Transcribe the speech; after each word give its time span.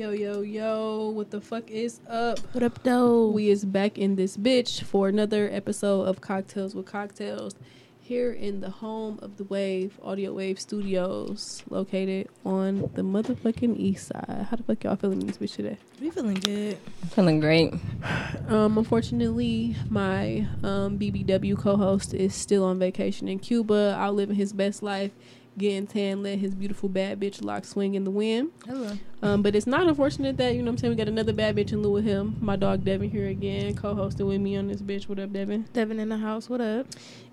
Yo, 0.00 0.12
yo, 0.12 0.40
yo, 0.40 1.10
what 1.10 1.30
the 1.30 1.42
fuck 1.42 1.70
is 1.70 2.00
up? 2.08 2.38
What 2.54 2.64
up, 2.64 2.82
though? 2.84 3.28
We 3.28 3.50
is 3.50 3.66
back 3.66 3.98
in 3.98 4.16
this 4.16 4.34
bitch 4.34 4.82
for 4.82 5.08
another 5.08 5.50
episode 5.52 6.04
of 6.04 6.22
Cocktails 6.22 6.74
with 6.74 6.86
Cocktails 6.86 7.54
here 8.00 8.32
in 8.32 8.62
the 8.62 8.70
home 8.70 9.18
of 9.20 9.36
the 9.36 9.44
Wave, 9.44 10.00
Audio 10.02 10.32
Wave 10.32 10.58
Studios, 10.58 11.62
located 11.68 12.28
on 12.46 12.90
the 12.94 13.02
motherfucking 13.02 13.76
east 13.76 14.06
side. 14.06 14.46
How 14.48 14.56
the 14.56 14.62
fuck 14.62 14.82
y'all 14.84 14.96
feeling 14.96 15.20
in 15.20 15.26
this 15.26 15.36
bitch 15.36 15.56
today? 15.56 15.76
We 16.00 16.08
feeling 16.08 16.36
good. 16.36 16.78
Feeling 17.10 17.38
great. 17.38 17.74
Um, 18.48 18.78
unfortunately, 18.78 19.76
my 19.90 20.48
um, 20.62 20.98
BBW 20.98 21.58
co-host 21.58 22.14
is 22.14 22.34
still 22.34 22.64
on 22.64 22.78
vacation 22.78 23.28
in 23.28 23.38
Cuba, 23.38 23.94
out 23.98 24.14
living 24.14 24.36
his 24.36 24.54
best 24.54 24.82
life, 24.82 25.12
getting 25.60 25.86
tan, 25.86 26.22
let 26.22 26.38
his 26.38 26.54
beautiful 26.54 26.88
bad 26.88 27.20
bitch 27.20 27.44
lock 27.44 27.64
swing 27.64 27.94
in 27.94 28.04
the 28.04 28.10
wind. 28.10 28.50
Hello. 28.66 28.92
Um, 29.22 29.42
but 29.42 29.54
it's 29.54 29.66
not 29.66 29.86
unfortunate 29.86 30.38
that, 30.38 30.54
you 30.54 30.62
know 30.62 30.70
what 30.70 30.72
I'm 30.72 30.78
saying, 30.78 30.92
we 30.92 30.96
got 30.96 31.08
another 31.08 31.34
bad 31.34 31.54
bitch 31.54 31.72
in 31.72 31.82
lieu 31.82 31.98
of 31.98 32.04
him. 32.04 32.36
My 32.40 32.56
dog 32.56 32.84
Devin 32.84 33.10
here 33.10 33.28
again, 33.28 33.76
co-hosting 33.76 34.26
with 34.26 34.40
me 34.40 34.56
on 34.56 34.68
this 34.68 34.80
bitch. 34.80 35.08
What 35.08 35.18
up, 35.18 35.32
Devin? 35.32 35.66
Devin 35.74 36.00
in 36.00 36.08
the 36.08 36.16
house. 36.16 36.48
What 36.48 36.62
up? 36.62 36.86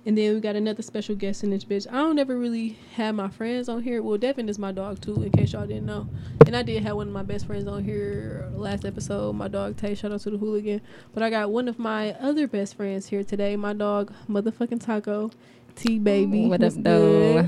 And 0.05 0.17
then 0.17 0.35
we 0.35 0.41
got 0.41 0.55
another 0.55 0.81
special 0.81 1.15
guest 1.15 1.43
in 1.43 1.49
this 1.49 1.63
bitch. 1.63 1.87
I 1.89 1.95
don't 1.95 2.19
ever 2.19 2.37
really 2.37 2.77
have 2.95 3.15
my 3.15 3.29
friends 3.29 3.69
on 3.69 3.81
here. 3.81 4.03
Well, 4.03 4.17
Devin 4.17 4.49
is 4.49 4.59
my 4.59 4.73
dog 4.73 5.01
too, 5.01 5.23
in 5.23 5.31
case 5.31 5.53
y'all 5.53 5.65
didn't 5.65 5.85
know. 5.85 6.07
And 6.45 6.55
I 6.55 6.63
did 6.63 6.83
have 6.83 6.97
one 6.97 7.07
of 7.07 7.13
my 7.13 7.23
best 7.23 7.47
friends 7.47 7.67
on 7.67 7.83
here 7.83 8.49
last 8.53 8.85
episode, 8.85 9.35
my 9.35 9.47
dog 9.47 9.77
Tay. 9.77 9.95
Shout 9.95 10.11
out 10.11 10.19
to 10.21 10.29
the 10.29 10.37
hooligan. 10.37 10.81
But 11.13 11.23
I 11.23 11.29
got 11.29 11.49
one 11.49 11.67
of 11.67 11.79
my 11.79 12.11
other 12.13 12.47
best 12.47 12.75
friends 12.75 13.07
here 13.07 13.23
today, 13.23 13.55
my 13.55 13.73
dog 13.73 14.13
motherfucking 14.29 14.83
Taco, 14.83 15.31
T 15.75 15.99
baby. 15.99 16.47
What 16.47 16.61
up, 16.63 16.73
What's 16.73 16.83
though? 16.83 17.47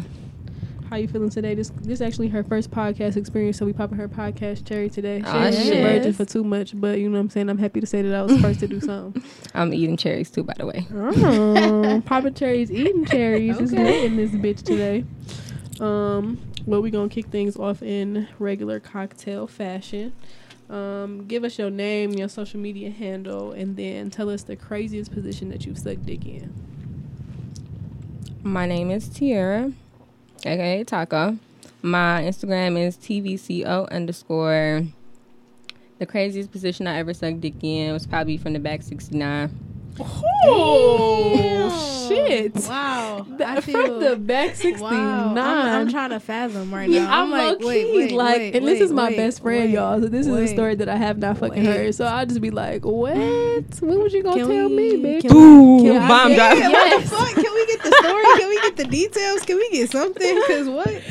How 0.89 0.95
you 0.95 1.07
feeling 1.07 1.29
today? 1.29 1.53
This 1.53 1.69
this 1.81 2.01
actually 2.01 2.29
her 2.29 2.43
first 2.43 2.71
podcast 2.71 3.15
experience, 3.15 3.57
so 3.57 3.65
we 3.65 3.73
popping 3.73 3.97
her 3.99 4.07
podcast 4.07 4.65
cherry 4.65 4.89
today. 4.89 5.19
She 5.19 5.25
Aw, 5.27 5.43
ain't 5.45 5.55
been 5.55 5.65
shit. 5.67 5.83
virgin 5.83 6.13
for 6.13 6.25
too 6.25 6.43
much, 6.43 6.71
but 6.73 6.97
you 6.97 7.07
know 7.09 7.13
what 7.19 7.21
I'm 7.21 7.29
saying. 7.29 7.47
I'm 7.47 7.59
happy 7.59 7.79
to 7.79 7.85
say 7.85 8.01
that 8.01 8.15
I 8.15 8.23
was 8.23 8.41
first 8.41 8.59
to 8.61 8.67
do 8.67 8.79
something. 8.81 9.21
I'm 9.53 9.71
eating 9.71 9.97
cherries 9.97 10.31
too, 10.31 10.43
by 10.43 10.55
the 10.57 10.65
way. 10.65 10.87
Oh, 10.91 12.01
popping 12.07 12.33
cherries, 12.33 12.71
eating 12.71 13.05
cherries. 13.05 13.59
It's 13.59 13.71
Okay. 13.71 13.83
lit 13.83 14.03
in 14.05 14.15
this 14.17 14.31
bitch 14.31 14.63
today. 14.63 15.05
Um, 15.79 16.39
well, 16.65 16.81
we 16.81 16.89
gonna 16.89 17.07
kick 17.09 17.27
things 17.27 17.55
off 17.55 17.83
in 17.83 18.27
regular 18.39 18.79
cocktail 18.79 19.45
fashion. 19.45 20.11
Um, 20.71 21.25
give 21.27 21.43
us 21.43 21.59
your 21.59 21.69
name, 21.69 22.13
your 22.13 22.29
social 22.29 22.59
media 22.59 22.89
handle, 22.89 23.51
and 23.51 23.77
then 23.77 24.09
tell 24.09 24.29
us 24.29 24.41
the 24.41 24.55
craziest 24.55 25.11
position 25.11 25.49
that 25.49 25.67
you've 25.67 25.77
sucked 25.77 26.07
dick 26.07 26.25
in. 26.25 26.51
My 28.41 28.65
name 28.65 28.89
is 28.89 29.07
Tiara, 29.07 29.71
aka 30.45 30.83
Taco. 30.83 31.37
My 31.81 32.23
Instagram 32.23 32.77
is 32.77 32.97
tvco 32.97 33.89
underscore. 33.89 34.85
The 35.99 36.05
craziest 36.05 36.51
position 36.51 36.87
I 36.87 36.97
ever 36.97 37.13
sucked 37.13 37.41
dick 37.41 37.55
in 37.61 37.91
was 37.91 38.07
probably 38.07 38.37
from 38.37 38.53
the 38.53 38.59
back 38.59 38.81
69. 38.81 39.68
Oh 40.01 42.07
shit! 42.09 42.55
Wow. 42.67 43.25
That- 43.37 43.57
I 43.57 43.61
feel, 43.61 43.85
from 43.85 43.99
the 43.99 44.15
back 44.15 44.55
sixty 44.55 44.81
Wow. 44.81 45.31
I'm, 45.31 45.37
I'm 45.37 45.89
trying 45.89 46.09
to 46.11 46.19
fathom 46.19 46.73
right 46.73 46.89
Yeah, 46.89 47.05
now. 47.05 47.23
I'm, 47.23 47.31
like, 47.31 47.59
low 47.59 47.67
wait, 47.67 47.95
wait, 47.95 48.11
like, 48.11 48.37
wait, 48.37 48.55
and 48.55 48.67
this 48.67 48.79
is 48.81 48.91
my 48.91 49.09
wait, 49.09 49.17
best 49.17 49.41
friend, 49.41 49.65
wait, 49.65 49.73
y'all. 49.73 49.99
So 50.01 50.07
this 50.07 50.27
is 50.27 50.33
a 50.33 50.47
story 50.47 50.75
that 50.75 50.89
I 50.89 50.95
have 50.95 51.17
not 51.17 51.37
fucking 51.37 51.65
wait. 51.65 51.75
heard. 51.75 51.95
So 51.95 52.05
I'll 52.05 52.25
just 52.25 52.41
be 52.41 52.51
like, 52.51 52.81
mm. 52.83 52.91
what? 52.91 53.81
When 53.81 54.01
was 54.01 54.13
you 54.13 54.23
gonna 54.23 54.37
Can 54.37 54.47
tell 54.47 54.69
we- 54.69 54.97
me, 54.97 55.03
bitch? 55.03 55.21
can 55.21 55.35
Ooh, 55.35 55.81
Can 55.83 56.07
bomb 56.07 56.33
drop. 56.33 56.57
Yes. 56.57 56.71
what 56.71 57.01
the 57.01 57.09
fuck? 57.09 57.35
Can 57.43 57.53
we 57.53 57.65
get 57.67 57.83
the 57.83 57.91
story? 57.99 58.23
Can 58.39 58.49
we 58.49 58.61
get 58.61 58.77
the 58.77 58.85
details? 58.85 59.41
Can 59.43 59.57
we 59.57 59.69
get 59.71 59.91
something? 59.91 60.35
Because 60.47 60.69
what? 60.69 61.03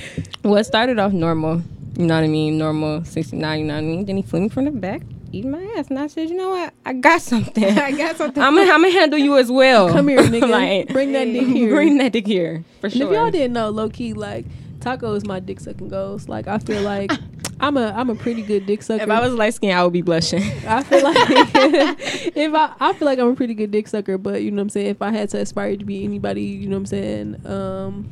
Well, 0.45 0.57
it 0.57 0.65
started 0.65 0.99
off 0.99 1.13
normal. 1.13 1.63
You 1.99 2.07
know 2.07 2.15
what 2.15 2.25
I 2.25 2.29
mean? 2.29 2.57
Normal 2.59 3.05
69, 3.05 3.59
you 3.59 3.65
know 3.67 3.75
what 3.75 3.79
I 3.79 3.83
mean? 3.83 4.05
Then 4.07 4.17
he 4.17 4.23
flew 4.23 4.41
me 4.41 4.49
from 4.49 4.67
the 4.67 4.71
back, 4.71 5.03
eating 5.33 5.51
my 5.51 5.63
ass. 5.77 5.89
And 5.89 5.99
I 5.99 6.07
said, 6.07 6.29
you 6.29 6.37
know 6.37 6.51
what? 6.51 6.75
I 6.85 6.93
got 6.95 7.21
something. 7.23 7.65
I 7.79 7.93
got 7.93 8.17
something. 8.17 8.43
I'm 8.43 8.57
to 8.57 8.91
handle 8.91 9.19
you 9.19 9.37
as 9.39 9.51
well. 9.51 9.89
Come 9.91 10.09
here, 10.09 10.19
nigga. 10.23 10.49
like, 10.49 10.89
Bring 10.89 11.13
that 11.13 11.25
dick 11.27 11.47
here. 11.47 11.75
Bring 11.75 11.99
that 11.99 12.13
dick 12.13 12.27
here. 12.27 12.65
For 12.81 12.87
And 12.87 12.95
sure. 12.95 13.07
if 13.09 13.13
y'all 13.13 13.31
didn't 13.31 13.53
know, 13.53 13.71
low 13.71 13.89
key, 13.89 14.13
like 14.13 14.47
Taco 14.81 15.15
is 15.15 15.25
my 15.27 15.41
dick 15.41 15.61
sucking 15.61 15.89
ghost. 15.89 16.29
Like 16.29 16.47
I 16.49 16.59
feel 16.59 16.83
like 16.83 17.11
I'm 17.61 17.77
a 17.77 17.93
I'm 17.97 18.09
a 18.11 18.15
pretty 18.15 18.43
good 18.43 18.67
dick 18.67 18.83
sucker. 18.83 19.03
if 19.03 19.11
I 19.11 19.21
was 19.21 19.35
light 19.35 19.53
skinned, 19.55 19.77
I 19.77 19.83
would 19.83 19.93
be 19.93 20.03
blushing. 20.03 20.43
I 20.67 20.83
feel 20.85 21.03
like 21.03 21.17
if 22.37 22.55
I 22.55 22.73
I 22.79 22.93
feel 22.93 23.07
like 23.07 23.19
I'm 23.19 23.29
a 23.29 23.35
pretty 23.35 23.55
good 23.55 23.73
dick 23.73 23.89
sucker, 23.89 24.17
but 24.19 24.43
you 24.43 24.51
know 24.53 24.57
what 24.59 24.63
I'm 24.63 24.69
saying. 24.71 24.87
If 24.87 25.03
I 25.03 25.11
had 25.11 25.31
to 25.31 25.41
aspire 25.41 25.77
to 25.77 25.85
be 25.85 26.05
anybody, 26.05 26.43
you 26.43 26.69
know 26.69 26.77
what 26.77 26.81
I'm 26.83 26.87
saying, 26.87 27.47
um, 27.47 28.09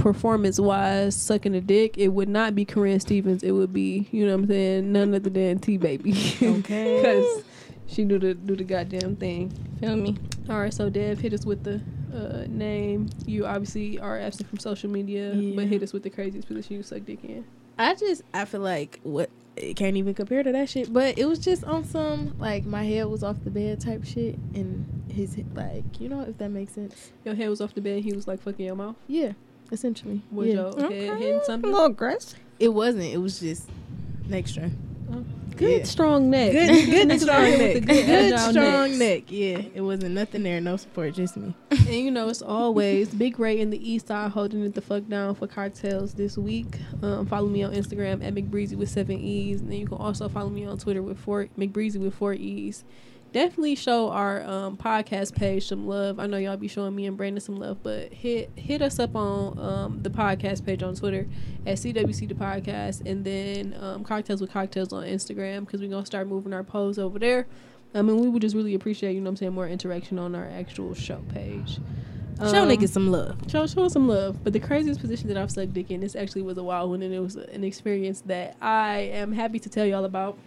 performance 0.00 0.58
wise, 0.58 1.14
sucking 1.14 1.54
a 1.54 1.60
dick, 1.60 1.96
it 1.98 2.08
would 2.08 2.28
not 2.28 2.54
be 2.54 2.64
Karrine 2.64 2.96
Steffans. 2.96 3.42
It 3.44 3.52
would 3.52 3.72
be 3.72 4.08
you 4.10 4.26
know 4.26 4.32
what 4.36 4.42
I'm 4.44 4.48
saying, 4.48 4.92
none 4.92 5.14
other 5.14 5.30
than 5.30 5.58
T 5.58 5.76
baby. 5.76 6.12
Okay. 6.42 6.96
because 7.02 7.44
she 7.86 8.04
do 8.04 8.18
the 8.18 8.34
do 8.34 8.56
the 8.56 8.64
goddamn 8.64 9.16
thing. 9.16 9.50
Feel 9.80 9.96
me? 9.96 10.16
All 10.48 10.58
right, 10.60 10.72
so 10.74 10.90
Dev, 10.90 11.18
hit 11.20 11.32
us 11.32 11.44
with 11.46 11.62
the 11.64 11.80
uh, 12.14 12.44
name. 12.48 13.08
You 13.26 13.46
obviously 13.46 13.98
are 14.00 14.18
absent 14.18 14.48
from 14.48 14.58
social 14.58 14.90
media, 14.90 15.32
Yeah. 15.34 15.54
but 15.56 15.66
hit 15.66 15.82
us 15.82 15.92
with 15.92 16.02
the 16.02 16.10
craziest 16.10 16.48
position 16.48 16.76
you 16.76 16.82
suck 16.82 17.04
dick 17.04 17.22
in. 17.24 17.44
I 17.78 17.94
just 17.94 18.22
I 18.34 18.44
feel 18.44 18.60
like 18.60 19.00
what 19.02 19.30
it 19.56 19.74
can't 19.74 19.96
even 19.96 20.14
compare 20.14 20.42
to 20.42 20.52
that 20.52 20.68
shit. 20.68 20.92
But 20.92 21.18
it 21.18 21.26
was 21.26 21.38
just 21.38 21.64
on 21.64 21.84
some 21.84 22.34
like 22.38 22.64
my 22.64 22.84
head 22.84 23.06
was 23.06 23.22
off 23.22 23.42
the 23.44 23.50
bed 23.50 23.80
type 23.80 24.04
shit, 24.04 24.36
and 24.54 25.04
his 25.10 25.36
like 25.54 26.00
you 26.00 26.08
know 26.08 26.20
if 26.22 26.38
that 26.38 26.50
makes 26.50 26.72
sense. 26.72 27.12
Your 27.24 27.34
head 27.34 27.48
was 27.50 27.60
off 27.60 27.74
the 27.74 27.80
bed. 27.80 28.02
He 28.02 28.12
was 28.12 28.26
like 28.28 28.40
fucking 28.42 28.64
your 28.66 28.76
mouth. 28.76 28.96
Yeah, 29.08 29.32
essentially. 29.72 30.20
Was 30.30 30.48
yeah. 30.48 30.54
your 30.54 30.90
head 30.90 31.18
hitting 31.18 31.34
A 31.40 31.44
something? 31.44 31.70
little 31.70 31.86
aggressive. 31.86 32.38
It 32.58 32.68
wasn't. 32.68 33.04
It 33.04 33.18
was 33.18 33.40
just 33.40 33.68
neck 34.28 34.46
strength. 34.48 34.76
Good 35.56 35.80
Yeah. 35.80 35.84
strong 35.84 36.30
neck. 36.30 36.52
Good, 36.52 36.86
good 37.08 37.20
strong 37.20 37.42
neck. 37.58 37.74
with 37.74 37.86
Good, 37.86 38.38
strong 38.38 38.88
necks. 38.90 38.98
neck. 38.98 39.22
Yeah, 39.28 39.62
it 39.74 39.80
wasn't 39.82 40.14
nothing 40.14 40.42
there. 40.42 40.58
No 40.60 40.76
support, 40.78 41.12
just 41.14 41.36
me. 41.36 41.54
And 41.70 41.88
you 41.88 42.10
know, 42.10 42.28
it's 42.30 42.40
always 42.40 43.08
Big 43.14 43.38
Ray 43.38 43.60
in 43.60 43.68
the 43.68 43.90
East 43.90 44.06
Side 44.08 44.30
holding 44.30 44.64
it 44.64 44.74
the 44.74 44.80
fuck 44.80 45.06
down 45.08 45.34
for 45.34 45.46
cartels 45.46 46.14
this 46.14 46.38
week. 46.38 46.78
Um, 47.02 47.26
follow 47.26 47.48
me 47.48 47.62
on 47.62 47.74
Instagram 47.74 48.24
at 48.24 48.34
McBreezy 48.34 48.74
with 48.76 48.88
seven 48.88 49.18
E's, 49.18 49.60
and 49.60 49.70
then 49.70 49.78
you 49.80 49.86
can 49.86 49.98
also 49.98 50.28
follow 50.30 50.48
me 50.48 50.64
on 50.64 50.78
Twitter 50.78 51.02
with 51.02 51.18
four 51.18 51.48
McBreezy 51.58 51.98
with 52.00 52.14
four 52.14 52.32
E's. 52.32 52.84
Definitely 53.32 53.76
show 53.76 54.10
our 54.10 54.42
um, 54.42 54.76
podcast 54.76 55.36
page 55.36 55.68
some 55.68 55.86
love. 55.86 56.18
I 56.18 56.26
know 56.26 56.36
y'all 56.36 56.56
be 56.56 56.66
showing 56.66 56.96
me 56.96 57.06
and 57.06 57.16
Brandon 57.16 57.40
some 57.40 57.56
love, 57.56 57.78
but 57.82 58.12
hit 58.12 58.50
hit 58.56 58.82
us 58.82 58.98
up 58.98 59.14
on 59.14 59.58
um, 59.58 60.02
the 60.02 60.10
podcast 60.10 60.66
page 60.66 60.82
on 60.82 60.96
Twitter 60.96 61.28
at 61.64 61.76
CWC 61.76 62.28
the 62.28 62.34
podcast, 62.34 63.06
and 63.06 63.24
then 63.24 63.76
um, 63.80 64.02
Cocktails 64.02 64.40
with 64.40 64.50
Cocktails 64.50 64.92
on 64.92 65.04
Instagram 65.04 65.60
because 65.60 65.80
we're 65.80 65.90
gonna 65.90 66.04
start 66.04 66.26
moving 66.26 66.52
our 66.52 66.64
posts 66.64 66.98
over 66.98 67.20
there. 67.20 67.46
I 67.94 68.02
mean, 68.02 68.20
we 68.20 68.28
would 68.28 68.42
just 68.42 68.54
really 68.56 68.74
appreciate, 68.74 69.12
you 69.12 69.20
know 69.20 69.24
what 69.24 69.30
I'm 69.30 69.36
saying, 69.36 69.52
more 69.52 69.68
interaction 69.68 70.18
on 70.18 70.34
our 70.34 70.46
actual 70.46 70.94
show 70.94 71.22
page. 71.32 71.78
Show 72.38 72.62
Um, 72.62 72.68
niggas 72.68 72.88
some 72.88 73.10
love. 73.10 73.36
Show, 73.48 73.66
show 73.66 73.84
us 73.84 73.92
some 73.92 74.08
love. 74.08 74.42
But 74.42 74.54
the 74.54 74.60
craziest 74.60 75.00
position 75.00 75.28
that 75.28 75.36
I've 75.36 75.50
sucked 75.50 75.74
dick 75.74 75.90
in, 75.90 76.00
this 76.00 76.16
actually 76.16 76.42
was 76.42 76.56
a 76.56 76.62
wild 76.62 76.90
one, 76.90 77.02
and 77.02 77.12
it 77.12 77.20
was 77.20 77.36
an 77.36 77.64
experience 77.64 78.22
that 78.22 78.56
I 78.62 78.98
am 79.12 79.32
happy 79.32 79.58
to 79.58 79.68
tell 79.68 79.84
y'all 79.84 80.04
about. 80.04 80.38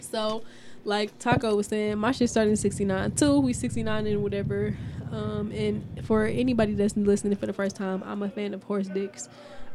So, 0.00 0.42
like 0.88 1.18
Taco 1.18 1.54
was 1.54 1.66
saying, 1.68 1.98
my 1.98 2.12
shit 2.12 2.30
started 2.30 2.50
in 2.50 2.56
69 2.56 3.12
too. 3.12 3.40
We 3.40 3.52
69 3.52 4.06
and 4.06 4.22
whatever. 4.22 4.76
Um, 5.12 5.52
and 5.52 6.04
for 6.04 6.26
anybody 6.26 6.74
that's 6.74 6.96
listening 6.96 7.36
for 7.36 7.46
the 7.46 7.52
first 7.52 7.76
time, 7.76 8.02
I'm 8.04 8.22
a 8.22 8.28
fan 8.28 8.52
of 8.54 8.62
horse 8.64 8.88
dicks. 8.88 9.28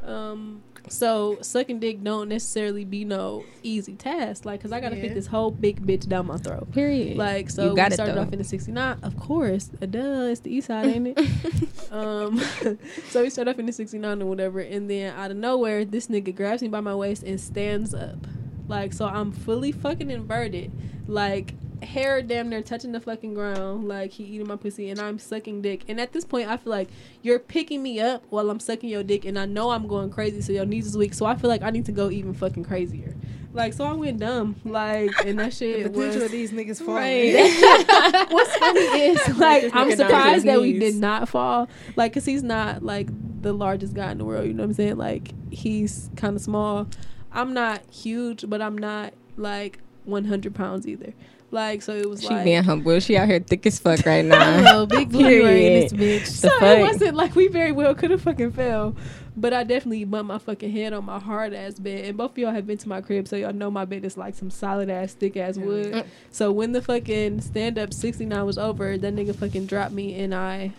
Um, 0.05 0.61
so 0.89 1.37
sucking 1.41 1.79
dick 1.79 2.03
don't 2.03 2.27
necessarily 2.27 2.83
be 2.83 3.05
no 3.05 3.45
easy 3.63 3.95
task. 3.95 4.43
Like, 4.45 4.61
cause 4.61 4.71
I 4.73 4.79
gotta 4.81 4.97
Yeah. 4.97 5.03
fit 5.03 5.13
this 5.13 5.27
whole 5.27 5.49
big 5.49 5.85
bitch 5.87 6.07
down 6.07 6.27
my 6.27 6.35
throat. 6.37 6.71
Period. 6.73 7.15
Like 7.17 7.49
so, 7.49 7.69
You 7.69 7.75
got 7.75 7.91
we 7.91 7.93
started 7.95 8.15
though. 8.15 8.21
off 8.21 8.33
in 8.33 8.37
the 8.39 8.43
'69. 8.43 8.97
Of 9.01 9.15
course, 9.17 9.69
It 9.79 9.91
does. 9.91 10.31
it's 10.31 10.41
the 10.41 10.53
East 10.53 10.67
Side, 10.67 10.87
ain't 10.87 11.07
it? 11.17 11.19
um, 11.91 12.37
so 13.09 13.21
we 13.23 13.29
started 13.29 13.51
off 13.51 13.59
in 13.59 13.65
the 13.65 13.71
'69 13.71 14.21
or 14.21 14.25
whatever, 14.25 14.59
and 14.59 14.89
then 14.89 15.13
out 15.15 15.31
of 15.31 15.37
nowhere, 15.37 15.85
this 15.85 16.07
nigga 16.07 16.35
grabs 16.35 16.61
me 16.61 16.67
by 16.67 16.81
my 16.81 16.93
waist 16.95 17.23
and 17.23 17.39
stands 17.39 17.93
up, 17.93 18.27
like 18.67 18.91
so 18.91 19.05
I'm 19.05 19.31
fully 19.31 19.71
fucking 19.71 20.11
inverted, 20.11 20.69
like 21.07 21.53
hair 21.83 22.21
damn 22.21 22.49
near 22.49 22.61
touching 22.61 22.91
the 22.91 22.99
fucking 22.99 23.33
ground, 23.33 23.87
like 23.87 24.11
he 24.11 24.23
eating 24.23 24.47
my 24.47 24.55
pussy, 24.55 24.89
and 24.89 24.99
I'm 24.99 25.19
sucking 25.19 25.61
dick. 25.61 25.83
And 25.87 25.99
at 25.99 26.13
this 26.13 26.25
point, 26.25 26.49
I 26.49 26.57
feel 26.57 26.71
like 26.71 26.89
you're 27.21 27.39
picking 27.39 27.83
me 27.83 27.99
up 27.99 28.23
while 28.29 28.49
I'm 28.49 28.59
sucking 28.59 28.89
your 28.89 29.03
dick, 29.03 29.25
and 29.25 29.37
I 29.37 29.45
know 29.45 29.69
I'm 29.71 29.87
going 29.87 30.09
crazy, 30.09 30.41
so 30.41 30.51
your 30.51 30.65
knees 30.65 30.87
is 30.87 30.97
weak. 30.97 31.13
So 31.13 31.25
I 31.25 31.35
feel 31.35 31.49
like 31.49 31.61
I 31.61 31.69
need 31.69 31.85
to 31.85 31.91
go 31.91 32.09
even 32.09 32.33
fucking 32.33 32.63
crazier. 32.63 33.15
Like 33.53 33.73
so, 33.73 33.83
I 33.83 33.93
went 33.93 34.19
dumb, 34.19 34.55
like, 34.65 35.11
and 35.25 35.37
that 35.37 35.53
shit 35.53 35.83
the 35.83 35.89
potential 35.89 36.21
was 36.21 36.23
of 36.23 36.31
these 36.31 36.51
niggas 36.51 36.83
falling. 36.83 37.35
Right. 37.35 38.27
What's 38.31 38.55
funny 38.57 38.79
is 38.79 39.37
like 39.37 39.63
I'm 39.65 39.69
nigga 39.69 39.75
down 39.75 39.89
to 39.89 39.95
surprised 39.97 40.33
his 40.33 40.43
that 40.45 40.61
we 40.61 40.79
did 40.79 40.95
not 40.95 41.29
fall. 41.29 41.69
Like, 41.95 42.13
cause 42.13 42.25
he's 42.25 42.41
not 42.41 42.81
like 42.81 43.09
the 43.43 43.53
largest 43.53 43.93
guy 43.93 44.11
in 44.11 44.17
the 44.17 44.25
world. 44.25 44.47
You 44.47 44.53
know 44.53 44.63
what 44.63 44.69
I'm 44.69 44.73
saying? 44.73 44.97
Like, 44.97 45.33
he's 45.51 46.09
kind 46.15 46.35
of 46.35 46.41
small. 46.41 46.87
I'm 47.31 47.53
not 47.53 47.81
huge, 47.91 48.49
but 48.49 48.59
I'm 48.59 48.77
not 48.77 49.13
like 49.37 49.79
100 50.05 50.53
pounds 50.55 50.87
either. 50.87 51.13
Like 51.51 51.83
so, 51.83 51.93
it 51.95 52.09
was 52.09 52.21
She 52.21 52.29
like. 52.29 52.45
being 52.45 52.63
humble. 52.63 52.99
She 52.99 53.15
out 53.15 53.27
here 53.27 53.39
thick 53.39 53.65
as 53.67 53.77
fuck 53.79 54.05
right 54.07 54.25
now. 54.25 54.61
don't 54.71 54.89
big 54.89 55.09
blue 55.09 55.23
Period. 55.27 55.91
in 55.93 55.97
this 55.99 56.23
bitch. 56.23 56.27
so 56.27 56.49
The 56.59 56.79
it 56.79 56.81
wasn't 56.81 57.15
like 57.15 57.35
we 57.35 57.47
very 57.47 57.71
well 57.71 57.93
could 57.93 58.09
have 58.09 58.23
fucking 58.23 58.53
fell, 58.53 58.95
but 59.37 59.53
I 59.53 59.63
definitely 59.63 60.03
bumped 60.05 60.29
my 60.29 60.39
fucking 60.39 60.71
head 60.71 60.93
on 60.93 61.05
my 61.05 61.19
hard 61.19 61.53
ass 61.53 61.75
bed. 61.77 62.05
And 62.05 62.17
both 62.17 62.31
of 62.31 62.37
y'all 62.39 62.53
have 62.53 62.65
been 62.65 62.79
to 62.79 62.89
my 62.89 63.01
crib, 63.01 63.27
so 63.27 63.35
y'all 63.35 63.53
know 63.53 63.69
my 63.69 63.85
bed 63.85 64.03
is 64.03 64.17
like 64.17 64.33
some 64.33 64.49
solid 64.49 64.89
ass 64.89 65.13
thick 65.13 65.37
ass 65.37 65.57
wood. 65.57 65.93
Mm. 65.93 66.05
So 66.31 66.51
when 66.51 66.71
the 66.71 66.81
fucking 66.81 67.41
stand 67.41 67.77
up 67.77 67.93
sixty 67.93 68.25
nine 68.25 68.47
was 68.47 68.57
over, 68.57 68.97
that 68.97 69.15
nigga 69.15 69.35
fucking 69.35 69.67
dropped 69.67 69.91
me 69.91 70.19
and 70.21 70.33
I 70.33 70.71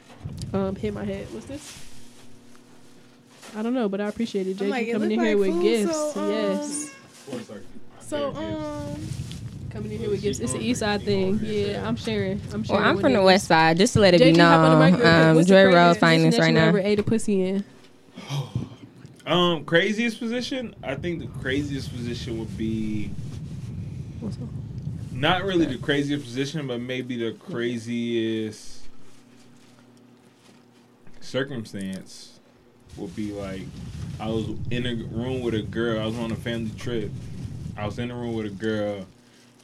um 0.52 0.74
hit 0.74 0.92
my 0.92 1.04
head. 1.04 1.28
What's 1.32 1.46
this? 1.46 1.82
I 3.56 3.62
don't 3.62 3.74
know, 3.74 3.88
but 3.88 4.00
I 4.00 4.08
appreciate 4.08 4.48
it. 4.48 4.60
I'm 4.60 4.70
like, 4.70 4.90
coming 4.90 5.12
in 5.12 5.18
look 5.18 5.24
here 5.28 5.38
with 5.38 5.52
food, 5.52 5.62
gifts. 5.62 6.14
so, 6.14 6.20
um, 6.20 6.30
yes. 6.30 6.90
So 8.14 8.34
um, 8.36 9.08
Coming 9.70 9.90
in 9.92 9.98
here 9.98 10.10
with 10.10 10.22
gifts. 10.22 10.38
It's 10.38 10.52
an 10.54 10.60
east 10.60 10.80
side 10.80 11.02
thing. 11.02 11.40
Yeah, 11.42 11.86
I'm 11.86 11.96
sharing. 11.96 12.40
I'm 12.52 12.62
sharing. 12.62 12.80
Well. 12.80 12.90
I'm 12.90 12.98
from 12.98 13.12
the 13.12 13.18
niggas. 13.18 13.24
west 13.24 13.48
side. 13.48 13.76
Just 13.76 13.94
to 13.94 14.00
let 14.00 14.14
it 14.14 14.20
be 14.20 14.32
JG, 14.32 14.38
hop 14.40 14.60
on 14.60 14.78
the 14.78 14.84
mic 14.84 14.92
known, 14.92 15.00
real 15.00 15.10
quick. 15.10 15.24
um, 15.26 15.34
What's 15.36 15.48
the 15.48 15.54
Joy 15.54 15.62
craziest 15.64 15.74
Rose 15.76 15.96
position 15.96 16.20
finest 16.22 16.38
right 16.38 16.46
you 16.48 16.52
now. 16.54 16.68
Ever 16.68 16.78
ate 16.78 16.98
a 17.00 17.02
pussy 17.02 17.42
in? 17.42 17.64
Um, 19.26 19.64
craziest 19.64 20.20
position. 20.20 20.76
I 20.84 20.94
think 20.94 21.18
the 21.20 21.26
craziest 21.40 21.90
position 21.92 22.38
would 22.38 22.56
be 22.56 23.10
What's 24.20 24.36
up? 24.36 24.42
not 25.12 25.42
really 25.44 25.64
the 25.66 25.78
craziest 25.78 26.24
position, 26.24 26.68
but 26.68 26.80
maybe 26.80 27.16
the 27.16 27.32
craziest 27.32 28.82
circumstance 31.20 32.38
would 32.96 33.16
be 33.16 33.32
like 33.32 33.62
I 34.20 34.28
was 34.28 34.46
in 34.70 34.86
a 34.86 34.94
room 34.94 35.40
with 35.40 35.54
a 35.54 35.62
girl. 35.62 36.00
I 36.00 36.06
was 36.06 36.16
on 36.16 36.30
a 36.30 36.36
family 36.36 36.70
trip. 36.78 37.10
I 37.76 37.86
was 37.86 37.98
in 37.98 38.08
the 38.08 38.14
room 38.14 38.34
with 38.34 38.46
a 38.46 38.50
girl, 38.50 39.06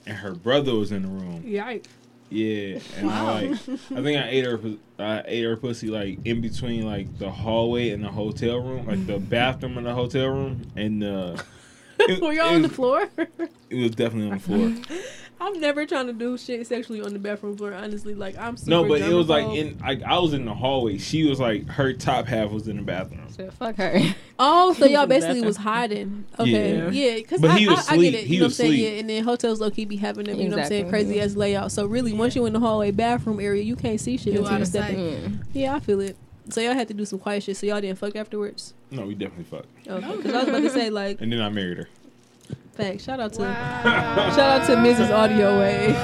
and 0.06 0.16
her 0.16 0.32
brother 0.32 0.74
was 0.74 0.92
in 0.92 1.02
the 1.02 1.08
room. 1.08 1.42
Yikes. 1.42 1.86
Yeah, 2.30 2.78
and 2.96 3.10
I 3.10 3.22
like 3.22 3.50
I 3.52 4.02
think 4.02 4.24
I 4.24 4.28
ate 4.28 4.44
her 4.44 4.60
I 5.00 5.24
ate 5.26 5.42
her 5.42 5.56
pussy 5.56 5.88
like 5.88 6.20
in 6.24 6.40
between 6.40 6.86
like 6.86 7.18
the 7.18 7.28
hallway 7.28 7.90
and 7.90 8.04
the 8.04 8.08
hotel 8.08 8.58
room, 8.58 8.86
like 8.86 9.04
the 9.06 9.18
bathroom 9.30 9.78
in 9.78 9.84
the 9.84 9.94
hotel 9.94 10.28
room, 10.28 10.62
and 10.76 11.02
it, 11.02 12.20
Were 12.20 12.32
y'all 12.32 12.54
on 12.54 12.62
the 12.62 12.68
floor? 12.68 13.08
It 13.70 13.82
was 13.82 13.92
definitely 13.92 14.32
on 14.32 14.38
the 14.38 14.40
floor. 14.40 14.72
I'm 15.40 15.58
never 15.58 15.86
trying 15.86 16.06
to 16.06 16.12
do 16.12 16.36
shit 16.36 16.66
sexually 16.66 17.00
on 17.00 17.12
the 17.14 17.18
bathroom 17.18 17.56
floor. 17.56 17.72
Honestly, 17.72 18.14
like 18.14 18.36
I'm 18.38 18.56
super 18.56 18.70
No, 18.70 18.84
but 18.86 19.00
it 19.00 19.12
was 19.14 19.28
like 19.28 19.46
in 19.56 19.78
like 19.78 20.02
I 20.02 20.18
was 20.18 20.34
in 20.34 20.44
the 20.44 20.54
hallway. 20.54 20.98
She 20.98 21.24
was 21.28 21.40
like 21.40 21.66
her 21.68 21.92
top 21.94 22.26
half 22.26 22.50
was 22.50 22.68
in 22.68 22.76
the 22.76 22.82
bathroom. 22.82 23.26
So 23.30 23.50
fuck 23.52 23.76
her. 23.76 23.98
Oh, 24.42 24.72
so 24.72 24.86
y'all 24.86 25.06
basically 25.06 25.42
was 25.42 25.58
hiding. 25.58 26.24
Okay, 26.38 26.76
Yeah. 26.78 26.90
yeah, 26.90 27.14
because 27.16 27.42
But 27.42 27.50
I, 27.50 27.54
I, 27.54 27.56
I 27.56 27.58
get 27.66 27.78
asleep. 27.78 28.14
it. 28.14 28.24
He 28.24 28.34
You 28.34 28.40
know 28.40 28.44
what 28.44 28.46
I'm 28.46 28.52
saying? 28.52 28.72
asleep. 28.72 28.92
Yeah, 28.94 28.98
and 29.00 29.10
then 29.10 29.22
hotels 29.24 29.60
low 29.60 29.70
key 29.70 29.84
be 29.84 29.96
having 29.96 30.24
them. 30.24 30.38
You 30.40 30.48
know 30.48 30.56
what 30.56 30.62
I'm 30.62 30.68
saying? 30.68 30.86
Exactly. 30.86 31.04
Crazy 31.14 31.20
ass 31.20 31.34
layout. 31.36 31.72
So 31.72 31.84
really, 31.84 32.14
once 32.14 32.34
you 32.34 32.46
in 32.46 32.54
the 32.54 32.60
hallway 32.60 32.90
bathroom 32.90 33.38
area, 33.38 33.62
you 33.62 33.76
can't 33.76 34.00
see 34.00 34.16
shit 34.16 34.32
You 34.32 34.38
until 34.40 34.56
you 34.56 34.62
of 34.62 34.68
step 34.68 34.88
in. 34.90 35.44
Yeah, 35.52 35.74
I 35.74 35.80
feel 35.80 36.00
it. 36.00 36.16
So 36.48 36.62
y'all 36.62 36.72
had 36.72 36.88
to 36.88 36.94
do 36.94 37.04
some 37.04 37.18
quiet 37.18 37.42
shit. 37.42 37.56
So 37.58 37.66
y'all 37.66 37.80
didn't 37.82 37.98
fuck 37.98 38.16
afterwards. 38.16 38.72
No, 38.90 39.04
we 39.06 39.14
definitely 39.14 39.44
fucked. 39.44 39.68
Okay, 39.86 40.16
because 40.16 40.32
I 40.34 40.38
was 40.38 40.48
about 40.48 40.60
to 40.62 40.70
say 40.70 40.88
like, 40.88 41.20
And 41.20 41.30
then 41.30 41.40
I 41.42 41.48
married 41.50 41.76
her. 41.78 41.88
Facts. 42.80 43.04
Shout 43.04 43.20
out 43.20 43.32
to. 43.34 43.42
wow. 43.42 44.30
Shout 44.34 44.60
out 44.60 44.66
to 44.66 44.76
Mrs. 44.76 45.10
Audio 45.14 45.58
Wave. 45.60 45.96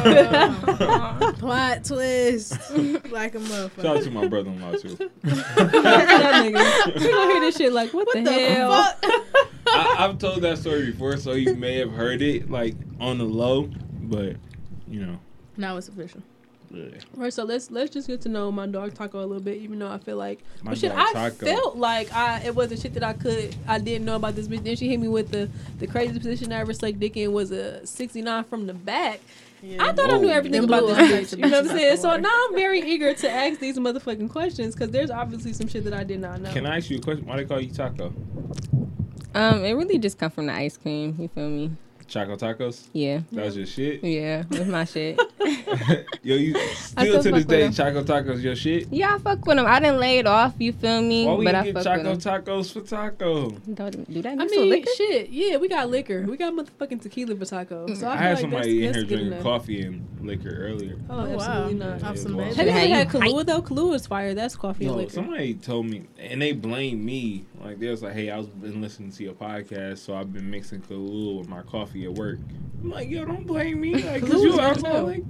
Plot 1.38 1.84
twist, 1.84 2.52
like 3.11 3.34
a 3.34 3.38
motherfucker. 3.38 3.82
Shout 3.82 3.96
out 3.99 4.02
to 4.05 4.11
my 4.11 4.26
brother-in-law 4.26 4.73
too. 4.73 4.96
that 4.96 5.11
nigga. 6.44 7.00
You 7.00 7.11
gonna 7.11 7.32
hear 7.32 7.40
this 7.40 7.56
shit 7.56 7.73
like, 7.73 7.93
what, 7.93 8.06
What 8.06 8.14
the, 8.17 8.23
the 8.23 8.32
hell? 8.32 8.73
fuck? 8.73 9.05
I, 9.69 9.96
I've 9.99 10.19
told 10.19 10.43
that 10.43 10.58
story 10.58 10.90
before, 10.90 11.17
so 11.17 11.32
you 11.32 11.55
may 11.55 11.78
have 11.78 11.90
heard 11.93 12.23
it 12.23 12.50
like 12.50 12.75
on 13.00 13.19
the 13.19 13.25
low, 13.25 13.69
but 14.02 14.37
you 14.88 15.05
know. 15.05 15.19
Now 15.56 15.76
it's 15.76 15.88
official. 15.88 16.22
Yeah. 16.70 16.98
Right, 17.14 17.32
so 17.32 17.44
let's 17.44 17.70
let's 17.70 17.92
just 17.92 18.08
get 18.08 18.20
to 18.22 18.28
know 18.28 18.50
my 18.52 18.66
dog 18.66 18.94
Taco 18.94 19.18
a 19.20 19.26
little 19.26 19.42
bit, 19.42 19.58
even 19.58 19.78
though 19.78 19.90
I 19.90 19.98
feel 19.98 20.16
like 20.16 20.40
My 20.62 20.70
but 20.72 20.78
shit, 20.78 20.92
I 20.94 21.12
Taco. 21.12 21.46
felt 21.46 21.76
like 21.76 22.12
I 22.12 22.40
it 22.44 22.54
wasn't 22.54 22.80
shit 22.80 22.94
that 22.94 23.02
I 23.04 23.12
could 23.12 23.54
I 23.66 23.78
didn't 23.78 24.04
know 24.04 24.16
about 24.16 24.34
this 24.34 24.48
bitch. 24.48 24.64
Then 24.64 24.76
she 24.76 24.88
hit 24.88 25.00
me 25.00 25.08
with 25.08 25.30
the 25.30 25.48
the 25.78 25.86
craziest 25.86 26.20
position 26.20 26.52
I 26.52 26.60
ever 26.60 26.72
sucked 26.72 27.00
dick 27.00 27.16
in 27.16 27.32
was 27.32 27.50
a 27.50 27.86
sixty 27.86 28.22
nine 28.22 28.44
from 28.44 28.66
the 28.66 28.74
back. 28.74 29.20
I 29.80 29.92
thought 29.92 30.12
I 30.12 30.18
knew 30.18 30.28
everything 30.28 30.60
Them 30.60 30.70
about 30.70 30.82
blue 30.84 30.94
this 30.94 31.12
eyes 31.12 31.34
bitch. 31.34 31.36
You 31.38 31.50
know 31.50 31.62
what 31.62 31.70
I'm 31.70 31.76
saying? 31.76 31.96
So 31.96 32.16
now 32.16 32.46
I'm 32.48 32.54
very 32.54 32.80
eager 32.82 33.14
to 33.14 33.30
ask 33.30 33.58
these 33.58 33.78
motherfucking 33.78 34.30
questions 34.30 34.74
because 34.74 34.90
there's 34.90 35.10
obviously 35.10 35.54
some 35.54 35.66
shit 35.66 35.84
that 35.84 35.94
I 35.94 36.04
did 36.04 36.20
not 36.20 36.40
know. 36.40 36.52
Can 36.52 36.66
I 36.66 36.76
ask 36.76 36.90
you 36.90 36.98
a 36.98 37.00
question? 37.00 37.26
Why 37.26 37.36
they 37.36 37.44
call 37.46 37.60
you 37.60 37.70
Taco? 37.70 38.12
Um, 39.34 39.64
it 39.64 39.72
really 39.72 39.98
just 39.98 40.19
come 40.19 40.30
from 40.30 40.46
the 40.46 40.52
ice 40.52 40.76
cream. 40.76 41.16
You 41.19 41.28
feel 41.28 41.48
me? 41.48 41.72
Choco 42.08 42.37
tacos? 42.37 42.87
Yeah. 42.93 43.20
That 43.32 43.47
was 43.47 43.56
your 43.56 43.67
shit. 43.67 44.03
Yeah, 44.05 44.44
that's 44.49 44.67
my 44.67 44.85
shit. 44.85 45.20
Yo, 46.23 46.37
you 46.37 46.55
still 46.55 47.20
still 47.20 47.23
to 47.23 47.32
this 47.32 47.44
day, 47.44 47.62
them. 47.62 47.73
Choco 47.73 48.03
tacos 48.05 48.43
your 48.43 48.55
shit. 48.56 48.88
Yeah, 48.93 49.14
I 49.14 49.19
fuck 49.19 49.44
with 49.47 49.56
them. 49.56 49.67
I 49.67 49.81
didn't 49.81 49.99
lay 49.99 50.19
it 50.19 50.26
off. 50.26 50.55
You 50.58 50.73
feel 50.73 51.03
me? 51.03 51.26
Why 51.26 51.35
we 51.35 51.44
but 51.44 51.53
didn't 51.53 51.76
I 51.76 51.82
get 51.82 51.85
fuck 51.85 52.23
Choco 52.23 52.43
tacos 52.61 52.73
for 52.73 52.81
taco? 52.82 53.50
Don't 53.75 54.12
do 54.12 54.23
that. 54.23 54.32
I 54.41 54.44
mean, 54.44 54.61
with 54.61 54.69
liquor? 54.70 54.91
shit. 54.97 55.31
Yeah, 55.31 55.56
we 55.56 55.69
got 55.69 55.91
liquor. 55.91 56.23
We 56.23 56.37
got 56.37 56.53
motherfucking 56.53 57.03
tequila 57.03 57.35
for 57.37 57.44
taco. 57.44 57.93
So 57.94 58.06
I, 58.08 58.12
I, 58.12 58.17
had 58.17 58.31
like 58.31 58.38
somebody 58.41 58.87
in 58.87 58.93
that's, 58.93 59.08
here 59.08 59.19
drinking 59.19 59.43
coffee 59.43 59.82
and 59.82 60.06
liquor 60.23 60.50
earlier. 60.50 60.97
Oh, 61.11 61.20
Oh, 61.20 61.25
wow. 61.26 61.35
absolutely 61.35 61.75
not. 61.75 62.03
Off 62.05 62.17
Yeah, 62.17 62.23
some 62.23 62.37
well. 62.37 62.44
baby. 62.47 62.56
Have 62.56 62.67
you 62.67 62.70
ever 62.73 62.81
Hey, 62.81 62.88
had 62.91 63.12
you 63.12 63.20
Kahlua 63.20 63.47
though? 63.47 63.62
Kahlua 63.62 63.94
is 63.94 64.06
fire. 64.06 64.35
That's 64.35 64.55
coffee 64.56 64.85
and 64.85 64.93
Yo, 64.94 64.99
liquor. 64.99 65.12
somebody 65.12 65.55
told 65.55 65.87
me, 65.87 66.05
and 66.19 66.41
they 66.41 66.53
blame 66.53 67.05
me. 67.05 67.47
Like 67.62 67.79
they 67.79 67.88
was 67.88 68.03
like, 68.03 68.12
"Hey, 68.12 68.31
I 68.31 68.37
was 68.38 68.47
been 68.49 68.81
listening 68.81 69.11
to 69.12 69.23
your 69.25 69.32
podcast, 69.35 69.99
so 69.99 70.14
I've 70.14 70.32
been 70.32 70.50
mixing 70.50 70.81
Kahlua 70.82 71.38
with 71.38 71.49
my 71.49 71.62
coffee 71.62 72.05
at 72.05 72.12
work." 72.14 72.38
I'm 72.82 72.91
like, 72.91 73.08
"Yo, 73.08 73.25
don't 73.25 73.47
blame 73.47 73.81
me, 73.81 73.94
like, 74.03 74.20
cause 74.23 74.31
Kahlua 74.31 74.43
you 74.43 74.49
is 74.50 74.55
good, 74.56 74.61
alcoholic." 74.61 75.23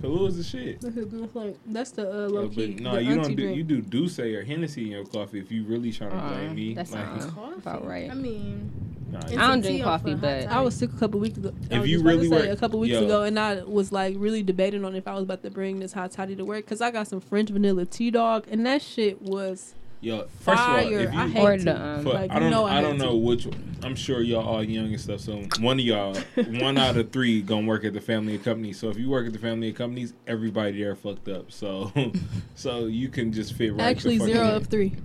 Kahlua 0.00 0.28
is 0.28 0.36
the 0.36 0.44
shit. 0.44 0.80
That's 0.80 0.96
a. 0.96 1.54
That's 1.66 1.90
the 1.90 2.08
uh, 2.26 2.28
low 2.28 2.46
but 2.46 2.54
key. 2.54 2.74
no, 2.74 2.94
the 2.94 3.02
you 3.02 3.14
don't 3.16 3.28
do. 3.34 3.42
drink. 3.42 3.56
You 3.56 3.64
do 3.64 3.80
D'ussé 3.82 4.34
or 4.36 4.44
Hennessy 4.44 4.82
in 4.84 4.88
your 4.92 5.04
coffee 5.04 5.40
if 5.40 5.50
you 5.50 5.64
really 5.64 5.90
trying 5.90 6.10
to 6.10 6.16
Uh-uh, 6.16 6.28
blame 6.28 6.54
me. 6.54 6.74
that 6.74 6.88
like, 6.90 7.20
sounds- 7.20 7.24
About 7.58 7.84
right. 7.84 8.08
I 8.08 8.14
mean, 8.14 8.70
nah, 9.10 9.18
I 9.26 9.48
don't 9.48 9.60
drink 9.60 9.82
coffee, 9.82 10.14
but- 10.14 10.44
hot 10.44 10.56
I 10.58 10.60
was 10.60 10.76
sick 10.76 10.92
a 10.92 10.96
couple 10.98 11.18
weeks 11.18 11.36
ago. 11.38 11.52
I 11.72 11.74
If 11.74 11.80
was 11.80 11.90
you 11.90 11.96
just 11.96 12.02
about 12.02 12.10
to 12.12 12.16
really 12.18 12.28
say 12.28 12.46
were- 12.46 12.52
a 12.52 12.56
couple 12.56 12.78
weeks 12.78 12.92
yo. 12.92 13.04
ago, 13.04 13.22
and 13.24 13.36
I 13.40 13.64
was 13.64 13.90
like 13.90 14.14
really 14.18 14.44
debating 14.44 14.84
on 14.84 14.94
if 14.94 15.08
I 15.08 15.14
was 15.14 15.24
about 15.24 15.42
to 15.42 15.50
bring 15.50 15.80
this 15.80 15.92
hot 15.92 16.12
toddy 16.12 16.36
to 16.36 16.44
work 16.44 16.64
because 16.64 16.80
I 16.80 16.92
got 16.92 17.08
some 17.08 17.18
French 17.20 17.50
vanilla 17.50 17.84
tea 17.84 18.12
dog, 18.12 18.46
and 18.48 18.64
that 18.66 18.80
shit 18.80 19.20
was 19.20 19.74
yo, 20.00 20.26
first 20.40 20.60
of 20.62 20.68
all, 20.68 20.76
if 20.78 20.90
you 20.90 21.18
I 21.18 21.28
hate 21.28 21.42
Or 21.44 21.56
tea. 21.58 21.68
um, 21.70 22.02
For- 22.02 22.12
like, 22.14 22.30
I 22.30 22.38
don't. 22.38 22.50
know 22.50 22.64
I, 22.64 22.78
I 22.78 22.80
don't 22.80 22.98
know 22.98 23.12
tea. 23.12 23.20
which. 23.20 23.48
I'm 23.84 23.94
sure 23.94 24.20
y'all 24.22 24.44
all 24.44 24.64
young 24.64 24.86
and 24.86 25.00
stuff. 25.00 25.20
So 25.20 25.44
one 25.60 25.78
of 25.78 25.84
y'all, 25.84 26.12
one 26.36 26.76
out 26.78 26.96
of 26.96 27.12
three, 27.12 27.40
gonna 27.42 27.66
work 27.66 27.84
at 27.84 27.92
the 27.92 28.00
family 28.00 28.34
of 28.34 28.42
companies. 28.42 28.78
So 28.78 28.88
if 28.88 28.98
you 28.98 29.08
work 29.08 29.26
at 29.26 29.32
the 29.32 29.38
family 29.38 29.68
of 29.70 29.76
companies, 29.76 30.14
everybody 30.26 30.82
there 30.82 30.96
fucked 30.96 31.28
up. 31.28 31.52
So, 31.52 31.92
so 32.56 32.86
you 32.86 33.08
can 33.08 33.32
just 33.32 33.52
fit 33.54 33.72
right. 33.74 33.82
Actually, 33.82 34.18
fuck 34.18 34.26
zero 34.28 34.48
in. 34.48 34.54
of 34.54 34.66
three. 34.66 34.96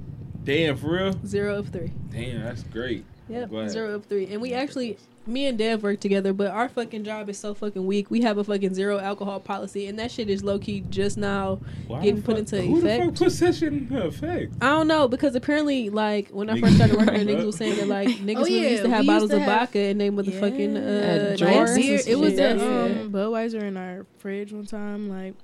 Damn, 0.44 0.76
for 0.78 0.88
real. 0.92 1.26
Zero 1.26 1.60
of 1.60 1.68
three. 1.70 1.92
Damn, 2.10 2.42
that's 2.42 2.64
great. 2.64 3.06
Yep, 3.30 3.50
Glad. 3.52 3.70
zero 3.70 3.94
of 3.96 4.06
three. 4.06 4.26
And 4.28 4.42
we 4.42 4.54
actually, 4.54 4.98
me 5.26 5.46
and 5.46 5.58
Dev 5.58 5.84
work 5.84 6.00
together, 6.00 6.34
but 6.34 6.52
our 6.52 6.68
fucking 6.68 7.04
job 7.06 7.30
is 7.30 7.38
so 7.38 7.54
fucking 7.54 7.86
weak. 7.86 8.12
We 8.12 8.22
have 8.22 8.38
a 8.38 8.44
fucking 8.44 8.74
zero 8.74 9.00
alcohol 9.00 9.40
policy, 9.40 9.88
and 9.88 9.98
that 10.00 10.12
shit 10.12 10.30
is 10.30 10.44
low 10.44 10.60
key 10.60 10.82
just 10.90 11.18
now. 11.18 11.60
Why 11.88 12.02
Getting 12.04 12.22
put 12.22 12.32
fuck- 12.36 12.40
into 12.40 12.62
who 12.64 12.82
the 12.82 12.88
effect? 12.88 13.06
fuck 13.06 13.16
puts 13.28 13.40
that 13.40 13.56
shit 13.56 13.72
into 13.74 14.06
effect? 14.06 14.54
I 14.62 14.68
don't 14.68 14.88
know 14.88 15.08
because 15.08 15.36
apparently, 15.36 15.90
like 15.90 16.30
when 16.30 16.50
I 16.50 16.60
first 16.60 16.76
started 16.76 16.98
working, 16.98 17.26
there, 17.26 17.36
niggas 17.36 17.40
up. 17.40 17.46
was 17.46 17.56
saying 17.58 17.78
that 17.78 17.88
like 17.88 18.08
niggas 18.10 18.36
Oh, 18.38 18.44
really 18.44 18.62
yeah, 18.64 18.70
used 18.70 18.84
to 18.84 18.90
have 18.90 19.00
we 19.02 19.08
bottles 19.08 19.30
to 19.30 19.36
of 19.38 19.42
have- 19.44 19.60
vodka 19.60 19.80
and 19.80 20.02
they 20.02 20.10
motherfucking 20.10 20.74
Yeah. 20.76 20.80
uh, 20.80 21.32
At 21.32 21.38
drinks 21.38 21.40
Jordan? 21.40 21.68
and 21.68 21.76
beer. 21.82 22.00
It 22.08 22.20
was 22.20 22.34
shit. 22.34 22.40
at 22.40 22.60
um, 22.60 23.12
Budweiser 23.12 23.64
in 23.64 23.78
our 23.78 24.06
fridge 24.18 24.52
one 24.52 24.66
time. 24.66 25.10
Like 25.10 25.36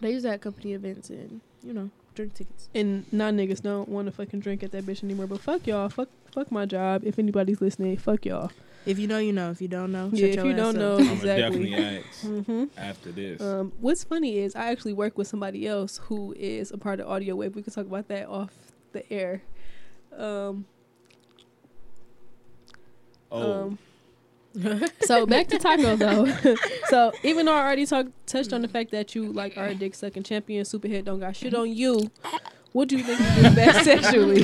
they 0.00 0.10
used 0.12 0.24
that 0.24 0.40
company 0.40 0.72
events 0.72 1.10
and 1.10 1.40
you 1.62 1.72
know 1.72 1.90
drink 2.16 2.34
tickets. 2.34 2.68
and 2.74 3.04
non 3.12 3.36
niggas 3.36 3.62
don't 3.62 3.88
want 3.88 4.06
to 4.06 4.12
fucking 4.12 4.40
drink 4.40 4.62
at 4.64 4.72
that 4.72 4.84
bitch 4.84 5.04
anymore. 5.04 5.28
But 5.28 5.40
fuck 5.40 5.66
y'all, 5.66 5.88
fuck 5.88 6.08
fuck 6.34 6.50
my 6.50 6.66
job. 6.66 7.02
If 7.04 7.18
anybody's 7.18 7.60
listening, 7.60 7.96
fuck 7.96 8.24
y'all. 8.26 8.50
If 8.90 8.98
you 8.98 9.06
know, 9.06 9.18
you 9.18 9.32
know. 9.32 9.50
If 9.50 9.62
you 9.62 9.68
don't 9.68 9.92
know, 9.92 10.10
Yeah, 10.12 10.26
if 10.26 10.44
you 10.44 10.52
don't 10.52 10.74
up. 10.76 10.82
know- 10.82 10.96
I'm 10.98 11.04
gonna 11.06 11.12
Exactly. 11.12 11.70
definitely 11.70 11.74
ask 11.74 12.20
hmm 12.22 12.64
after 12.76 13.12
this. 13.12 13.40
Um, 13.40 13.72
what's 13.80 14.02
funny 14.04 14.38
is 14.38 14.56
I 14.56 14.70
actually 14.70 14.92
work 14.94 15.16
with 15.16 15.28
somebody 15.28 15.66
else 15.68 15.98
who 16.04 16.34
is 16.38 16.70
a 16.72 16.78
part 16.78 17.00
of 17.00 17.06
Audio 17.08 17.36
Wave. 17.36 17.54
We 17.54 17.62
can 17.62 17.72
talk 17.72 17.86
about 17.86 18.08
that 18.08 18.26
off 18.28 18.52
the 18.92 19.10
air. 19.12 19.42
Um, 20.16 20.64
oh, 23.30 23.62
um, 23.62 23.78
so 25.02 25.24
back 25.26 25.46
to 25.48 25.58
taco 25.58 25.94
though. 25.94 26.26
so 26.88 27.12
even 27.22 27.46
though 27.46 27.54
I 27.54 27.60
already 27.60 27.86
talked 27.86 28.10
touched 28.26 28.52
on 28.52 28.62
the 28.62 28.68
fact 28.68 28.90
that 28.90 29.14
you 29.14 29.32
like 29.32 29.56
are 29.56 29.68
a 29.68 29.74
dick 29.74 29.94
sucking 29.94 30.24
champion, 30.24 30.64
superhead 30.64 31.04
don't 31.04 31.20
got 31.20 31.36
shit 31.36 31.54
on 31.54 31.72
you. 31.72 32.10
What 32.72 32.88
do 32.88 32.96
you 32.96 33.04
think 33.04 33.20
you 33.20 33.48
do 33.50 33.54
best 33.54 33.84
sexually? 33.84 34.42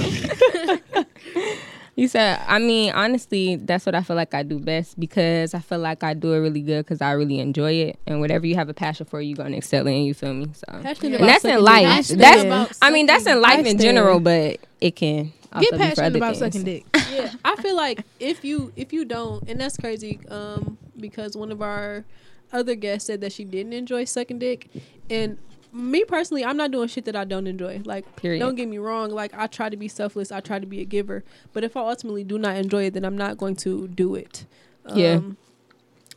You 1.96 2.08
said, 2.08 2.42
I 2.46 2.58
mean, 2.58 2.92
honestly, 2.92 3.56
that's 3.56 3.86
what 3.86 3.94
I 3.94 4.02
feel 4.02 4.16
like 4.16 4.34
I 4.34 4.42
do 4.42 4.58
best 4.60 5.00
because 5.00 5.54
I 5.54 5.60
feel 5.60 5.78
like 5.78 6.04
I 6.04 6.12
do 6.12 6.34
it 6.34 6.40
really 6.40 6.60
good 6.60 6.84
because 6.84 7.00
I 7.00 7.12
really 7.12 7.38
enjoy 7.40 7.72
it. 7.72 7.98
And 8.06 8.20
whatever 8.20 8.46
you 8.46 8.54
have 8.56 8.68
a 8.68 8.74
passion 8.74 9.06
for, 9.06 9.18
you're 9.22 9.34
going 9.36 9.52
to 9.52 9.56
excel 9.58 9.86
in, 9.86 10.04
you 10.04 10.12
feel 10.12 10.34
me? 10.34 10.48
So, 10.52 10.66
Passionate 10.82 11.04
and 11.04 11.14
about 11.14 11.26
that's 11.26 11.44
in 11.46 11.62
life. 11.62 12.08
dick. 12.08 12.18
That's, 12.18 12.78
I 12.82 12.90
mean, 12.90 13.06
that's 13.06 13.26
in 13.26 13.40
life 13.40 13.64
I 13.64 13.70
in 13.70 13.78
general, 13.78 14.20
but 14.20 14.58
it 14.82 14.94
can 14.94 15.32
also 15.54 15.70
Get 15.70 15.72
be 15.72 15.76
for 15.78 15.84
passionate 15.84 16.06
other 16.06 16.16
about 16.18 16.36
things. 16.36 16.54
sucking 16.54 16.64
dick. 16.64 16.84
yeah, 17.14 17.32
I 17.42 17.56
feel 17.62 17.74
like 17.76 18.04
if 18.20 18.44
you 18.44 18.74
if 18.76 18.92
you 18.92 19.06
don't, 19.06 19.48
and 19.48 19.58
that's 19.58 19.78
crazy, 19.78 20.20
um, 20.28 20.76
because 21.00 21.34
one 21.34 21.50
of 21.50 21.62
our 21.62 22.04
other 22.52 22.74
guest 22.74 23.06
said 23.06 23.22
that 23.22 23.32
she 23.32 23.44
didn't 23.44 23.72
enjoy 23.72 24.04
sucking 24.04 24.38
dick, 24.38 24.68
and 25.08 25.38
me 25.76 26.04
personally, 26.04 26.44
I'm 26.44 26.56
not 26.56 26.70
doing 26.70 26.88
shit 26.88 27.04
that 27.04 27.16
I 27.16 27.24
don't 27.24 27.46
enjoy. 27.46 27.82
Like, 27.84 28.16
Period. 28.16 28.40
don't 28.40 28.54
get 28.54 28.68
me 28.68 28.78
wrong. 28.78 29.10
Like, 29.10 29.32
I 29.34 29.46
try 29.46 29.68
to 29.68 29.76
be 29.76 29.88
selfless. 29.88 30.32
I 30.32 30.40
try 30.40 30.58
to 30.58 30.66
be 30.66 30.80
a 30.80 30.84
giver. 30.84 31.22
But 31.52 31.64
if 31.64 31.76
I 31.76 31.80
ultimately 31.80 32.24
do 32.24 32.38
not 32.38 32.56
enjoy 32.56 32.84
it, 32.86 32.94
then 32.94 33.04
I'm 33.04 33.16
not 33.16 33.36
going 33.36 33.56
to 33.56 33.86
do 33.88 34.14
it. 34.14 34.46
Yeah. 34.94 35.14
Um, 35.14 35.36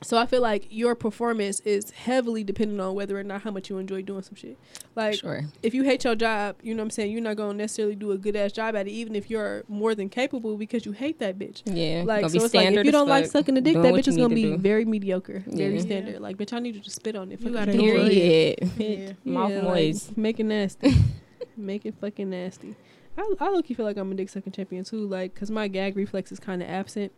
So 0.01 0.17
I 0.17 0.25
feel 0.25 0.41
like 0.41 0.67
your 0.69 0.95
performance 0.95 1.59
is 1.61 1.91
heavily 1.91 2.43
dependent 2.43 2.79
on 2.79 2.95
whether 2.95 3.19
or 3.19 3.23
not 3.23 3.41
how 3.41 3.51
much 3.51 3.69
you 3.69 3.77
enjoy 3.79 4.01
doing 4.01 4.21
some 4.21 4.35
shit. 4.35 4.57
Like, 4.95 5.15
sure. 5.15 5.43
if 5.61 5.73
you 5.73 5.83
hate 5.83 6.03
your 6.05 6.15
job, 6.15 6.55
you 6.63 6.73
know 6.73 6.81
what 6.81 6.85
I'm 6.85 6.89
saying, 6.91 7.11
you're 7.11 7.21
not 7.21 7.35
going 7.35 7.51
to 7.51 7.57
necessarily 7.57 7.95
do 7.95 8.11
a 8.11 8.17
good 8.17 8.35
ass 8.35 8.53
job 8.53 8.75
at 8.77 8.87
it, 8.87 8.91
even 8.91 9.13
if 9.13 9.29
you're 9.29 9.63
more 9.67 9.95
than 9.95 10.07
capable 10.07 10.55
because 10.55 10.85
you 10.85 10.93
hate 10.93 11.19
that 11.19 11.37
bitch. 11.37 11.61
Yeah. 11.65 12.03
Like, 12.05 12.29
so 12.29 12.43
it's 12.43 12.53
like, 12.53 12.71
if 12.71 12.85
you 12.85 12.91
don't 12.91 13.09
like 13.09 13.25
sucking 13.25 13.55
the 13.55 13.61
dick, 13.61 13.75
that 13.75 13.93
bitch 13.93 14.07
is 14.07 14.15
going 14.15 14.29
to 14.29 14.35
need 14.35 14.43
be 14.43 14.51
do. 14.51 14.57
very 14.57 14.85
mediocre, 14.85 15.43
very 15.47 15.75
Yeah. 15.75 15.81
standard. 15.81 16.21
Like, 16.21 16.37
bitch, 16.37 16.53
I 16.53 16.59
need 16.59 16.75
you 16.75 16.81
to 16.81 16.89
spit 16.89 17.15
on 17.17 17.31
it. 17.31 17.41
You 17.41 17.51
Fuck 17.51 17.65
gotta 17.65 17.75
you 17.75 17.95
It. 17.95 18.59
Period. 18.59 18.71
Yeah. 19.25 19.31
Mouth 19.31 19.51
Yeah, 19.51 19.61
moist. 19.63 20.07
Like, 20.09 20.17
make 20.17 20.39
it 20.39 20.45
nasty. 20.45 20.93
make 21.57 21.85
it 21.85 21.95
fucking 21.99 22.29
nasty. 22.29 22.75
I, 23.17 23.33
I 23.41 23.49
look, 23.49 23.69
you 23.69 23.75
feel 23.75 23.85
like 23.85 23.97
I'm 23.97 24.11
a 24.11 24.15
dick 24.15 24.29
sucking 24.29 24.53
champion 24.53 24.85
too, 24.85 25.05
like, 25.05 25.35
cause 25.35 25.51
my 25.51 25.67
gag 25.67 25.97
reflex 25.97 26.31
is 26.31 26.39
kind 26.39 26.61
of 26.63 26.69
absent. 26.69 27.11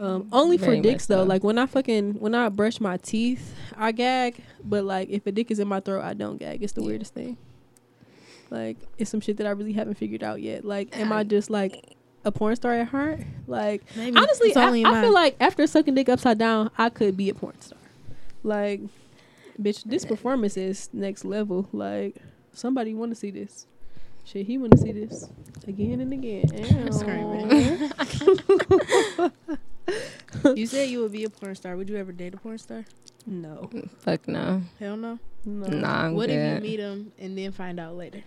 Um, 0.00 0.28
only 0.32 0.56
Very 0.56 0.76
for 0.78 0.82
dicks 0.82 1.06
though. 1.06 1.22
Like 1.22 1.44
when 1.44 1.56
I 1.58 1.66
fucking 1.66 2.14
when 2.14 2.34
I 2.34 2.48
brush 2.48 2.80
my 2.80 2.96
teeth, 2.96 3.54
I 3.76 3.92
gag. 3.92 4.42
But 4.64 4.84
like 4.84 5.08
if 5.10 5.26
a 5.26 5.32
dick 5.32 5.50
is 5.50 5.58
in 5.60 5.68
my 5.68 5.80
throat, 5.80 6.02
I 6.02 6.14
don't 6.14 6.36
gag. 6.38 6.62
It's 6.62 6.72
the 6.72 6.80
Yeah. 6.82 6.86
weirdest 6.88 7.14
thing. 7.14 7.36
Like 8.50 8.76
it's 8.98 9.10
some 9.10 9.20
shit 9.20 9.36
that 9.38 9.46
I 9.46 9.50
really 9.50 9.72
haven't 9.72 9.94
figured 9.94 10.22
out 10.22 10.40
yet. 10.42 10.64
Like, 10.64 10.96
am 10.98 11.12
I 11.12 11.22
just 11.24 11.48
like 11.50 11.94
a 12.24 12.32
porn 12.32 12.56
star 12.56 12.72
at 12.74 12.88
heart? 12.88 13.20
Like 13.46 13.82
Maybe. 13.96 14.16
honestly, 14.16 14.54
I, 14.54 14.68
I 14.84 15.00
feel 15.02 15.12
like 15.12 15.36
after 15.40 15.66
sucking 15.66 15.94
dick 15.94 16.08
upside 16.08 16.38
down, 16.38 16.70
I 16.76 16.88
could 16.88 17.16
be 17.16 17.28
a 17.30 17.34
porn 17.34 17.60
star. 17.60 17.78
Like, 18.42 18.80
bitch, 19.60 19.84
this 19.84 20.04
performance 20.04 20.56
is 20.56 20.90
next 20.92 21.24
level. 21.24 21.68
Like, 21.72 22.16
somebody 22.52 22.94
want 22.94 23.12
to 23.12 23.16
see 23.16 23.30
this. 23.30 23.66
Shit, 24.24 24.46
he 24.46 24.58
want 24.58 24.72
to 24.72 24.78
see 24.78 24.92
this 24.92 25.28
again 25.66 26.00
and 26.00 26.12
again. 26.12 26.44
I'm 26.86 26.92
Screaming. 26.92 27.90
Ew. 29.88 30.54
you 30.56 30.66
said 30.66 30.88
you 30.90 31.00
would 31.00 31.12
be 31.12 31.24
a 31.24 31.30
porn 31.30 31.54
star. 31.54 31.76
Would 31.76 31.88
you 31.88 31.96
ever 31.96 32.12
date 32.12 32.34
a 32.34 32.36
porn 32.36 32.58
star? 32.58 32.84
no, 33.26 33.70
Fuck 34.00 34.28
no. 34.28 34.62
Hell 34.78 34.96
no. 34.96 35.18
no. 35.44 35.66
Nah, 35.66 36.04
I'm 36.04 36.14
what 36.14 36.28
good. 36.28 36.36
if 36.36 36.62
you 36.62 36.70
meet 36.70 36.80
him 36.80 37.12
and 37.18 37.36
then 37.38 37.52
find 37.52 37.80
out 37.80 37.96
later? 37.96 38.22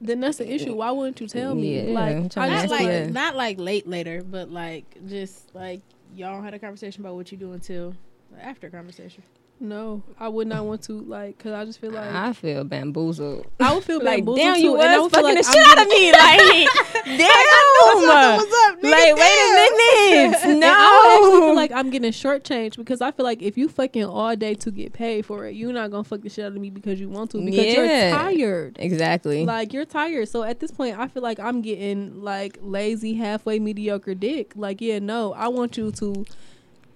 Then 0.00 0.20
that's 0.20 0.38
the 0.38 0.52
issue. 0.52 0.74
Why 0.74 0.90
wouldn't 0.90 1.20
you 1.20 1.28
tell 1.28 1.54
me? 1.54 1.80
Yeah, 1.92 1.94
like, 1.94 2.16
I'm 2.16 2.24
I 2.24 2.28
to 2.28 2.40
Not 2.40 2.68
like, 2.68 2.82
you. 3.06 3.10
not 3.12 3.36
like 3.36 3.58
late 3.58 3.86
later, 3.86 4.22
but 4.22 4.50
like 4.50 4.84
just 5.08 5.54
like 5.54 5.80
y'all 6.14 6.42
had 6.42 6.54
a 6.54 6.58
conversation 6.58 7.02
about 7.02 7.14
what 7.14 7.30
you 7.30 7.38
do 7.38 7.52
until 7.52 7.94
after 8.40 8.68
conversation. 8.68 9.22
No, 9.60 10.02
I 10.18 10.28
would 10.28 10.48
not 10.48 10.64
want 10.64 10.82
to. 10.84 10.92
Like, 11.02 11.38
cause 11.38 11.52
I 11.52 11.64
just 11.64 11.80
feel 11.80 11.92
like 11.92 12.10
I, 12.12 12.32
feel 12.32 12.64
bamboozled. 12.64 13.46
I 13.60 13.72
would 13.74 13.84
feel 13.84 13.98
Like, 14.02 14.24
bamboozled 14.24 14.38
damn, 14.38 14.60
you 14.60 14.74
and 14.80 14.88
I 14.90 14.98
was 14.98 15.12
fucking 15.12 15.24
like 15.24 15.38
the 15.40 15.46
I'm 15.46 15.54
shit 15.54 15.66
out 15.68 15.82
of 15.82 15.88
me. 15.88 16.12
Like, 16.12 17.18
damn. 17.18 18.08
up, 18.10 18.82
Like, 18.82 19.16
wait 19.16 19.18
a 19.18 19.52
minute. 19.54 20.38
And 20.44 20.64
I 20.64 21.18
actually 21.18 21.40
feel 21.40 21.54
like 21.54 21.72
I'm 21.72 21.90
getting 21.90 22.10
shortchanged 22.10 22.76
because 22.76 23.00
I 23.00 23.10
feel 23.12 23.24
like 23.24 23.40
if 23.42 23.56
you 23.56 23.68
fucking 23.68 24.04
all 24.04 24.34
day 24.36 24.54
to 24.54 24.70
get 24.70 24.92
paid 24.92 25.26
for 25.26 25.46
it, 25.46 25.54
you're 25.54 25.72
not 25.72 25.90
gonna 25.90 26.04
fuck 26.04 26.22
the 26.22 26.28
shit 26.28 26.44
out 26.44 26.52
of 26.52 26.60
me 26.60 26.70
because 26.70 27.00
you 27.00 27.08
want 27.08 27.30
to 27.32 27.44
because 27.44 27.64
Yeah. 27.64 28.08
you're 28.08 28.16
tired. 28.18 28.76
Exactly. 28.80 29.44
Like 29.46 29.72
you're 29.72 29.84
tired. 29.84 30.28
So 30.28 30.42
at 30.42 30.58
this 30.60 30.70
point, 30.70 30.98
I 30.98 31.06
feel 31.08 31.22
like 31.22 31.38
I'm 31.38 31.62
getting 31.62 32.22
like 32.22 32.58
lazy, 32.62 33.14
halfway 33.14 33.58
mediocre 33.58 34.14
dick. 34.14 34.52
Like 34.56 34.80
yeah, 34.80 34.98
no, 34.98 35.32
I 35.34 35.48
want 35.48 35.76
you 35.76 35.92
to. 35.92 36.24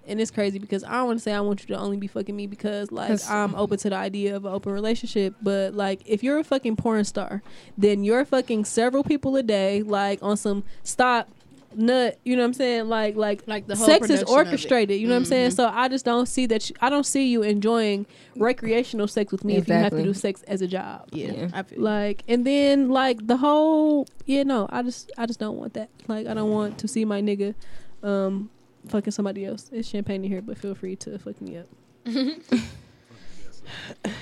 And 0.09 0.21
it's 0.21 0.31
crazy 0.31 0.59
because 0.59 0.85
I 0.85 0.93
don't 0.93 1.07
want 1.07 1.19
to 1.19 1.23
say 1.23 1.33
I 1.35 1.41
want 1.41 1.61
you 1.63 1.75
to 1.75 1.79
only 1.81 1.97
be 1.97 2.07
fucking 2.07 2.35
me 2.35 2.47
because 2.47 2.93
like 2.93 3.19
I'm 3.31 3.55
open 3.55 3.79
to 3.79 3.91
the 3.91 3.97
idea 3.97 4.37
of 4.37 4.45
an 4.45 4.53
open 4.53 4.73
relationship. 4.73 5.35
But 5.43 5.75
like 5.75 6.01
if 6.07 6.23
you're 6.23 6.39
a 6.39 6.45
fucking 6.45 6.77
porn 6.77 7.05
star, 7.05 7.43
then 7.77 8.05
you're 8.05 8.25
fucking 8.25 8.65
several 8.67 9.03
people 9.03 9.37
a 9.37 9.43
day, 9.43 9.83
like 9.83 10.23
on 10.23 10.37
some 10.37 10.63
stop 10.83 11.29
nut. 11.75 12.19
You 12.25 12.37
know 12.37 12.43
what 12.43 12.47
I'm 12.47 12.53
saying? 12.55 12.89
Like 12.89 13.17
like 13.17 13.43
Like 13.47 13.67
the 13.67 13.75
whole 13.77 13.87
sex 13.87 14.05
is 14.09 14.21
production 14.21 14.23
of 14.23 14.47
it. 14.47 14.49
orchestrated. 14.51 15.01
You 15.01 15.09
know 15.09 15.15
what 15.15 15.19
I'm 15.19 15.25
saying? 15.27 15.51
Mhm. 15.51 15.57
So 15.57 15.69
I 15.73 15.89
just 15.89 16.05
don't 16.05 16.27
see 16.27 16.47
that. 16.47 16.71
You, 16.71 16.77
I 16.81 16.89
don't 16.89 17.05
see 17.05 17.29
you 17.29 17.43
enjoying 17.43 18.07
recreational 18.37 19.09
sex 19.09 19.33
with 19.33 19.45
me 19.45 19.57
if 19.57 19.67
you 19.69 19.75
have 19.75 19.91
to 19.93 20.03
do 20.03 20.15
sex 20.15 20.43
as 20.45 20.63
a 20.63 20.67
job. 20.69 21.09
Yeah, 21.13 21.33
Yeah. 21.33 21.49
I 21.53 21.63
feel 21.65 21.81
Like 21.83 22.23
and 22.29 22.47
then 22.47 22.89
like 22.91 23.27
the 23.27 23.37
whole 23.39 24.07
yeah 24.25 24.43
no 24.45 24.69
I 24.71 24.83
just 24.83 25.11
I 25.19 25.27
just 25.27 25.41
don't 25.41 25.57
want 25.57 25.75
that. 25.75 25.91
Like 26.07 26.27
I 26.27 26.35
don't 26.35 26.51
want 26.51 26.79
to 26.79 26.89
see 26.89 27.05
my 27.05 27.21
nigga 27.21 27.55
um 28.03 28.51
fucking 28.89 29.11
somebody 29.13 29.45
else. 29.45 29.69
It's 29.73 29.89
champagne 29.89 30.25
in 30.25 30.31
here, 30.31 30.43
but 30.43 30.59
feel 30.59 30.75
free 30.75 30.97
to 30.97 31.19
fuck 31.19 31.41
me 31.41 31.59
up. 31.59 31.67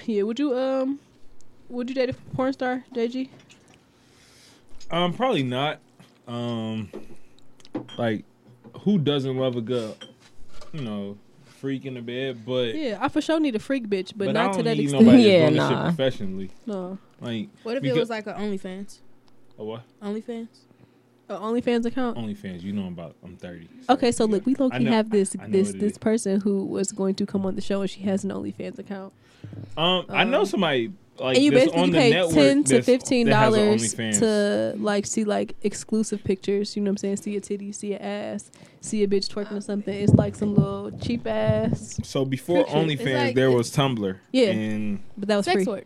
yeah, 0.06 0.22
would 0.22 0.38
you 0.38 0.56
um 0.56 0.98
would 1.68 1.88
you 1.88 1.94
date 1.94 2.10
a 2.10 2.14
porn 2.34 2.52
star, 2.52 2.84
JG? 2.94 3.28
Um, 4.90 5.12
probably 5.14 5.42
not. 5.42 5.80
Um, 6.28 6.90
like, 7.98 8.24
who 8.80 8.98
doesn't 8.98 9.36
love 9.36 9.56
a 9.56 9.60
good, 9.60 9.94
you 10.72 10.82
know, 10.82 11.18
freak 11.44 11.84
in 11.86 11.94
the 11.94 12.02
bed? 12.02 12.44
But 12.46 12.74
Yeah, 12.74 12.98
I 13.00 13.08
for 13.08 13.20
sure 13.20 13.40
need 13.40 13.56
a 13.56 13.58
freak 13.58 13.88
bitch, 13.88 14.12
but, 14.16 14.26
but, 14.26 14.32
not 14.32 14.44
I 14.44 14.48
to 14.52 14.54
don't 14.58 14.64
that 14.66 14.76
need 14.76 14.84
extent. 14.92 15.06
Yeah, 15.20 15.40
that's 15.50 15.56
nah. 15.56 15.68
shit 15.68 15.96
professionally. 15.96 16.50
No. 16.66 16.98
Like, 17.20 17.48
What 17.62 17.76
if 17.76 17.82
because- 17.82 17.96
it 17.96 18.00
was 18.00 18.10
like 18.10 18.26
a 18.26 18.34
OnlyFans? 18.34 18.98
a 19.58 19.64
what? 19.64 19.82
OnlyFans? 20.02 20.48
A 21.28 21.36
OnlyFans 21.36 21.86
account. 21.86 22.18
OnlyFans. 22.18 22.62
You 22.62 22.72
know 22.72 22.82
I'm 22.82 22.92
about. 22.92 23.16
I'm 23.24 23.36
thirty. 23.36 23.68
Okay, 23.88 24.12
so 24.12 24.24
look, 24.26 24.44
we 24.44 24.54
low 24.56 24.68
key 24.70 24.80
know- 24.84 24.90
have 24.92 25.10
this 25.10 25.34
I 25.40 25.46
know 25.46 25.52
this 25.52 25.72
this 25.72 25.92
is. 25.92 25.98
person 25.98 26.40
who 26.40 26.66
was 26.66 26.92
going 26.92 27.14
to 27.16 27.26
come 27.26 27.46
on 27.46 27.54
the 27.54 27.62
show 27.62 27.80
and 27.80 27.88
she 27.90 28.00
has 28.02 28.24
an 28.24 28.30
OnlyFans 28.30 28.78
account. 28.78 29.12
Um, 29.76 30.04
I 30.08 30.24
know 30.24 30.40
Um, 30.40 30.46
somebody 30.46 30.92
like 31.18 31.36
and 31.36 31.44
you 31.44 31.52
basically 31.52 31.80
on 31.82 31.90
the 31.92 31.98
pay 31.98 32.30
ten 32.32 32.64
to 32.64 32.82
fifteen 32.82 33.26
that 33.28 33.36
has 33.36 33.54
a 33.54 33.56
dollars 33.56 34.18
to 34.18 34.74
like 34.78 35.06
see 35.06 35.24
like 35.24 35.54
exclusive 35.62 36.22
pictures. 36.24 36.76
You 36.76 36.82
know 36.82 36.88
what 36.90 36.94
I'm 36.94 36.96
saying? 36.98 37.16
See 37.18 37.36
a 37.36 37.40
titty, 37.40 37.72
see 37.72 37.92
a 37.94 37.98
ass, 37.98 38.50
see 38.80 39.02
a 39.02 39.06
bitch 39.08 39.28
twerking 39.28 39.52
or 39.56 39.60
something. 39.60 39.94
It's 39.94 40.12
like 40.14 40.34
some 40.34 40.54
little 40.54 40.90
cheap 40.98 41.26
ass, 41.26 42.00
So 42.02 42.24
before 42.24 42.66
Freak 42.66 42.68
shit. 42.68 42.98
OnlyFans, 43.00 43.14
like- 43.26 43.34
there 43.34 43.50
was 43.50 43.70
Tumblr. 43.74 44.18
Yeah. 44.32 44.48
And 44.50 45.00
but 45.16 45.28
that 45.28 45.36
was 45.36 45.44
Sex 45.46 45.64
free. 45.64 45.72
work. 45.72 45.84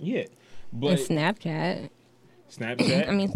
yeah, 0.00 0.20
And 0.20 0.28
but 0.72 0.98
Snapchat. 0.98 1.90
Snapchat. 2.50 3.08
I 3.08 3.12
mean, 3.12 3.32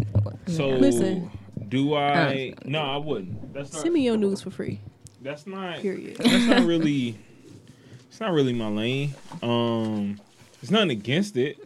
so. 0.47 0.69
Listen. 0.69 1.29
Do 1.69 1.93
I? 1.95 2.53
No, 2.65 2.81
I 2.81 2.97
wouldn't. 2.97 3.53
That's 3.53 3.71
not. 3.73 3.81
Send 3.81 3.93
me 3.93 4.01
your 4.01 4.17
news 4.17 4.41
for 4.41 4.49
free. 4.51 4.79
That's 5.21 5.47
not. 5.47 5.79
Period. 5.79 6.17
That's 6.17 6.45
not 6.45 6.63
really. 6.65 7.17
It's 8.09 8.19
not 8.19 8.31
really 8.31 8.53
my 8.53 8.67
lane. 8.67 9.13
Um, 9.41 10.19
it's 10.61 10.71
nothing 10.71 10.91
against 10.91 11.35
it. 11.37 11.57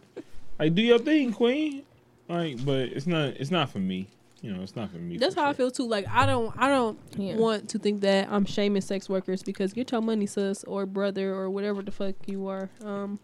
Like, 0.58 0.74
do 0.74 0.82
your 0.82 0.98
thing, 0.98 1.32
Queen. 1.32 1.82
Like, 2.28 2.64
but 2.64 2.80
it's 2.88 3.06
not. 3.06 3.28
It's 3.36 3.50
not 3.50 3.70
for 3.70 3.78
me. 3.78 4.08
You 4.40 4.52
know, 4.52 4.62
it's 4.62 4.76
not 4.76 4.90
for 4.90 4.98
me. 4.98 5.16
That's 5.18 5.34
for 5.34 5.40
how 5.40 5.50
I 5.50 5.52
feel 5.52 5.70
too. 5.70 5.88
Like 5.88 6.06
I 6.08 6.24
don't 6.24 6.54
I 6.56 6.68
don't 6.68 6.96
Yeah. 7.16 7.34
want 7.36 7.68
to 7.70 7.78
think 7.78 8.02
that 8.02 8.28
I'm 8.30 8.44
shaming 8.44 8.82
sex 8.82 9.08
workers 9.08 9.42
because 9.42 9.72
get 9.72 9.90
your 9.90 10.00
money, 10.00 10.26
sis, 10.26 10.62
or 10.64 10.86
brother, 10.86 11.34
or 11.34 11.50
whatever 11.50 11.82
the 11.82 11.90
fuck 11.90 12.14
you 12.26 12.46
are. 12.46 12.70
Um, 12.84 13.18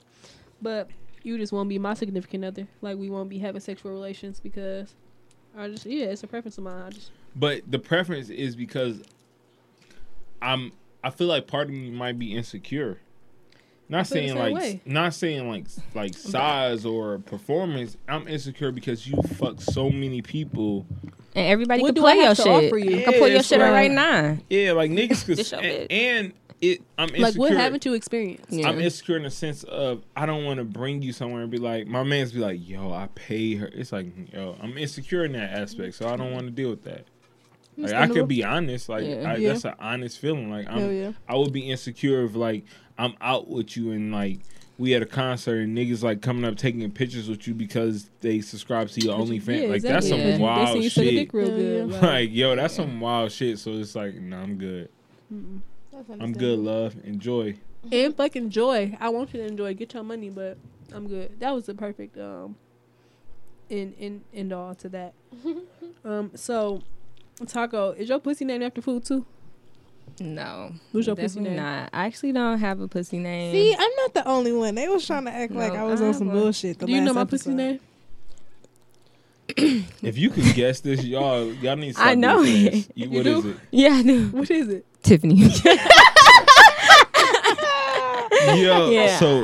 but 0.61 0.91
you 1.23 1.39
just 1.39 1.53
won't 1.53 1.69
be 1.69 1.79
my 1.79 1.95
significant 1.95 2.45
other. 2.45 2.67
Like 2.83 2.99
we 2.99 3.11
won't 3.11 3.29
be 3.31 3.39
having 3.39 3.61
sexual 3.61 3.93
relations 3.93 4.41
because 4.41 4.93
I 5.57 5.69
just 5.69 5.87
yeah, 5.87 6.07
it's 6.07 6.23
a 6.23 6.27
preference 6.27 6.59
of 6.59 6.65
mine. 6.65 6.83
I 6.87 6.91
just 6.91 7.11
But 7.37 7.63
the 7.71 7.79
preference 7.79 8.29
is 8.29 8.57
because 8.57 9.03
I'm. 10.43 10.73
I 11.03 11.11
feel 11.11 11.27
like 11.27 11.47
part 11.47 11.69
of 11.69 11.75
me 11.75 11.91
might 11.91 12.19
be 12.19 12.35
insecure. 12.35 12.99
Not 13.89 14.07
saying 14.07 14.35
like, 14.35 14.55
way. 14.55 14.81
not 14.87 15.13
saying 15.13 15.47
like, 15.49 15.67
like 15.95 16.15
size 16.15 16.87
or 16.87 17.19
performance. 17.19 17.99
I'm 18.09 18.27
insecure 18.27 18.73
because 18.73 19.07
you 19.07 19.21
fuck 19.35 19.61
so 19.61 19.91
many 19.91 20.23
people. 20.23 20.87
And 21.35 21.47
everybody 21.49 21.83
What 21.83 21.95
can 21.95 22.03
play 22.03 22.17
your 22.17 22.35
shit. 22.35 22.47
offer 22.47 22.79
you? 22.79 22.97
You 22.97 23.05
can 23.05 23.13
pull 23.15 23.29
your 23.29 23.43
shit 23.43 23.61
out 23.61 23.69
so- 23.69 23.73
right 23.73 23.91
now. 23.91 24.39
Yeah, 24.49 24.73
like 24.73 24.91
niggas 24.91 25.25
could, 25.27 25.37
This 25.37 25.53
your 25.53 25.61
and, 25.61 25.93
and 25.93 26.33
it. 26.73 26.83
I'm 26.99 27.09
insecure. 27.09 27.23
like 27.25 27.37
what 27.37 27.53
haven't 27.53 27.85
you 27.85 27.95
experienced? 27.95 28.51
Yeah. 28.53 28.69
I'm 28.69 28.81
insecure 28.81 29.17
in 29.17 29.23
the 29.25 29.31
sense 29.31 29.63
of 29.65 30.03
I 30.17 30.27
don't 30.27 30.45
want 30.45 30.59
to 30.59 30.65
bring 30.65 31.03
you 31.03 31.13
somewhere 31.13 31.43
and 31.43 31.51
be 31.51 31.59
like, 31.59 31.87
my 31.87 32.03
man's 32.03 32.33
be 32.33 32.41
like, 32.41 32.67
yo, 32.67 32.93
I 32.93 33.09
pay 33.15 33.55
her. 33.57 33.67
It's 33.73 33.93
like, 33.93 34.07
yo, 34.33 34.57
I'm 34.63 34.77
insecure 34.79 35.25
in 35.25 35.33
that 35.33 35.51
aspect, 35.53 35.95
so 35.97 36.09
I 36.09 36.17
don't 36.17 36.33
want 36.33 36.45
to 36.47 36.51
deal 36.51 36.71
with 36.71 36.85
that. 36.85 37.05
Like 37.77 37.93
I 37.93 37.97
Understandable. 38.03 38.15
could 38.23 38.29
be 38.29 38.45
honest, 38.45 38.89
like 38.89 39.05
Yeah. 39.05 39.33
I, 39.33 39.37
Yeah. 39.37 39.49
that's 39.53 39.65
an 39.65 39.75
honest 39.81 40.19
feeling. 40.21 40.51
Like 40.51 40.69
I'm, 40.71 40.95
yeah. 40.95 41.13
I 41.29 41.37
would 41.37 41.53
be 41.53 41.71
insecure 41.71 42.25
if 42.25 42.35
like 42.37 42.65
I'm 42.99 43.15
out 43.21 43.49
with 43.49 43.77
you 43.77 43.91
and 43.91 44.13
like 44.13 44.39
we 44.79 44.93
at 44.95 45.03
a 45.03 45.07
concert 45.07 45.59
and 45.61 45.77
niggas 45.77 46.03
like 46.03 46.21
coming 46.21 46.45
up 46.45 46.57
taking 46.57 46.89
pictures 46.93 47.29
with 47.29 47.47
you 47.47 47.55
because 47.55 48.11
they 48.21 48.41
subscribe 48.41 48.89
to 48.91 49.01
your 49.01 49.17
OnlyFans. 49.19 49.63
Yeah, 49.63 49.69
like 49.69 49.83
that's 49.83 50.09
some 50.09 50.19
Yeah. 50.19 50.25
They 50.25 50.37
see 50.37 50.43
wild 50.43 50.83
you 50.85 50.89
shit. 50.91 51.11
dick 51.15 51.33
real 51.33 51.49
good. 51.49 51.91
yeah. 51.91 51.95
Like, 51.95 52.03
Like 52.03 52.31
yo, 52.33 52.57
that's 52.57 52.75
some 52.75 53.01
wild 53.01 53.31
shit. 53.33 53.59
So 53.59 53.73
it's 53.73 53.95
like, 53.97 54.15
no, 54.17 54.37
I'm 54.39 54.57
good. 54.57 54.89
mm-mm. 55.33 55.61
I'm 56.21 56.33
good, 56.33 56.59
love. 56.59 56.97
Enjoy. 57.05 57.55
and 57.93 58.17
fucking 58.17 58.51
joy. 58.51 58.97
I 59.01 59.09
want 59.11 59.33
you 59.35 59.41
to 59.41 59.47
enjoy. 59.47 59.75
Get 59.75 59.95
your 59.95 60.03
money, 60.03 60.31
but 60.31 60.57
I'm 60.93 61.07
good. 61.07 61.39
That 61.41 61.55
was 61.55 61.67
the 61.67 61.75
perfect 61.75 62.17
um 62.19 62.57
in 63.69 63.93
in 63.99 64.23
end 64.33 64.53
all 64.53 64.75
to 64.77 64.89
that. 64.91 65.15
um 66.05 66.31
so 66.35 66.83
Taco, 67.47 67.91
is 67.93 68.09
your 68.09 68.19
pussy 68.21 68.45
named 68.45 68.63
after 68.65 68.81
food 68.81 69.05
too? 69.05 69.27
No. 70.21 70.73
What's 70.93 71.07
your 71.07 71.17
pussy 71.17 71.27
definitely 71.41 71.51
name? 71.57 71.65
Not. 71.65 71.91
I 71.93 72.07
actually 72.07 72.33
don't 72.33 72.59
have 72.59 72.81
a 72.81 72.87
pussy 72.89 73.19
name. 73.19 73.53
See, 73.53 73.75
I'm 73.77 73.91
not 73.97 74.15
the 74.15 74.27
only 74.29 74.53
one. 74.53 74.75
They 74.75 74.89
was 74.89 75.07
trying 75.07 75.25
to 75.25 75.31
act 75.33 75.53
like 75.53 75.73
I 75.73 75.83
was 75.85 76.01
I 76.01 76.07
on 76.09 76.15
some 76.15 76.29
a- 76.31 76.33
bullshit. 76.33 76.79
The 76.79 76.87
Do 76.87 76.93
you 76.93 77.01
know 77.01 77.07
last 77.13 77.15
my 77.15 77.25
pussy 77.25 77.55
name? 77.55 77.81
If 80.03 80.19
you 80.19 80.31
could 80.31 80.53
guess 80.55 80.81
this, 80.81 81.03
y'all, 81.05 81.53
y'all 81.55 81.77
need. 81.77 81.95
To 81.97 82.03
I 82.03 82.15
know 82.15 82.43
being 82.43 82.67
it. 82.73 82.75
You, 82.95 83.09
You 83.09 83.11
what 83.11 83.25
do? 83.25 83.39
is 83.39 83.45
it? 83.47 83.57
yeah, 83.71 83.89
I 83.91 84.03
do. 84.03 84.29
What 84.29 84.51
is 84.51 84.69
it? 84.69 84.87
Tiffany. 85.03 85.37
Yo, 88.57 88.91
Yeah. 88.91 89.17
so 89.19 89.43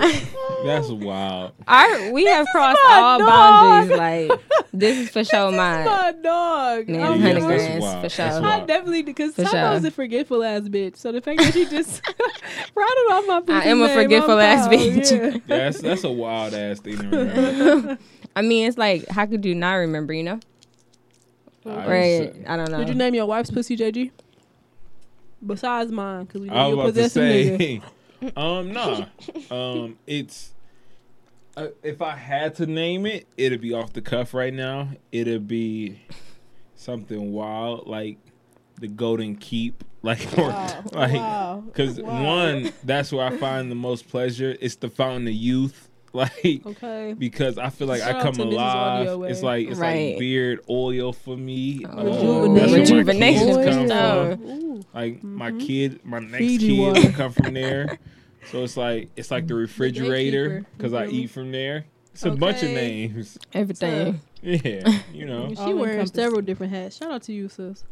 that's 0.65 0.89
wild. 0.89 1.53
Our, 1.67 2.11
we 2.13 2.27
have 2.27 2.47
crossed 2.53 2.79
all 2.87 3.19
dog. 3.19 3.29
boundaries. 3.29 3.99
Like 3.99 4.41
this 4.75 4.99
is 4.99 5.11
for 5.11 5.25
sure 5.25 5.51
mine. 5.53 5.87
My 5.87 6.13
dog. 6.23 6.89
Man, 6.89 7.03
I'm 7.03 7.21
hundred 7.21 7.43
that's 7.49 7.81
wild. 7.81 7.95
for 7.97 8.03
That's 8.03 8.15
sure. 8.15 8.43
wild. 8.43 8.45
I 8.45 8.67
definitely 8.67 9.03
because 9.03 9.35
For 9.35 9.45
Taco 9.45 9.73
is 9.77 9.81
sure. 9.83 9.89
a 9.89 9.91
forgetful 9.91 10.43
ass 10.45 10.63
bitch. 10.63 10.97
So 10.97 11.13
the 11.13 11.21
fact 11.23 11.41
that 11.41 11.55
she 11.55 11.65
just 11.67 12.03
brought 12.75 12.91
it 12.93 13.13
off 13.13 13.25
my 13.27 13.41
pussy 13.41 13.69
am 13.69 13.81
a 13.83 13.89
forgetful 13.89 14.35
I'm 14.35 14.41
ass 14.41 14.69
proud, 14.69 14.81
bitch. 14.81 15.43
That's 15.47 15.81
that's 15.81 16.05
a 16.05 16.11
wild 16.13 16.53
ass 16.55 16.81
thing 16.81 16.99
to 16.99 17.05
remember. 17.09 17.99
I 18.37 18.43
mean, 18.43 18.67
it's 18.69 18.79
like 18.79 19.07
how 19.09 19.27
could 19.27 19.45
you 19.45 19.55
not 19.55 19.75
remember? 19.75 20.13
You 20.13 20.23
know, 20.25 20.41
I 21.67 21.87
right? 21.89 22.35
just- 22.35 22.49
I 22.49 22.57
don't 22.57 22.71
know. 22.71 22.79
Did 22.79 22.89
you 22.91 22.95
name 22.95 23.15
your 23.15 23.27
wife's 23.27 23.51
pussy 23.51 23.77
JG? 23.77 24.11
Besides 25.45 25.91
mine, 25.91 26.25
because 26.27 26.43
we 26.43 26.51
I 26.51 26.55
know 26.55 26.77
was 26.77 26.77
you 26.77 26.77
a 26.77 26.83
about 26.83 26.87
to 26.87 26.93
possessive 26.93 27.23
nigga. 27.23 27.59
say, 27.59 28.33
um, 28.37 28.73
nah, 28.73 29.07
um, 29.51 29.99
it's 30.07 30.53
uh, 31.57 31.69
if 31.83 32.03
I 32.03 32.15
had 32.17 32.55
to 32.57 32.67
name 32.67 33.07
it, 33.07 33.27
it'd 33.39 33.61
be 33.63 33.73
off 33.73 33.93
the 33.95 34.03
cuff 34.03 34.35
right 34.35 34.53
now. 34.53 34.89
It'd 35.13 35.49
be 35.49 36.01
something 36.77 37.33
wild 37.33 37.87
like 37.87 38.19
the 38.81 38.89
Golden 38.89 39.37
Keep, 39.37 39.83
like 40.03 40.27
or 40.39 40.49
Wow. 40.49 40.85
like 40.93 41.13
wow. 41.15 41.65
because 41.67 42.01
Wow. 42.01 42.25
one 42.25 42.73
that's 42.85 43.11
where 43.13 43.27
I 43.27 43.37
find 43.39 43.71
the 43.71 43.75
most 43.75 44.09
pleasure. 44.09 44.57
It's 44.61 44.77
the 44.77 44.91
fountain 44.91 45.27
of 45.29 45.35
youth, 45.35 45.89
like. 46.13 46.63
Okay. 46.67 47.15
Because 47.17 47.57
I 47.59 47.71
feel 47.71 47.87
like 47.89 48.01
Shout 48.01 48.17
I 48.17 48.23
come 48.23 48.41
alive. 48.41 49.23
It's 49.31 49.43
like 49.43 49.69
it's 49.69 49.79
Right. 49.79 50.11
like 50.13 50.19
beard 50.19 50.61
oil 50.69 51.13
for 51.13 51.37
me. 51.37 51.85
Oh, 51.89 52.45
Um, 52.47 52.55
that's 52.55 52.73
rejuvenation 52.73 53.47
kids 53.47 53.57
for 53.59 53.65
come 53.65 53.89
sure. 53.89 54.37
from. 54.37 54.85
Like 54.95 55.23
my 55.23 55.51
Mhm. 55.53 55.67
kid, 55.67 56.01
my 56.05 56.19
next 56.19 56.37
Fiji 56.39 56.77
kid 56.77 57.05
will 57.05 57.13
come 57.13 57.33
from 57.33 57.55
there. 57.55 57.99
So 58.51 58.65
it's 58.65 58.77
like 58.77 59.11
it's 59.17 59.31
like 59.31 59.47
the 59.47 59.55
refrigerator 59.55 60.65
because 60.77 60.95
I 60.95 61.07
Mhm. 61.07 61.13
eat 61.13 61.31
from 61.31 61.53
there. 61.53 61.85
It's 62.13 62.25
a 62.25 62.31
bunch 62.33 62.63
of 62.63 62.71
names. 62.71 63.39
Everything. 63.53 64.21
Yeah, 64.43 65.01
you 65.13 65.27
know. 65.27 65.49
She 65.55 65.61
All 65.61 65.75
wearing 65.77 66.07
several 66.07 66.41
different 66.41 66.73
hats. 66.73 66.97
Shout 66.97 67.13
out 67.13 67.23
to 67.25 67.33
you, 67.33 67.49
sis. 67.49 67.85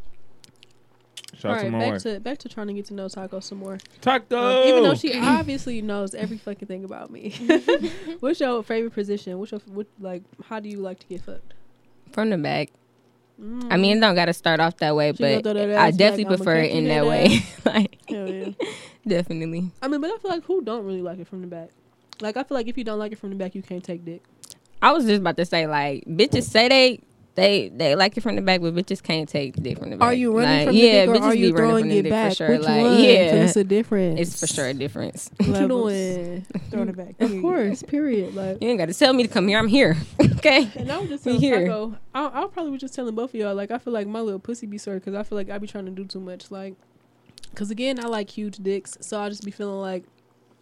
Shout 1.38 1.52
out 1.52 1.58
All 1.58 1.70
to 1.70 1.78
back 1.78 1.92
wife. 1.92 2.02
to 2.02 2.20
back 2.20 2.38
to 2.38 2.48
trying 2.48 2.66
to 2.66 2.72
get 2.72 2.86
to 2.86 2.94
know 2.94 3.08
Taco 3.08 3.38
some 3.40 3.58
more. 3.58 3.78
Taco. 4.00 4.36
Um, 4.36 4.68
even 4.68 4.82
though 4.82 4.94
she 4.94 5.16
obviously 5.18 5.80
knows 5.82 6.14
every 6.14 6.36
fucking 6.36 6.66
thing 6.66 6.84
about 6.84 7.10
me. 7.10 7.30
What's 8.20 8.40
your 8.40 8.62
favorite 8.64 8.92
position? 8.92 9.38
What's 9.38 9.52
your 9.52 9.60
what 9.66 9.86
like? 10.00 10.22
How 10.44 10.58
do 10.58 10.68
you 10.68 10.78
like 10.78 10.98
to 11.00 11.06
get 11.06 11.22
fucked? 11.22 11.54
From 12.12 12.30
the 12.30 12.38
back. 12.38 12.70
Mm. 13.40 13.68
I 13.70 13.76
mean, 13.76 13.98
it 13.98 14.00
don't 14.00 14.16
got 14.16 14.24
to 14.24 14.32
start 14.32 14.58
off 14.58 14.78
that 14.78 14.96
way, 14.96 15.12
She 15.12 15.22
but 15.22 15.44
that 15.44 15.56
I 15.56 15.92
definitely 15.92 16.24
back, 16.24 16.36
prefer 16.38 16.56
it 16.56 16.72
in 16.72 16.88
that 16.88 17.04
that 17.04 17.06
way. 17.06 17.40
like, 17.64 17.98
yeah. 18.08 18.48
definitely. 19.06 19.70
I 19.80 19.86
mean, 19.86 20.00
but 20.00 20.10
I 20.10 20.16
feel 20.18 20.30
like 20.32 20.42
who 20.42 20.60
don't 20.60 20.84
really 20.84 21.02
like 21.02 21.20
it 21.20 21.28
from 21.28 21.42
the 21.42 21.46
back? 21.46 21.70
Like 22.20 22.36
I 22.36 22.42
feel 22.42 22.56
like 22.56 22.66
if 22.66 22.76
you 22.76 22.82
don't 22.82 22.98
like 22.98 23.12
it 23.12 23.18
from 23.18 23.30
the 23.30 23.36
back, 23.36 23.54
you 23.54 23.62
can't 23.62 23.84
take 23.84 24.04
dick. 24.04 24.24
I 24.82 24.90
was 24.92 25.04
just 25.04 25.20
about 25.20 25.36
to 25.36 25.44
say, 25.44 25.68
like, 25.68 26.04
bitches 26.06 26.44
say 26.44 26.68
they 26.68 27.00
they 27.38 27.68
they 27.70 27.94
like 27.94 28.16
it 28.16 28.20
from 28.22 28.36
the 28.36 28.42
back, 28.42 28.60
but 28.60 28.74
bitches 28.74 29.02
can't 29.02 29.28
take 29.28 29.54
dick 29.62 29.78
from 29.78 29.90
the 29.90 29.96
back. 29.96 30.06
Are 30.08 30.12
you 30.14 30.36
running 30.36 30.50
Like, 30.58 30.66
from 30.66 30.74
the 30.76 30.80
yeah, 30.80 31.06
dick 31.06 31.08
or 31.08 31.14
bitches 31.14 31.22
are 31.22 31.32
be 31.32 31.38
you 31.38 31.44
running 31.52 31.56
throwing 31.56 31.82
from 31.84 31.88
the 31.88 31.98
it 31.98 32.02
dick 32.02 32.10
back? 32.10 32.30
For 32.30 32.34
sure. 32.36 32.48
Which 32.50 32.60
like, 32.62 32.82
one? 32.82 32.90
'Cause 32.96 33.00
yeah, 33.02 33.08
it's 33.44 33.56
a 33.56 33.64
difference. 33.64 34.20
it's 34.20 34.40
for 34.40 34.46
sure 34.46 34.66
a 34.68 34.74
difference. 34.74 35.30
What 35.38 35.60
you 35.60 35.68
doing? 35.68 36.46
Throwing 36.70 36.88
it 36.88 36.96
back. 36.96 37.14
Of 37.20 37.40
course, 37.40 37.82
period. 37.82 38.34
Like, 38.34 38.62
You 38.62 38.68
ain't 38.68 38.78
got 38.78 38.86
to 38.86 38.94
tell 38.94 39.12
me 39.12 39.22
to 39.22 39.28
come 39.28 39.48
here. 39.48 39.58
I'm 39.58 39.68
here. 39.68 39.96
okay. 40.36 40.68
and 40.76 40.90
I 40.92 40.98
was 40.98 41.08
just 41.08 41.24
We 41.24 41.32
telling 41.32 41.40
here. 41.42 41.66
Taco, 41.68 41.96
I, 42.14 42.26
I 42.26 42.46
probably 42.48 42.72
was 42.72 42.80
just 42.80 42.94
telling 42.94 43.14
both 43.14 43.30
of 43.30 43.34
y'all. 43.40 43.54
Like, 43.54 43.70
I 43.70 43.78
feel 43.78 43.92
like 43.92 44.06
my 44.06 44.20
little 44.20 44.40
pussy 44.40 44.66
be 44.66 44.78
sore 44.78 44.94
because 44.94 45.14
I 45.14 45.22
feel 45.22 45.36
like 45.36 45.48
I 45.50 45.58
be 45.58 45.66
trying 45.66 45.86
to 45.86 45.90
do 45.90 46.04
too 46.04 46.20
much. 46.20 46.50
Like, 46.50 46.74
because 47.50 47.70
again, 47.70 47.98
I 47.98 48.08
like 48.08 48.30
huge 48.30 48.56
dicks, 48.58 48.98
so 49.00 49.20
I 49.20 49.28
just 49.28 49.44
be 49.44 49.50
feeling 49.50 49.80
like 49.80 50.04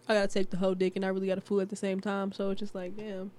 I 0.07 0.13
gotta 0.13 0.27
take 0.27 0.49
the 0.51 0.57
whole 0.57 0.73
dick 0.73 0.95
and 0.95 1.03
I 1.03 1.09
really 1.09 1.27
gotta 1.27 1.41
fool 1.41 1.59
at 1.59 1.69
the 1.69 1.75
same 1.75 1.99
time. 1.99 2.31
So 2.31 2.49
it's 2.51 2.59
just 2.59 2.73
like, 2.73 2.95
damn, 2.95 3.31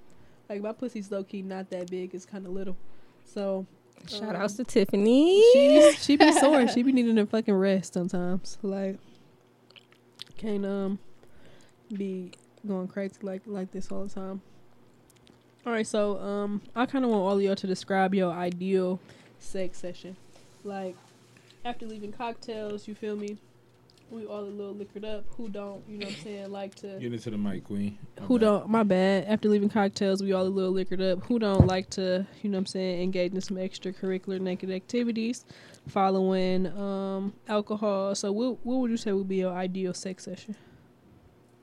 like 0.50 0.60
my 0.62 0.72
pussy's 0.72 1.10
low 1.10 1.24
key 1.24 1.40
not 1.42 1.70
that 1.70 1.90
big. 1.90 2.14
It's 2.14 2.26
kind 2.26 2.44
of 2.46 2.52
little. 2.52 2.76
So 3.32 3.66
Shout 4.08 4.34
um, 4.34 4.36
outs 4.36 4.54
to 4.54 4.64
Tiffany. 4.64 5.42
she 5.52 5.68
be, 5.68 5.92
she 5.98 6.16
be 6.16 6.32
sore. 6.32 6.66
She 6.68 6.82
be 6.82 6.92
needing 6.92 7.18
a 7.18 7.26
fucking 7.26 7.54
rest 7.54 7.94
sometimes. 7.94 8.58
Like 8.62 8.98
can't 10.36 10.64
um 10.64 10.98
be 11.92 12.30
going 12.66 12.88
crazy 12.88 13.16
like 13.22 13.42
like 13.46 13.70
this 13.72 13.90
all 13.90 14.04
the 14.04 14.14
time. 14.14 14.40
All 15.66 15.72
right, 15.72 15.86
so 15.86 16.18
um 16.18 16.62
I 16.74 16.86
kind 16.86 17.04
of 17.04 17.10
want 17.10 17.22
all 17.22 17.36
of 17.36 17.42
y'all 17.42 17.56
to 17.56 17.66
describe 17.66 18.14
your 18.14 18.32
ideal 18.32 19.00
sex 19.38 19.78
session. 19.78 20.16
Like 20.64 20.96
after 21.64 21.86
leaving 21.86 22.12
cocktails, 22.12 22.88
you 22.88 22.94
feel 22.94 23.16
me? 23.16 23.36
We 24.10 24.24
all 24.24 24.40
a 24.40 24.44
little 24.44 24.74
liquored 24.74 25.04
up. 25.04 25.24
Who 25.36 25.48
don't, 25.50 25.82
you 25.86 25.98
know 25.98 26.06
what 26.06 26.16
I'm 26.16 26.22
saying, 26.24 26.50
like 26.50 26.74
to 26.76 26.98
Get 26.98 27.12
into 27.12 27.30
the 27.30 27.36
mic, 27.36 27.64
Queen. 27.64 27.98
My 28.18 28.26
who 28.26 28.38
bad. 28.38 28.44
don't 28.46 28.68
my 28.68 28.82
bad 28.82 29.24
after 29.26 29.48
leaving 29.48 29.68
cocktails 29.68 30.22
we 30.22 30.32
all 30.32 30.44
a 30.44 30.48
little 30.48 30.72
liquored 30.72 31.02
up 31.02 31.22
who 31.24 31.38
don't 31.38 31.66
like 31.66 31.90
to 31.90 32.26
you 32.42 32.50
know 32.50 32.56
what 32.56 32.60
i'm 32.60 32.66
saying 32.66 33.02
engage 33.02 33.32
in 33.32 33.40
some 33.40 33.56
extracurricular 33.58 34.40
naked 34.40 34.70
activities 34.70 35.44
following 35.88 36.66
um 36.78 37.32
alcohol 37.48 38.14
so 38.14 38.32
what, 38.32 38.64
what 38.64 38.76
would 38.78 38.90
you 38.90 38.96
say 38.96 39.12
would 39.12 39.28
be 39.28 39.36
your 39.36 39.52
ideal 39.52 39.92
sex 39.94 40.24
session 40.24 40.56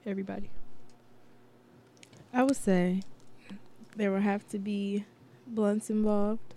everybody 0.05 0.49
I 2.33 2.43
would 2.43 2.57
say 2.57 3.01
there 3.95 4.11
would 4.11 4.23
have 4.23 4.45
to 4.49 4.59
be 4.59 5.05
blunts 5.47 5.89
involved. 5.89 6.53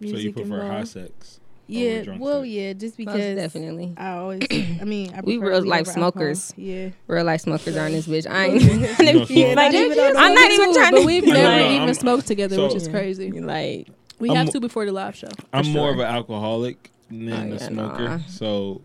So 0.00 0.06
you 0.06 0.12
Music 0.12 0.36
prefer 0.36 0.66
high 0.68 0.84
sex? 0.84 1.40
Yeah, 1.70 2.16
well, 2.18 2.40
sex? 2.42 2.48
yeah, 2.50 2.72
just 2.72 2.82
Most 2.82 2.96
because 2.98 3.36
definitely. 3.36 3.94
I 3.96 4.10
always, 4.12 4.40
I 4.50 4.84
mean, 4.84 5.12
I 5.14 5.20
We 5.20 5.38
prefer 5.38 5.52
real 5.52 5.64
life 5.66 5.88
over 5.88 5.90
alcohol. 5.90 6.12
smokers. 6.12 6.54
Yeah, 6.56 6.88
Real 7.06 7.24
life 7.24 7.40
smokers 7.42 7.76
are 7.76 7.86
in 7.86 7.92
this 7.92 8.06
bitch. 8.06 8.26
I 8.30 8.46
ain't. 8.48 8.62
You 8.62 8.68
don't 8.68 9.30
even 9.30 9.56
smoke? 9.56 9.56
like, 9.56 9.56
not 9.56 9.74
even 9.74 9.98
on 9.98 10.12
the 10.14 10.18
I'm 10.18 10.34
not 10.34 10.50
even 10.50 10.66
Too, 10.68 10.74
trying 10.74 10.90
but 10.92 11.00
to. 11.00 11.06
we've 11.06 11.24
never 11.26 11.42
no, 11.60 11.66
even 11.70 11.80
I'm- 11.82 11.94
smoked 11.94 12.26
together 12.26 12.62
which 12.62 12.74
is 12.74 12.88
crazy 12.88 13.30
like 13.40 13.88
we 14.18 14.30
I'm 14.30 14.36
have 14.36 14.50
to 14.50 14.60
before 14.60 14.84
the 14.84 14.92
live 14.92 15.14
show 15.16 15.28
I'm 15.52 15.64
For 15.64 15.70
more 15.70 15.90
of 15.92 15.98
an 15.98 16.06
alcoholic 16.06 16.90
than 17.10 17.32
Oh, 17.32 17.36
a 17.36 17.46
yeah, 17.48 17.56
smoker. 17.58 18.02
nah. 18.04 18.18
So 18.28 18.80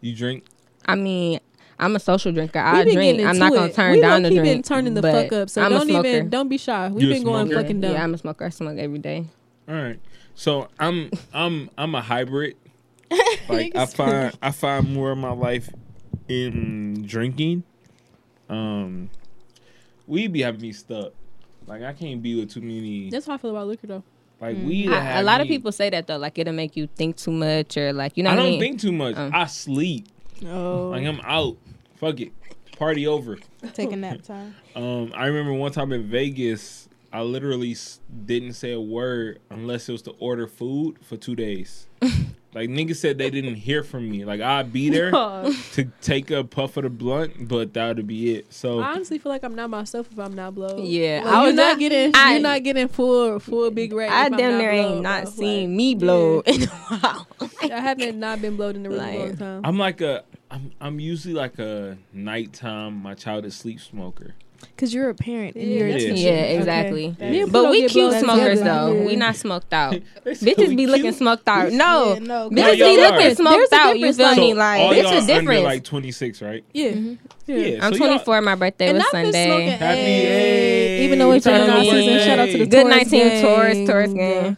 you 0.00 0.14
drink? 0.14 0.44
I 0.86 0.94
mean, 0.94 1.40
I'm 1.78 1.96
a 1.96 2.00
social 2.00 2.32
drinker. 2.32 2.58
I 2.58 2.84
drink. 2.84 3.20
I'm 3.26 3.38
not 3.38 3.52
gonna 3.52 3.72
turn 3.72 3.94
we 3.96 4.00
down 4.00 4.22
the 4.22 4.30
low-key 4.30 4.42
been 4.42 4.62
turning 4.62 4.94
the 4.94 5.02
fuck 5.02 5.32
up 5.32 5.50
so 5.50 5.62
I'm 5.62 5.72
don't 5.72 5.90
even 5.90 6.28
don't 6.30 6.48
be 6.48 6.56
shy 6.58 6.88
we've 6.88 7.02
You 7.04 7.10
a 7.10 7.14
been 7.14 7.24
going 7.24 7.46
smoker? 7.48 7.62
fucking 7.62 7.80
dumb 7.80 7.92
Yeah, 7.92 8.04
I'm 8.04 8.14
a 8.14 8.18
smoker. 8.18 8.44
I 8.44 8.48
smoke 8.50 8.78
every 8.78 8.98
day. 8.98 9.26
All 9.68 9.74
right. 9.74 9.98
So 10.34 10.68
I'm 10.78 11.10
I'm 11.32 11.70
I'm 11.78 11.94
a 11.94 12.00
hybrid. 12.02 12.56
Like 13.48 13.76
I 13.76 13.86
find 13.86 14.36
I 14.42 14.50
find 14.50 14.92
more 14.92 15.12
of 15.12 15.18
my 15.18 15.30
life 15.30 15.68
in 16.28 17.04
drinking. 17.06 17.62
Um, 18.48 19.08
we 20.06 20.26
be 20.26 20.42
having 20.42 20.60
me 20.60 20.72
stuck. 20.72 21.12
Like 21.66 21.82
I 21.82 21.92
can't 21.92 22.22
be 22.22 22.34
with 22.38 22.50
too 22.52 22.60
many. 22.60 23.08
that's 23.10 23.26
how 23.26 23.34
i 23.34 23.36
feel 23.38 23.50
about 23.50 23.66
liquor 23.68 23.86
though 23.86 24.02
Like 24.40 24.56
Mm. 24.56 24.64
we. 24.66 24.88
I, 24.92 25.20
a 25.20 25.22
lot 25.22 25.40
of 25.40 25.46
people 25.48 25.70
say 25.72 25.90
that 25.90 26.06
though, 26.08 26.16
like 26.18 26.38
it'll 26.38 26.52
make 26.54 26.76
you 26.76 26.86
think 26.88 27.16
too 27.16 27.30
much 27.32 27.76
or 27.76 27.92
like 27.92 28.16
you 28.16 28.22
know 28.24 28.30
I 28.30 28.34
what 28.34 28.38
don't 28.42 28.46
I 28.46 28.50
mean. 28.50 28.60
think 28.60 28.80
too 28.80 28.92
much. 28.92 29.16
Um. 29.16 29.30
I 29.34 29.46
sleep. 29.46 30.08
oh, 30.46 30.88
Like 30.90 31.04
I'm 31.06 31.20
out. 31.22 31.56
Fuck 31.96 32.20
it. 32.20 32.32
Party 32.78 33.06
over. 33.06 33.38
taking 33.72 33.94
a 33.94 33.96
nap 34.12 34.22
time. 34.22 34.54
Um, 34.74 35.12
I 35.14 35.26
remember 35.26 35.52
one 35.54 35.72
time 35.72 35.92
in 35.92 36.02
Vegas, 36.08 36.88
I 37.12 37.22
literally 37.22 37.76
didn't 38.26 38.54
say 38.54 38.72
a 38.72 38.80
word 38.80 39.40
unless 39.50 39.88
it 39.88 39.92
was 39.92 40.02
to 40.02 40.10
order 40.18 40.46
food 40.46 40.96
for 41.02 41.16
two 41.16 41.34
days. 41.36 41.86
like 42.54 42.68
niggas 42.70 42.96
said 42.96 43.18
they 43.18 43.30
didn't 43.30 43.54
hear 43.56 43.82
from 43.82 44.08
me. 44.10 44.24
Like 44.24 44.40
I'd 44.40 44.72
be 44.72 44.88
there 44.90 45.10
to 45.10 45.90
take 46.00 46.30
a 46.30 46.44
puff 46.44 46.76
of 46.76 46.84
the 46.84 46.90
blunt, 46.90 47.48
but 47.48 47.74
that 47.74 47.96
would 47.96 48.06
be 48.06 48.34
it. 48.34 48.52
So 48.52 48.80
I 48.80 48.92
honestly 48.92 49.18
feel 49.18 49.30
like 49.32 49.44
I'm 49.44 49.54
not 49.54 49.70
myself 49.70 50.08
if 50.12 50.18
I'm 50.18 50.34
not 50.34 50.54
blowed. 50.54 50.80
Yeah, 50.84 51.22
Like, 51.24 51.34
I 51.34 51.38
you're 51.38 51.46
was 51.46 51.54
not 51.54 51.68
just- 51.70 51.78
getting 51.80 52.12
I- 52.14 52.32
you're 52.32 52.40
not 52.42 52.62
getting 52.62 52.88
full 52.88 53.38
full 53.40 53.70
big 53.70 53.92
rate. 53.92 54.08
I 54.10 54.26
if 54.26 54.32
I'm 54.32 54.38
damn 54.38 54.58
near 54.58 54.70
ain't 54.70 55.02
not 55.02 55.22
bro. 55.24 55.32
seen 55.32 55.70
Like, 55.70 55.76
me 55.76 55.94
blow 55.94 56.40
in 56.46 56.62
a 56.62 56.66
while. 56.66 57.26
I 57.62 57.80
haven't 57.80 58.18
not 58.18 58.40
been 58.42 58.56
blowed 58.56 58.76
in 58.76 58.86
a 58.86 58.90
really 58.90 59.00
Like, 59.00 59.18
long 59.18 59.36
time. 59.36 59.60
I'm 59.64 59.78
like 59.78 60.00
a 60.00 60.24
I'm 60.50 60.70
I'm 60.80 61.00
usually 61.00 61.34
like 61.34 61.58
a 61.58 61.98
nighttime 62.12 63.02
my 63.02 63.14
child 63.14 63.44
is 63.44 63.56
sleep 63.56 63.80
smoker. 63.80 64.34
Cause 64.76 64.92
you're 64.92 65.08
a 65.08 65.14
parent 65.14 65.56
and 65.56 65.64
Yeah, 65.64 65.78
you're 65.78 65.88
a 65.88 65.92
for 65.92 65.98
teacher. 65.98 66.12
yeah, 66.14 66.30
exactly. 66.58 67.08
That's- 67.18 67.46
Me 67.46 67.50
But 67.50 67.70
we 67.70 67.88
cute 67.88 68.12
smokers 68.14 68.60
though. 68.60 68.92
Yeah. 68.92 69.06
We 69.06 69.16
not 69.16 69.36
smoked 69.36 69.72
out. 69.72 69.94
Bitches 70.26 70.68
we 70.68 70.76
be 70.76 70.86
looking 70.86 71.02
cute. 71.04 71.14
smoked 71.16 71.48
out. 71.48 71.72
No, 71.72 72.14
Yeah, 72.14 72.18
no, 72.20 72.48
No, 72.48 72.50
bitches 72.50 72.76
y'all 72.76 72.88
be 72.88 72.96
looking 72.96 73.18
There's 73.18 73.36
smoked 73.38 73.72
a 73.72 73.76
out. 73.76 73.98
You 73.98 74.06
difference, 74.12 74.16
feel 74.16 74.26
like- 74.26 74.36
me? 74.38 74.52
So 74.52 74.56
Like 74.58 74.80
all 74.80 74.92
it's 74.92 75.02
y'all 75.02 75.12
a 75.12 75.16
under 75.18 75.34
difference. 75.40 75.64
like 75.64 75.84
26, 75.84 76.42
right? 76.42 76.64
yeah. 76.74 76.90
Mhm. 76.90 77.18
yeah. 77.46 77.56
Yeah. 77.56 77.86
I'm 77.86 77.92
so 77.92 77.98
24. 77.98 78.40
My 78.42 78.54
birthday 78.54 78.88
And 78.88 78.98
was 78.98 79.10
Sunday. 79.10 79.70
Happy 79.70 79.84
hey, 80.00 80.24
hey. 80.24 81.04
even 81.04 81.18
though 81.18 81.32
it's 81.32 81.44
Happy 81.46 81.58
turning 81.66 81.76
our 81.76 81.84
season. 81.84 82.18
Shout 82.26 82.38
out 82.38 82.46
to 82.46 82.58
the 82.58 82.66
Good 82.66 82.82
Taurus 82.82 83.10
19 83.10 83.28
gang. 83.28 83.42
Taurus, 83.42 83.88
Taurus 83.88 84.12
gang. 84.12 84.56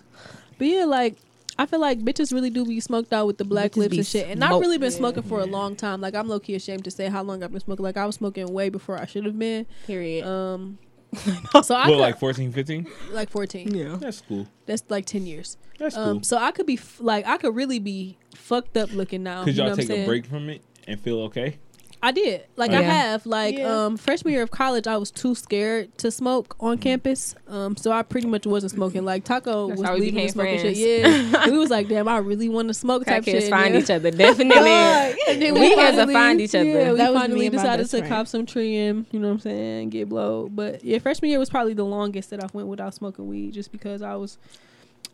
But 0.59 0.67
yeah, 0.67 0.85
like 0.85 1.17
I 1.59 1.67
feel 1.67 1.81
like 1.81 1.99
bitches 2.01 2.33
really 2.33 2.51
do 2.51 2.65
be 2.65 2.79
smoked 2.81 3.13
out 3.13 3.27
with 3.27 3.39
the 3.39 3.45
black 3.45 3.73
Bitches 3.73 3.77
lips 3.77 3.97
and 3.97 4.07
shit. 4.07 4.29
And 4.29 4.45
I've 4.45 4.61
really 4.61 4.79
been 4.79 4.93
smoking 4.93 5.25
for 5.25 5.41
a 5.41 5.47
long 5.47 5.75
time. 5.75 6.01
Like 6.01 6.15
I'm 6.15 6.29
low 6.29 6.39
key 6.39 6.55
ashamed 6.55 6.85
to 6.85 6.91
say 6.91 7.09
how 7.09 7.23
long 7.23 7.43
I've 7.43 7.51
been 7.51 7.61
smoking. 7.61 7.83
Like 7.83 7.97
I 7.97 8.07
was 8.07 8.15
smoking 8.15 8.47
way 8.53 8.69
before 8.69 8.97
I 8.99 9.07
should 9.07 9.25
have 9.25 9.37
been. 9.39 9.67
Period. 9.87 10.25
Um, 10.25 10.79
so 11.63 11.75
I 11.75 11.81
What, 11.81 11.87
could, 11.87 11.97
like 11.99 12.19
14, 12.21 12.53
15? 12.53 12.87
like 13.11 13.31
14. 13.31 13.75
yeah. 13.75 13.97
That's 13.99 14.21
cool. 14.21 14.47
That's 14.67 14.85
like 14.89 15.07
10 15.07 15.27
years. 15.27 15.57
That's 15.79 15.95
cool. 15.97 16.05
Um, 16.05 16.23
so 16.23 16.37
I 16.37 16.53
could 16.53 16.67
be 16.67 16.75
f- 16.77 17.01
like 17.01 17.27
I 17.27 17.39
could 17.39 17.57
really 17.57 17.79
be 17.81 18.19
fucked 18.35 18.77
up 18.77 18.93
looking 18.93 19.23
now. 19.23 19.43
Could 19.45 19.57
you 19.57 19.63
know 19.63 19.69
y'all 19.69 19.77
what 19.77 19.83
I'm 19.83 19.89
take 19.89 19.99
a 20.05 20.07
break 20.07 20.27
from 20.27 20.49
it 20.51 20.63
and 20.87 21.01
feel 21.01 21.21
okay? 21.23 21.59
I 22.01 22.13
did. 22.13 22.45
Like 22.57 22.71
Yeah. 22.71 22.79
I 22.79 22.83
have. 22.83 23.27
Like 23.27 23.59
Yeah. 23.59 23.85
um 23.87 23.97
freshman 23.97 24.33
year 24.33 24.43
of 24.45 24.51
college 24.53 24.87
I 24.87 24.97
was 24.97 25.11
too 25.11 25.35
scared 25.35 25.97
to 25.99 26.11
smoke 26.13 26.55
on 26.61 26.79
campus. 26.79 27.35
Um 27.49 27.77
so 27.77 27.91
I 27.91 28.03
pretty 28.03 28.29
much 28.29 28.47
wasn't 28.47 28.71
smoking. 28.73 29.05
Like 29.05 29.25
Taco 29.25 29.69
That's 29.69 29.81
was 29.81 29.89
how 29.89 29.95
we 29.95 30.01
leaving 30.03 30.15
became 30.15 30.29
smoking 30.29 30.59
shit. 30.61 31.03
friends. 31.03 31.33
Yeah. 31.33 31.47
we 31.51 31.59
was 31.59 31.71
like, 31.71 31.89
damn, 31.89 32.07
I 32.07 32.19
really 32.19 32.49
want 32.49 32.69
to 32.69 32.75
smoke 32.75 33.05
type 33.05 33.25
Crackheads 33.25 33.41
shit. 33.41 33.51
find 33.51 33.75
yeah. 33.75 33.81
each 33.81 33.91
other. 33.91 34.11
Definitely. 34.13 34.49
Dog. 34.55 35.15
And 35.29 35.43
then 35.43 35.55
We 35.55 35.73
had 35.77 35.97
to 35.97 36.13
find 36.13 36.41
each 36.41 36.55
other. 36.55 36.65
Yeah, 36.65 36.93
we 36.93 36.99
That 36.99 37.13
was 37.13 37.23
me 37.23 37.29
finally 37.29 37.47
and 37.47 37.53
decided 37.57 37.85
to 37.91 37.99
friend. 37.99 38.09
cop 38.09 38.29
some 38.29 38.47
trim, 38.47 39.07
you 39.11 39.19
know 39.19 39.29
what 39.29 39.35
I'm 39.35 39.41
saying, 39.41 39.91
get 39.91 40.09
blowed. 40.09 40.55
But 40.55 40.85
yeah, 40.85 40.99
freshman 41.01 41.31
year 41.31 41.39
was 41.41 41.51
probably 41.51 41.75
the 41.75 41.85
longest 41.85 42.31
that 42.31 42.43
I 42.43 42.47
went 42.53 42.69
without 42.69 42.95
smoking 42.95 43.27
weed 43.27 43.55
just 43.55 43.73
because 43.73 44.03
I 44.03 44.15
was 44.15 44.39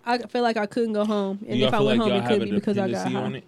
I 0.07 0.19
felt 0.19 0.43
like 0.43 0.59
I 0.59 0.67
couldn't 0.67 0.93
go 0.93 1.07
home. 1.07 1.39
And 1.49 1.59
if 1.63 1.73
I 1.73 1.81
went 1.81 1.99
like 1.99 2.11
home 2.13 2.23
it 2.23 2.29
could 2.29 2.43
be 2.45 2.51
because 2.51 2.77
I 2.77 2.89
got 2.89 2.89
dependency 2.89 3.15
high. 3.15 3.23
on 3.23 3.35
it? 3.37 3.45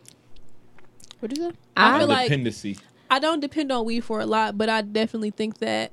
What 1.20 1.33
is 1.33 1.38
that? 1.38 1.55
I 1.77 1.96
I 1.96 1.99
feel 1.99 2.07
A 2.07 2.09
like 2.09 2.29
dependency. 2.29 2.79
I 3.11 3.19
don't 3.19 3.40
depend 3.40 3.71
on 3.73 3.85
weed 3.85 4.01
for 4.01 4.21
a 4.21 4.27
lot, 4.27 4.59
but 4.59 4.69
I 4.69 4.83
definitely 4.83 5.31
think 5.31 5.59
that 5.59 5.92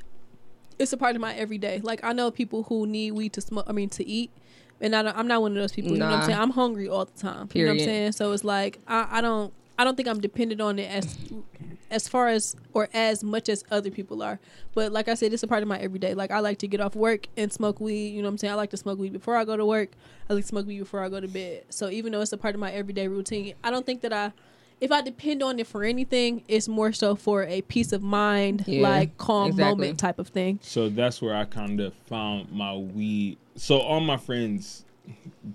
it's 0.80 0.94
a 0.94 0.98
part 0.98 1.16
of 1.16 1.22
my 1.22 1.34
everyday. 1.36 1.80
Like 1.80 2.04
I 2.04 2.14
know 2.14 2.32
people 2.32 2.64
who 2.64 2.88
need 2.88 3.12
weed 3.12 3.34
to 3.34 3.42
smoke. 3.42 3.66
I 3.68 3.72
mean 3.72 3.90
to 3.90 4.08
eat, 4.08 4.32
and 4.82 4.96
I 4.96 5.04
don't, 5.04 5.18
I'm 5.18 5.28
not 5.28 5.42
one 5.42 5.52
of 5.52 5.58
those 5.58 5.72
people. 5.72 5.92
You 5.92 6.00
know 6.00 6.10
what 6.10 6.16
I'm 6.16 6.26
saying? 6.26 6.40
I'm 6.40 6.50
hungry 6.52 6.88
all 6.88 7.06
the 7.06 7.20
time. 7.20 7.50
You 7.54 7.66
know 7.66 7.72
what 7.72 7.80
I'm 7.80 7.86
saying? 7.86 8.12
So 8.14 8.32
it's 8.32 8.44
like 8.44 8.80
I, 8.88 9.08
I 9.12 9.22
don't 9.22 9.54
I 9.78 9.84
don't 9.84 9.96
think 9.96 10.08
I'm 10.08 10.20
dependent 10.20 10.62
on 10.62 10.80
it 10.80 10.90
as 10.92 11.18
as 11.92 12.08
far 12.08 12.28
as 12.28 12.56
or 12.74 12.90
as 12.94 13.24
much 13.24 13.50
as 13.50 13.64
other 13.70 13.92
people 13.92 14.24
are. 14.24 14.40
But 14.74 14.92
like 14.92 15.08
I 15.08 15.14
said, 15.14 15.32
it's 15.32 15.44
a 15.44 15.48
part 15.48 15.62
of 15.62 15.70
my 15.70 15.78
everyday. 15.80 16.16
Like 16.16 16.32
I 16.32 16.40
like 16.40 16.58
to 16.60 16.68
get 16.68 16.82
off 16.82 16.96
work 16.96 17.28
and 17.38 17.54
smoke 17.54 17.80
weed. 17.80 18.10
You 18.10 18.22
know 18.22 18.28
what 18.28 18.32
I'm 18.32 18.38
saying? 18.40 18.54
I 18.54 18.56
like 18.56 18.72
to 18.72 18.78
smoke 18.78 18.98
weed 18.98 19.14
before 19.14 19.36
I 19.38 19.46
go 19.46 19.56
to 19.56 19.66
work. 19.66 19.92
I 20.30 20.34
like 20.34 20.44
to 20.44 20.48
smoke 20.48 20.66
weed 20.66 20.80
before 20.80 21.04
I 21.04 21.10
go 21.10 21.20
to 21.20 21.28
bed. 21.28 21.66
So 21.70 21.90
even 21.90 22.12
though 22.12 22.22
it's 22.22 22.34
a 22.34 22.38
part 22.38 22.56
of 22.56 22.60
my 22.60 22.72
everyday 22.72 23.08
routine, 23.08 23.54
I 23.64 23.70
don't 23.70 23.86
think 23.86 24.02
that 24.02 24.12
I 24.14 24.34
if 24.84 24.92
I 24.92 25.02
depend 25.02 25.42
on 25.42 25.58
it 25.60 25.66
for 25.66 25.86
anything, 25.86 26.44
it's 26.50 26.68
more 26.68 26.92
so 26.92 27.16
for 27.16 27.46
a 27.46 27.62
peace 27.62 27.94
of 27.94 28.04
mind, 28.04 28.66
Yeah, 28.68 28.82
like 28.82 29.18
calm 29.18 29.52
exactly. 29.52 29.70
moment 29.72 29.98
type 29.98 30.20
of 30.20 30.28
thing. 30.28 30.60
So 30.62 30.90
that's 30.90 31.22
where 31.22 31.34
I 31.34 31.46
kind 31.46 31.80
of 31.80 31.94
found 31.94 32.52
my 32.52 32.76
weed. 32.76 33.38
So 33.56 33.80
all 33.80 34.02
my 34.02 34.18
friends 34.18 34.84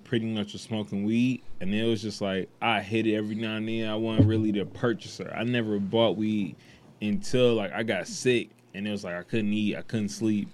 pretty 0.05 0.25
much 0.25 0.55
were 0.55 0.59
smoking 0.59 1.05
weed, 1.05 1.43
and 1.61 1.75
it 1.75 1.85
was 1.85 2.01
just 2.01 2.23
like 2.23 2.49
I 2.63 2.81
hit 2.81 3.07
it 3.07 3.17
every 3.17 3.35
now 3.35 3.57
and 3.57 3.69
then. 3.69 3.87
I 3.91 3.97
wasn't 3.97 4.29
really 4.29 4.51
the 4.51 4.65
purchaser. 4.65 5.31
I 5.37 5.45
never 5.45 5.79
bought 5.79 6.17
weed 6.17 6.57
until 7.03 7.53
like 7.55 7.73
I 7.75 7.83
got 7.83 8.07
sick, 8.09 8.49
and 8.73 8.89
it 8.89 8.91
was 8.91 9.05
like 9.05 9.15
I 9.15 9.25
couldn't 9.25 9.53
eat, 9.53 9.77
I 9.77 9.83
couldn't 9.83 10.09
sleep, 10.09 10.49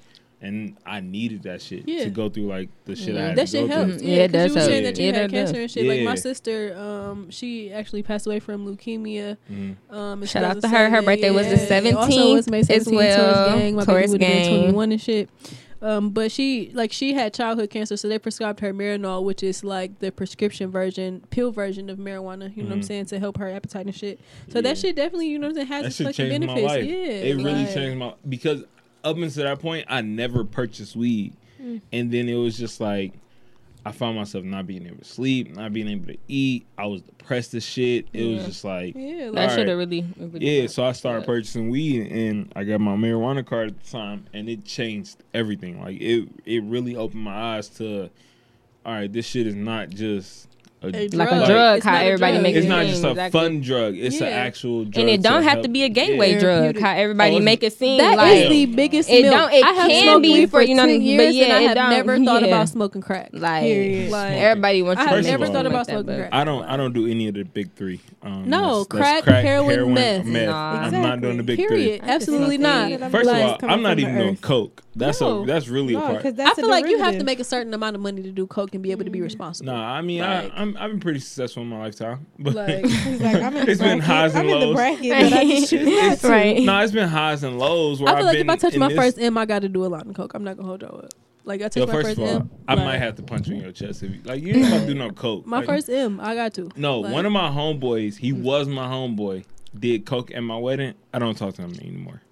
and 0.45 0.77
I 0.87 1.01
needed 1.01 1.43
that 1.45 1.63
shit 1.63 1.85
Yeah. 1.89 2.05
to 2.05 2.11
go 2.11 2.29
through 2.29 2.47
like 2.47 2.69
the 2.85 2.95
shit 2.95 3.17
I 3.17 3.29
had 3.29 3.37
That 3.37 3.47
to 3.49 3.57
shit 3.59 3.69
go 3.69 3.75
helps. 3.75 3.93
through. 3.95 4.03
Mhm. 4.03 4.09
Yeah, 4.09 4.15
Yeah, 4.17 4.23
it 4.25 4.33
'cause 4.33 4.33
does 4.33 4.49
you 4.49 4.55
were 4.55 4.59
help. 4.61 4.71
saying 4.71 4.83
that 4.85 4.99
you 4.99 5.07
Yeah, 5.07 5.13
had 5.19 5.31
cancer 5.31 5.53
does. 5.55 5.61
and 5.63 5.71
shit. 5.71 5.87
Like 5.87 6.03
my 6.03 6.15
sister, 6.15 6.77
um, 6.77 7.31
she 7.31 7.73
actually 7.73 8.03
passed 8.03 8.27
away 8.27 8.41
from 8.41 8.67
leukemia. 8.67 9.37
Mhm. 9.51 9.77
Um, 9.91 10.27
Shout 10.27 10.45
out 10.45 10.61
to 10.61 10.69
her. 10.69 10.91
Her 10.91 11.01
2007. 11.01 11.05
birthday 11.05 11.31
was 11.31 11.47
the 11.49 11.59
17th 11.59 11.97
Also 11.97 12.35
was 12.35 12.51
May 12.51 12.61
as 12.61 12.67
17th, 12.69 12.95
well. 12.97 13.35
Taurus 13.35 13.61
gang. 13.63 13.75
My 13.77 13.85
Taurus 13.85 14.13
baby 14.13 14.13
would 14.13 14.23
have 14.23 14.33
been 14.43 14.43
gang. 14.51 14.59
21 14.61 14.93
and 14.93 15.01
shit. 15.01 15.29
Um, 15.83 16.11
but 16.11 16.33
she 16.33 16.71
like 16.73 16.93
she 16.93 17.13
had 17.13 17.35
childhood 17.35 17.69
cancer, 17.69 17.97
so 17.99 18.09
they 18.09 18.19
prescribed 18.19 18.61
her 18.61 18.73
Marinol, 18.73 19.23
which 19.23 19.43
is 19.43 19.63
like 19.63 19.99
the 19.99 20.11
prescription 20.11 20.71
version, 20.71 21.23
pill 21.29 21.51
version 21.53 21.91
of 21.91 21.99
marijuana. 21.99 22.57
You 22.57 22.63
know 22.63 22.71
what 22.71 22.75
I'm 22.77 22.81
Mhm. 22.81 22.85
saying 22.87 23.05
to 23.07 23.19
help 23.19 23.37
her 23.37 23.51
appetite 23.51 23.85
and 23.85 23.95
shit. 23.95 24.19
So 24.49 24.59
Yeah. 24.59 24.63
that 24.63 24.79
shit 24.79 24.97
definitely, 24.97 25.29
you 25.29 25.39
know 25.39 25.49
what 25.49 25.51
I'm 25.51 25.57
saying, 25.57 25.67
has 25.67 25.83
That 25.83 25.87
its 25.89 25.97
shit 25.97 26.07
fucking 26.07 26.31
changed 26.31 26.47
my 26.47 26.55
benefits. 26.55 26.75
life. 26.75 26.85
Yeah, 26.87 26.97
it 27.31 27.37
really 27.37 27.53
like- 27.65 27.75
changed 27.75 27.99
my 27.99 28.15
because 28.27 28.65
up 29.05 29.17
until 29.17 29.45
that 29.45 29.61
point 29.61 29.87
I 29.89 30.01
never 30.01 30.45
purchased 30.45 30.97
weed, 30.97 31.35
Mm. 31.63 31.81
and 31.93 32.11
then 32.13 32.29
it 32.29 32.35
was 32.35 32.59
just 32.59 32.81
like 32.81 33.13
I 33.87 33.93
found 33.93 34.17
myself 34.17 34.45
not 34.45 34.67
being 34.67 34.87
able 34.87 34.97
to 34.99 35.05
sleep, 35.05 35.55
not 35.55 35.73
being 35.75 35.89
able 35.89 36.07
to 36.07 36.17
eat. 36.27 36.65
I 36.79 36.87
was 36.87 37.03
depressed 37.03 37.53
as 37.55 37.63
shit. 37.65 38.07
It 38.15 38.25
was 38.35 38.47
just 38.47 38.65
like 38.65 38.95
Yeah, 38.97 39.31
That 39.31 39.51
should 39.53 39.69
have 39.69 39.77
really, 39.79 40.07
really 40.19 40.61
yeah. 40.63 40.67
So 40.69 40.85
I 40.85 40.93
started 40.93 41.27
purchasing 41.27 41.69
weed, 41.69 42.11
and 42.11 42.51
I 42.57 42.65
got 42.65 42.81
my 42.81 42.97
marijuana 42.97 43.45
card 43.47 43.69
at 43.69 43.85
the 43.85 43.91
time, 43.91 44.25
and 44.33 44.49
it 44.49 44.65
changed 44.65 45.19
everything. 45.35 45.83
Like 45.83 46.01
it, 46.01 46.29
it 46.47 46.63
really 46.65 46.97
opened 46.97 47.23
my 47.25 47.57
eyes 47.57 47.69
to, 47.77 48.05
all 48.87 48.93
right, 48.95 49.13
this 49.13 49.27
shit 49.27 49.47
is 49.47 49.55
not 49.55 49.91
just 49.91 50.49
a, 50.85 50.97
A 50.97 51.09
like 51.09 51.29
drug. 51.29 51.43
a 51.43 51.47
drug. 51.47 51.77
It's 51.79 51.87
how 51.87 51.93
not 51.93 52.03
everybody 52.05 52.33
drug. 52.35 52.43
makes 52.43 52.59
It's 52.59 52.67
not 52.67 52.87
just 52.87 53.05
a 53.05 53.11
exactly. 53.11 53.41
fun 53.41 53.61
drug. 53.61 53.97
It's 53.97 54.21
an 54.21 54.27
actual 54.29 54.85
drug. 54.85 55.01
and 55.01 55.11
it 55.11 55.23
don't 55.23 55.43
have 55.43 55.53
help- 55.53 55.63
to 55.63 55.69
be 55.69 55.83
a 55.85 55.89
gateway 55.89 56.33
Yeah. 56.33 56.41
drug. 56.41 56.79
How 56.81 56.93
everybody 56.97 57.37
Oh, 57.37 57.41
make 57.41 57.63
it 57.63 57.73
seem 57.73 57.99
That 57.99 58.13
is 58.13 58.17
like 58.17 58.49
the 58.51 58.67
biggest 58.67 59.09
It 59.11 59.23
milk. 59.23 59.35
don't- 59.35 59.53
it 59.53 59.65
I 59.65 59.73
have 59.73 59.89
can 59.91 60.03
smoked 60.05 60.23
be 60.23 60.33
weed 60.35 60.47
for, 60.51 60.61
for 60.61 60.63
you 60.63 60.75
know, 60.75 60.87
10 60.87 60.99
but 60.99 61.05
years, 61.05 61.35
yeah, 61.35 61.45
and 61.45 61.53
I 61.53 61.61
have 61.63 61.91
never 61.91 62.19
thought 62.25 62.43
yeah. 62.43 62.49
about 62.49 62.69
smoking 62.69 63.01
crack. 63.03 63.31
like 63.33 63.63
Period. 63.63 64.11
Like, 64.11 64.33
everybody 64.33 64.83
wants 64.83 65.01
I 65.01 65.05
have 65.05 65.11
to 65.11 65.17
First 65.17 65.27
make 65.27 65.35
of 65.35 65.41
never 65.41 65.53
thought 65.53 65.67
about 65.67 65.87
smoking 65.87 66.17
crack. 66.17 66.29
I 66.33 66.45
don't. 66.45 66.65
I 66.65 66.77
don't 66.77 66.93
do 66.93 67.07
any 67.07 67.29
of 67.29 67.35
the 67.35 67.45
big 67.45 67.73
three. 67.75 68.01
Um, 68.23 68.49
No, 68.49 68.85
that's- 68.85 68.87
that's 68.89 69.25
crack, 69.25 69.45
heroin, 69.45 69.95
meth. 69.95 70.25
meth. 70.27 70.47
Nah. 70.49 70.81
I'm 70.85 70.93
not 71.03 71.21
doing 71.21 71.37
the 71.37 71.43
big 71.43 71.67
three. 71.69 72.01
Absolutely 72.03 72.59
not. 72.59 72.91
First 73.11 73.31
of 73.31 73.37
all, 73.37 73.59
I'm 73.71 73.83
not 73.83 73.99
even 73.99 74.17
doing 74.17 74.29
earth. 74.35 74.41
coke. 74.41 74.83
That's 74.97 75.21
No. 75.21 75.43
a 75.43 75.47
that's 75.47 75.67
really 75.69 75.95
a 75.95 75.99
part. 75.99 76.23
because 76.23 76.39
I 76.39 76.55
feel 76.55 76.69
like 76.69 76.87
you 76.89 76.99
have 76.99 77.19
to 77.19 77.25
make 77.25 77.41
a 77.41 77.45
certain 77.45 77.75
amount 77.75 77.97
of 77.97 78.03
money 78.03 78.23
to 78.23 78.31
do 78.31 78.47
coke 78.47 78.75
and 78.75 78.83
be 78.83 78.93
able 78.93 79.05
to 79.05 79.11
be 79.11 79.21
responsible. 79.21 79.73
Nah, 79.73 79.93
I 79.93 80.01
mean, 80.03 80.21
Like- 80.21 80.53
I, 80.57 80.73
I'm 80.77 80.83
I've 80.83 80.91
been 80.91 81.01
pretty 81.01 81.21
successful 81.21 81.63
in 81.63 81.69
my 81.69 81.79
lifetime, 81.79 82.27
but 82.39 82.55
Like- 82.55 82.85
He's 82.87 83.21
like, 83.21 83.37
I'm 83.37 83.57
in 83.57 83.67
the 83.67 83.71
It's 83.73 83.81
been 83.81 84.01
highs 84.01 84.35
and 84.35 84.41
I'm 84.49 84.55
in 84.55 84.61
the 84.61 84.67
lows. 84.67 84.75
bracket, 84.77 85.11
but 85.11 85.33
I 85.33 85.45
just 85.45 85.71
choose 85.71 85.87
not 85.89 86.19
to. 86.19 86.29
right. 86.29 86.63
no, 86.63 86.81
it's 86.81 86.93
been 86.93 87.09
highs 87.09 87.43
and 87.43 87.59
lows. 87.59 88.01
Where 88.01 88.09
I 88.13 88.19
feel 88.19 88.29
I've 88.29 88.35
like 88.35 88.39
if 88.45 88.49
I 88.49 88.57
touch 88.57 88.77
my 88.77 88.89
this- 88.89 88.97
first 88.99 89.19
M, 89.19 89.39
I 89.39 89.47
got 89.47 89.63
to 89.63 89.69
do 89.69 89.85
a 89.85 89.89
lot 89.89 90.07
of 90.07 90.15
coke. 90.15 90.35
I'm 90.35 90.45
not 90.45 90.57
gonna 90.57 90.69
hold 90.69 90.83
y'all 90.83 90.99
up. 90.99 91.11
Like 91.47 91.61
I 91.61 91.65
touch 91.65 91.77
Yo, 91.77 91.87
my 91.87 91.93
first 91.93 92.07
first 92.07 92.19
of 92.19 92.25
all, 92.25 92.31
M. 92.37 92.51
I 92.69 92.75
like, 92.75 92.85
might 92.87 92.99
have 92.99 93.17
to 93.17 93.23
punch 93.23 93.49
you 93.49 93.57
in 93.57 93.63
your 93.63 93.73
chest 93.73 94.03
if 94.03 94.11
you 94.15 94.21
like. 94.25 94.43
You 94.43 94.55
ain't 94.55 94.71
gonna 94.71 94.87
do 94.87 94.95
no 94.95 95.11
coke. 95.11 95.47
my 95.47 95.59
Like, 95.59 95.67
first 95.67 95.91
M. 95.91 96.19
I 96.21 96.35
got 96.35 96.55
to. 96.55 96.71
No, 96.77 97.01
Like- 97.01 97.13
one 97.13 97.27
of 97.27 97.33
my 97.33 97.51
homeboys, 97.51 98.17
he 98.17 98.33
mm. 98.33 98.41
was 98.43 98.67
my 98.67 98.87
homeboy. 98.87 99.45
Did 99.79 100.07
coke 100.07 100.31
at 100.35 100.41
my 100.41 100.57
wedding. 100.57 100.95
I 101.13 101.19
don't 101.19 101.37
talk 101.37 101.55
to 101.55 101.63
him 101.63 101.75
anymore. 101.81 102.23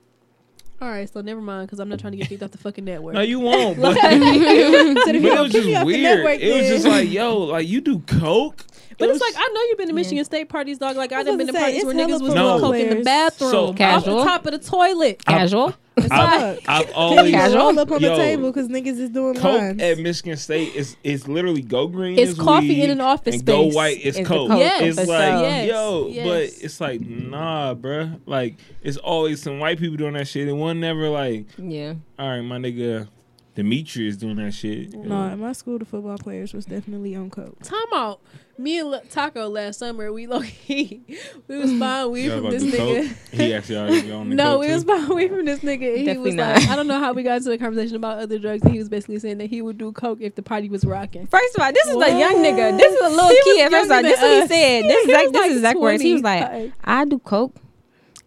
All 0.83 0.89
right, 0.89 1.09
so 1.09 1.21
never 1.21 1.41
mind 1.41 1.69
because 1.69 1.79
I'm 1.79 1.89
not 1.89 2.01
trying 2.01 2.11
to 2.15 2.17
get 2.19 2.29
kicked 2.29 2.43
off 2.43 2.51
the 2.51 2.59
fucking 2.59 2.85
network. 2.85 3.15
No, 3.19 3.21
you 3.21 3.39
won't. 3.39 3.77
But, 3.81 3.95
Like- 3.95 4.03
So 4.03 4.95
but 4.95 5.15
if 5.15 5.23
you 5.23 5.31
it 5.31 5.35
don't 5.35 5.43
was 5.45 5.53
just 5.53 5.69
off 5.77 5.87
weird. 5.87 6.03
network, 6.03 6.41
It 6.41 6.53
was 6.57 6.67
just 6.69 6.87
like, 6.87 7.09
yo, 7.09 7.39
like 7.39 7.69
you 7.69 7.81
do 7.81 8.01
coke. 8.01 8.65
But 8.99 9.09
It 9.09 9.13
it's 9.13 9.21
was- 9.21 9.35
like 9.35 9.35
I 9.37 9.49
know 9.55 9.61
you've 9.69 9.79
been 9.79 9.87
to 9.89 9.95
Michigan 9.95 10.25
State 10.25 10.49
parties, 10.49 10.79
dog. 10.79 10.97
Like 10.97 11.13
I 11.13 11.19
was 11.19 11.27
done 11.27 11.39
been 11.39 11.47
to 11.47 11.53
to 11.53 11.59
say, 11.59 11.65
parties 11.65 11.85
where 11.85 11.95
niggas 11.95 12.21
was 12.21 12.35
No. 12.35 12.59
doing 12.59 12.73
coke 12.73 12.81
in 12.91 12.99
the 12.99 13.05
bathroom, 13.05 13.51
So- 13.53 13.67
off 13.69 14.05
the 14.05 14.25
top 14.25 14.45
of 14.47 14.53
the 14.53 14.59
toilet. 14.59 15.25
Casual. 15.25 15.73
I've. 16.11 16.59
I've 16.67 16.91
always 16.93 17.27
you 17.31 17.37
Casual? 17.37 17.59
roll 17.59 17.79
up 17.79 17.91
on 17.91 18.01
Yo, 18.01 18.11
the 18.11 18.17
table 18.17 18.51
because 18.51 18.69
niggas 18.69 18.99
is 18.99 19.11
doing 19.11 19.35
Coke 19.35 19.45
lines. 19.61 19.83
at 19.83 19.99
Michigan 19.99 20.37
State 20.37 20.75
is 20.75 20.97
is 21.05 21.29
literally 21.29 21.63
go 21.63 21.87
green. 21.87 22.19
It's 22.19 22.35
coffee 22.39 22.69
weed, 22.69 22.85
in 22.85 22.91
an 22.91 23.01
office 23.01 23.35
and 23.37 23.45
go 23.45 23.65
white 23.67 24.01
is 24.01 24.17
coke. 24.27 24.49
Coke, 24.51 24.59
Yes, 24.59 24.99
It's 24.99 25.09
like. 25.09 25.09
Yes, 25.43 25.69
yo, 25.69 26.07
yes. 26.09 26.27
but 26.27 26.65
it's 26.65 26.81
like 26.81 27.01
nah, 27.03 27.75
bruh. 27.75 28.21
Like 28.27 28.57
it's 28.83 28.97
always 28.97 29.43
some 29.43 29.59
white 29.59 29.79
people 29.79 29.97
doing 29.97 30.15
that 30.15 30.29
shit, 30.29 30.49
and 30.49 30.59
one 30.59 30.81
never 30.81 31.09
like, 31.09 31.47
Yeah. 31.59 31.95
all 32.19 32.29
right, 32.31 32.41
my 32.41 32.59
nigga, 32.59 33.09
Dimitri 33.55 34.09
is 34.09 34.17
doing 34.17 34.37
that 34.37 34.53
shit. 34.53 34.95
no, 34.95 35.27
at 35.29 35.39
my 35.39 35.53
school, 35.53 35.79
the 35.79 35.85
football 35.85 36.17
players 36.17 36.55
was 36.55 36.65
definitely 36.65 37.15
on 37.15 37.29
coke. 37.29 37.59
Time 37.63 37.79
out. 37.95 38.21
Me 38.57 38.79
and 38.79 38.95
L- 38.95 39.03
Taco 39.11 39.49
last 39.49 39.79
summer, 39.79 40.11
we 40.13 40.27
low 40.27 40.41
key, 40.43 41.03
we 41.49 41.59
was 41.59 41.73
buying 41.75 42.11
weed 42.13 42.29
from 42.33 42.49
this 42.51 42.63
nigga. 42.63 43.09
coke? 43.09 43.17
He 43.33 43.53
actually 43.55 43.77
already 43.77 44.11
on 44.13 44.29
the 44.31 44.35
No, 44.37 44.45
coke 44.53 44.61
we 44.61 44.67
too? 44.69 44.73
was 44.75 44.85
buying 44.85 45.15
weed 45.15 45.29
from 45.29 45.45
this 45.45 45.61
nigga. 45.61 45.89
And 45.89 45.99
he 45.99 46.05
Definitely 46.05 46.19
was 46.31 46.35
not. 46.35 46.57
like, 46.57 46.69
I 46.69 46.77
don't 46.77 46.87
know 46.87 46.99
how 46.99 47.13
we 47.13 47.23
got 47.23 47.37
into 47.39 47.51
the 47.51 47.59
conversation 47.59 47.97
about 47.97 48.19
other 48.21 48.39
drugs. 48.39 48.63
And 48.63 48.73
he 48.73 48.79
was 48.79 48.89
basically 48.89 49.19
saying 49.19 49.39
that 49.39 49.51
he 49.51 49.61
would 49.61 49.77
do 49.79 49.93
coke 49.93 50.21
if 50.23 50.35
the 50.35 50.43
party 50.43 50.69
was 50.71 50.85
rocking. 50.85 51.27
First 51.27 51.55
of 51.57 51.63
all, 51.63 51.73
this 51.73 51.87
is 51.89 51.97
a 51.97 52.19
young 52.19 52.37
nigga. 52.37 52.77
This 52.79 52.93
is 52.95 53.01
a 53.01 53.09
little 53.11 53.29
He 53.29 53.41
kid. 53.57 53.71
First 53.71 53.91
of 53.91 53.97
all, 53.97 54.03
this 54.03 54.19
is 54.19 54.23
what 54.23 54.43
he 54.43 54.49
said. 54.49 54.85
This 54.85 54.97
is 55.01 55.07
He 55.07 55.13
like 55.13 55.33
this 55.33 55.41
like 55.43 55.51
is 55.51 55.57
exact 55.57 55.79
words. 55.79 56.03
He 56.03 56.13
was 56.15 56.23
like, 56.23 56.73
I 56.85 57.05
do 57.05 57.19
coke 57.19 57.55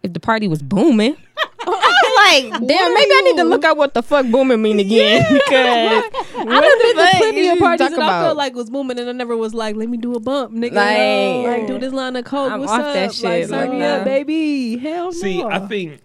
if 0.03 0.13
the 0.13 0.19
party 0.19 0.47
was 0.47 0.61
booming. 0.61 1.15
I 1.67 1.69
was 1.69 2.51
like, 2.51 2.67
damn, 2.67 2.91
are 2.91 2.93
maybe 2.93 3.11
I 3.11 3.21
need 3.23 3.37
to 3.37 3.43
look 3.43 3.65
up 3.65 3.75
what 3.77 3.93
the 3.95 4.03
fuck 4.03 4.27
booming 4.27 4.61
mean 4.61 4.79
again 4.79 5.23
because 5.33 6.03
I 6.03 6.35
what 6.35 6.61
done 6.61 6.61
been 6.61 6.95
the 6.97 7.11
to 7.11 7.17
plenty 7.17 7.47
of 7.49 7.57
parties 7.59 7.87
talk 7.87 7.97
that 7.97 8.01
I 8.01 8.21
felt 8.23 8.37
like 8.37 8.53
was 8.53 8.69
booming, 8.69 8.99
and 8.99 9.09
I 9.09 9.13
never 9.13 9.35
was 9.35 9.53
like, 9.55 9.75
"Let 9.75 9.89
me 9.89 9.97
do 9.97 10.13
a 10.15 10.19
bump, 10.19 10.53
nigga." 10.53 10.73
Like- 10.73 11.59
Like, 11.59 11.67
do 11.67 11.79
this 11.79 11.91
line 11.93 12.15
of 12.15 12.25
coke. 12.25 12.51
I'm 12.51 12.59
What's 12.59 12.71
off 12.71 12.81
up? 12.81 12.93
that 12.93 13.05
Like, 13.07 13.41
shit, 13.41 13.49
sign 13.49 13.59
like 13.59 13.71
me 13.71 13.79
that. 13.79 13.99
up, 14.01 14.05
baby. 14.05 14.77
Hell 14.77 15.05
no. 15.05 15.11
See, 15.11 15.41
I 15.43 15.59
think 15.67 16.01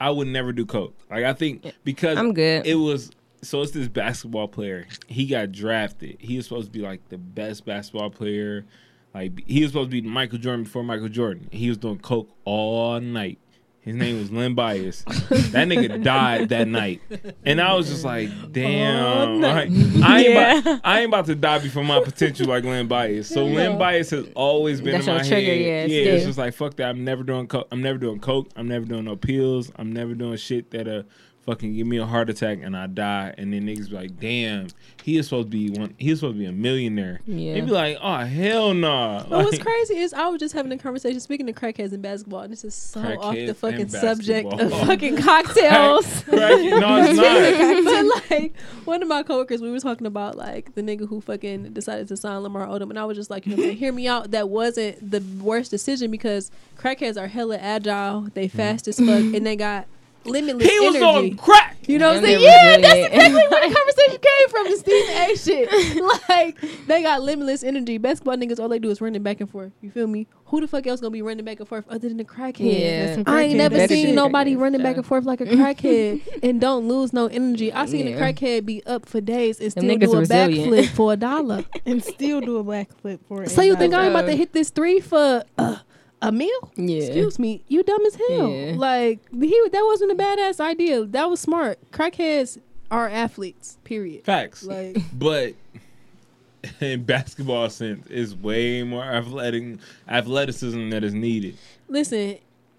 I 0.00 0.10
would 0.10 0.28
never 0.28 0.52
do 0.52 0.64
coke. 0.64 0.96
Like 1.10 1.24
I 1.24 1.32
think 1.32 1.66
because 1.84 2.16
I'm 2.18 2.32
good. 2.32 2.64
it 2.66 2.74
was 2.76 3.10
so 3.42 3.62
it's 3.62 3.72
this 3.72 3.88
basketball 3.88 4.46
player. 4.48 4.86
He 5.08 5.26
got 5.26 5.50
drafted. 5.50 6.18
He 6.20 6.36
was 6.36 6.46
supposed 6.46 6.66
to 6.72 6.78
be 6.78 6.84
like 6.84 7.08
the 7.08 7.18
best 7.18 7.64
basketball 7.64 8.10
player. 8.10 8.64
Like 9.14 9.46
he 9.46 9.62
was 9.62 9.72
supposed 9.72 9.90
to 9.90 10.00
be 10.02 10.06
Michael 10.08 10.38
Jordan 10.38 10.64
before 10.64 10.82
Michael 10.82 11.08
Jordan. 11.08 11.48
He 11.52 11.68
was 11.68 11.78
doing 11.78 11.98
coke 11.98 12.30
all 12.44 12.98
night 13.00 13.38
His 13.80 13.94
name 13.96 14.18
was 14.18 14.30
Len 14.30 14.54
Bias. 14.54 15.02
that 15.02 15.68
nigga 15.68 16.02
died 16.04 16.48
that 16.50 16.68
night, 16.68 17.00
and 17.44 17.60
I 17.60 17.74
was 17.74 17.88
just 17.88 18.04
like, 18.04 18.30
"Damn. 18.52 19.44
I, 19.44 19.48
I 19.50 19.62
ain't 19.64 20.28
Yeah. 20.28 20.58
about, 20.60 20.80
I 20.84 21.00
ain't 21.00 21.08
about 21.08 21.26
to 21.26 21.34
die 21.34 21.58
before 21.58 21.82
my 21.84 22.00
potential 22.00 22.46
like 22.46 22.64
Len 22.64 22.86
Bias." 22.88 23.28
So 23.28 23.44
Len 23.44 23.76
Bias 23.78 24.10
has 24.10 24.26
always 24.34 24.80
been 24.80 24.92
That's 24.92 25.08
in 25.08 25.14
my 25.16 25.22
trigger, 25.22 25.52
head. 25.52 25.90
yeah, 25.90 25.98
yeah, 26.04 26.12
it's 26.12 26.24
just 26.24 26.38
like 26.38 26.54
fuck 26.54 26.76
that. 26.76 26.88
I'm 26.90 27.04
never 27.04 27.22
doing 27.24 27.48
coke. 27.48 27.66
I'm 27.72 27.82
never 27.82 27.98
doing 27.98 28.20
coke. 28.20 28.48
I'm 28.56 28.68
never 28.68 28.84
doing 28.86 29.04
no 29.04 29.16
pills. 29.16 29.70
I'm 29.76 29.92
never 29.92 30.14
doing 30.14 30.36
shit 30.36 30.70
that 30.70 30.86
uh 30.88 31.02
fucking 31.44 31.74
give 31.74 31.86
me 31.86 31.98
a 31.98 32.06
heart 32.06 32.30
attack 32.30 32.60
and 32.62 32.76
I 32.76 32.86
die. 32.86 33.34
And 33.36 33.52
then 33.52 33.66
niggas 33.66 33.90
be 33.90 33.96
like, 33.96 34.18
"Damn, 34.20 34.68
he 35.02 35.16
is 35.18 35.26
supposed 35.26 35.50
to 35.50 35.50
be 35.50 35.70
one. 35.70 35.94
He 35.98 36.10
is 36.10 36.20
supposed 36.20 36.36
to 36.36 36.38
be 36.38 36.46
a 36.46 36.52
millionaire." 36.52 37.20
Yeah. 37.26 37.54
They 37.54 37.60
be 37.62 37.70
like, 37.70 37.98
"Oh 38.02 38.18
hell 38.18 38.74
nah." 38.74 39.24
But 39.28 39.44
what's 39.44 39.58
crazy 39.58 39.98
is 39.98 40.12
I 40.14 40.28
was 40.28 40.40
just 40.40 40.54
having 40.54 40.72
a 40.72 40.78
conversation 40.78 41.20
speaking 41.20 41.46
to 41.46 41.52
crackheads 41.52 41.92
in 41.92 42.00
basketball, 42.00 42.40
and 42.40 42.52
this 42.52 42.64
is 42.64 42.74
so 42.74 43.00
off 43.00 43.34
the 43.34 43.54
fucking 43.54 43.88
subject 43.88 44.52
of 44.52 44.70
fucking 44.86 45.16
cocktails. 45.16 46.22
Crack- 46.24 46.60
no, 46.60 47.02
it's 47.04 47.84
not. 47.84 48.20
but 48.30 48.30
like 48.30 48.56
one 48.84 49.02
of 49.02 49.08
my 49.08 49.22
coworkers, 49.22 49.60
we 49.60 49.70
were 49.70 49.80
talking 49.80 50.06
about 50.06 50.36
like 50.36 50.74
the 50.74 50.82
nigga 50.82 51.08
who 51.08 51.20
fucking 51.20 51.72
decided 51.72 52.08
to 52.08 52.16
sign 52.16 52.38
Lamar 52.38 52.66
Odom, 52.66 52.90
and 52.90 52.98
I 52.98 53.04
was 53.04 53.16
just 53.16 53.30
like, 53.30 53.46
you 53.46 53.56
know, 53.56 53.70
hear 53.72 53.92
me 53.92 54.06
out. 54.08 54.30
That 54.30 54.48
wasn't 54.48 55.10
the 55.10 55.20
worst 55.42 55.70
decision 55.70 56.10
because 56.10 56.50
crackheads 56.78 57.20
are 57.20 57.26
hella 57.28 57.58
agile, 57.58 58.28
they 58.34 58.48
fast 58.48 58.86
as 58.88 58.98
fuck, 58.98 59.08
and 59.08 59.44
they 59.44 59.56
got 59.56 59.86
limitless 60.26 60.68
He 60.68 60.80
was 60.80 60.96
energy. 60.96 61.30
on 61.30 61.36
crack. 61.36 61.76
You 61.86 61.98
know 61.98 62.08
what 62.08 62.18
I'm 62.18 62.24
saying? 62.24 62.40
Yeah, 62.40 62.70
really 62.70 62.82
that's 62.82 63.14
exactly 63.14 63.42
where 63.50 63.68
the 63.68 63.74
conversation 63.74 64.20
came 64.20 64.48
from. 64.48 64.70
The 64.70 64.76
Stephen 64.76 65.16
A. 65.16 65.36
shit. 65.96 66.28
Like 66.28 66.86
they 66.86 67.02
got 67.02 67.22
limitless 67.22 67.64
energy. 67.64 67.98
Basketball 67.98 68.36
niggas, 68.36 68.60
all 68.60 68.68
they 68.68 68.78
do 68.78 68.90
is 68.90 69.00
running 69.00 69.22
back 69.22 69.40
and 69.40 69.50
forth. 69.50 69.72
You 69.80 69.90
feel 69.90 70.06
me? 70.06 70.26
Who 70.46 70.60
the 70.60 70.68
fuck 70.68 70.86
else 70.86 71.00
gonna 71.00 71.10
be 71.10 71.22
running 71.22 71.44
back 71.44 71.58
and 71.60 71.68
forth 71.68 71.86
other 71.88 72.08
than 72.08 72.18
the 72.18 72.24
crackhead? 72.24 72.78
Yeah. 72.78 73.06
That's 73.06 73.14
some 73.16 73.34
I 73.34 73.42
ain't 73.42 73.54
crackhead 73.54 73.56
never 73.56 73.76
ass 73.78 73.88
seen 73.88 74.14
nobody 74.14 74.54
Crackhead 74.54 74.60
running 74.60 74.82
back 74.82 74.96
and 74.96 75.06
forth 75.06 75.24
like 75.24 75.40
a 75.40 75.46
crackhead 75.46 76.20
and 76.42 76.60
don't 76.60 76.86
lose 76.88 77.12
no 77.12 77.26
energy. 77.26 77.72
I 77.72 77.86
seen 77.86 78.06
Yeah. 78.06 78.16
a 78.16 78.20
crackhead 78.20 78.66
be 78.66 78.84
up 78.86 79.06
for 79.06 79.20
days 79.20 79.60
and 79.60 79.70
still 79.72 79.82
do 79.98 80.12
a 80.12 80.22
backflip 80.22 80.88
for 80.90 81.14
a 81.14 81.16
dollar. 81.32 81.64
and 81.86 82.04
still 82.04 82.40
do 82.40 82.58
a 82.58 82.64
backflip 82.64 83.20
for 83.26 83.42
it. 83.44 83.50
so 83.50 83.62
you 83.62 83.76
think 83.76 83.94
I'm 83.94 84.10
about 84.10 84.26
to 84.26 84.36
hit 84.36 84.52
this 84.52 84.70
three 84.70 85.00
for 85.00 85.42
uh, 85.58 85.76
a 86.22 86.32
meal? 86.32 86.72
Yeah. 86.76 87.02
Excuse 87.02 87.38
me, 87.38 87.62
you 87.68 87.82
dumb 87.82 88.06
as 88.06 88.14
hell. 88.14 88.48
Yeah. 88.48 88.74
Like 88.76 89.20
he, 89.32 89.68
that 89.72 89.82
wasn't 89.84 90.12
a 90.12 90.14
badass 90.14 90.60
idea. 90.60 91.04
That 91.04 91.28
was 91.28 91.40
smart. 91.40 91.78
Crackheads 91.90 92.58
are 92.90 93.08
athletes. 93.08 93.78
Period. 93.84 94.24
Facts. 94.24 94.62
Like 94.62 94.96
but 95.12 95.54
in 96.80 97.04
basketball 97.04 97.68
sense, 97.68 98.06
it's 98.08 98.34
way 98.34 98.82
more 98.84 99.04
athletic 99.04 99.78
athleticism 100.08 100.90
that 100.90 101.04
is 101.04 101.12
needed. 101.12 101.58
listen, 101.88 102.38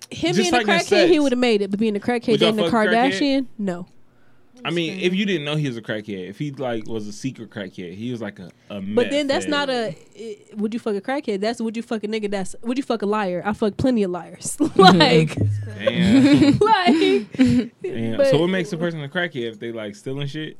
him 0.09 0.33
Just 0.33 0.37
being 0.37 0.51
like 0.51 0.67
a 0.67 0.73
in 0.73 0.79
crackhead, 0.79 1.09
he 1.09 1.19
would 1.19 1.31
have 1.31 1.39
made 1.39 1.61
it. 1.61 1.69
But 1.69 1.79
being 1.79 1.95
a 1.95 1.99
crackhead 1.99 2.29
Would 2.29 2.41
y'all 2.41 2.51
dating 2.51 2.67
a 2.67 2.71
fuck 2.71 2.85
a 2.85 2.89
crackhead? 2.89 3.11
Kardashian, 3.11 3.45
no. 3.57 3.87
I 4.65 4.71
mean, 4.71 4.99
if 4.99 5.13
you 5.13 5.25
didn't 5.25 5.45
know 5.45 5.55
he 5.55 5.67
was 5.67 5.77
a 5.77 5.81
crackhead, 5.81 6.29
if 6.29 6.39
he 6.39 6.51
like 6.51 6.87
was 6.87 7.07
a 7.07 7.13
secret 7.13 7.49
crackhead, 7.49 7.93
he 7.95 8.11
was 8.11 8.21
like 8.21 8.39
a, 8.39 8.49
a 8.69 8.81
But 8.81 9.09
then 9.09 9.27
that's 9.27 9.45
meth 9.47 9.67
not 9.67 9.69
a. 9.69 9.95
a. 10.17 10.37
i- 10.51 10.55
Would 10.55 10.73
you 10.73 10.79
fuck 10.79 10.95
a 10.95 11.01
crackhead? 11.01 11.41
That's 11.41 11.59
would 11.61 11.75
you 11.77 11.83
fuck 11.83 12.03
a 12.03 12.07
nigga? 12.07 12.29
That's 12.31 12.55
would 12.61 12.77
you 12.77 12.83
fuck 12.83 13.01
a 13.01 13.05
liar? 13.05 13.41
I 13.45 13.53
fuck 13.53 13.77
plenty 13.77 14.03
of 14.03 14.11
liars. 14.11 14.57
like, 14.75 15.35
Damn. 15.77 16.57
like, 16.59 17.37
Damn. 17.81 18.17
But- 18.17 18.27
so 18.27 18.39
what 18.39 18.47
makes 18.47 18.71
a 18.73 18.77
person 18.77 19.03
a 19.03 19.09
crackhead 19.09 19.49
if 19.49 19.59
they 19.59 19.71
like 19.71 19.95
stealing 19.95 20.27
shit? 20.27 20.57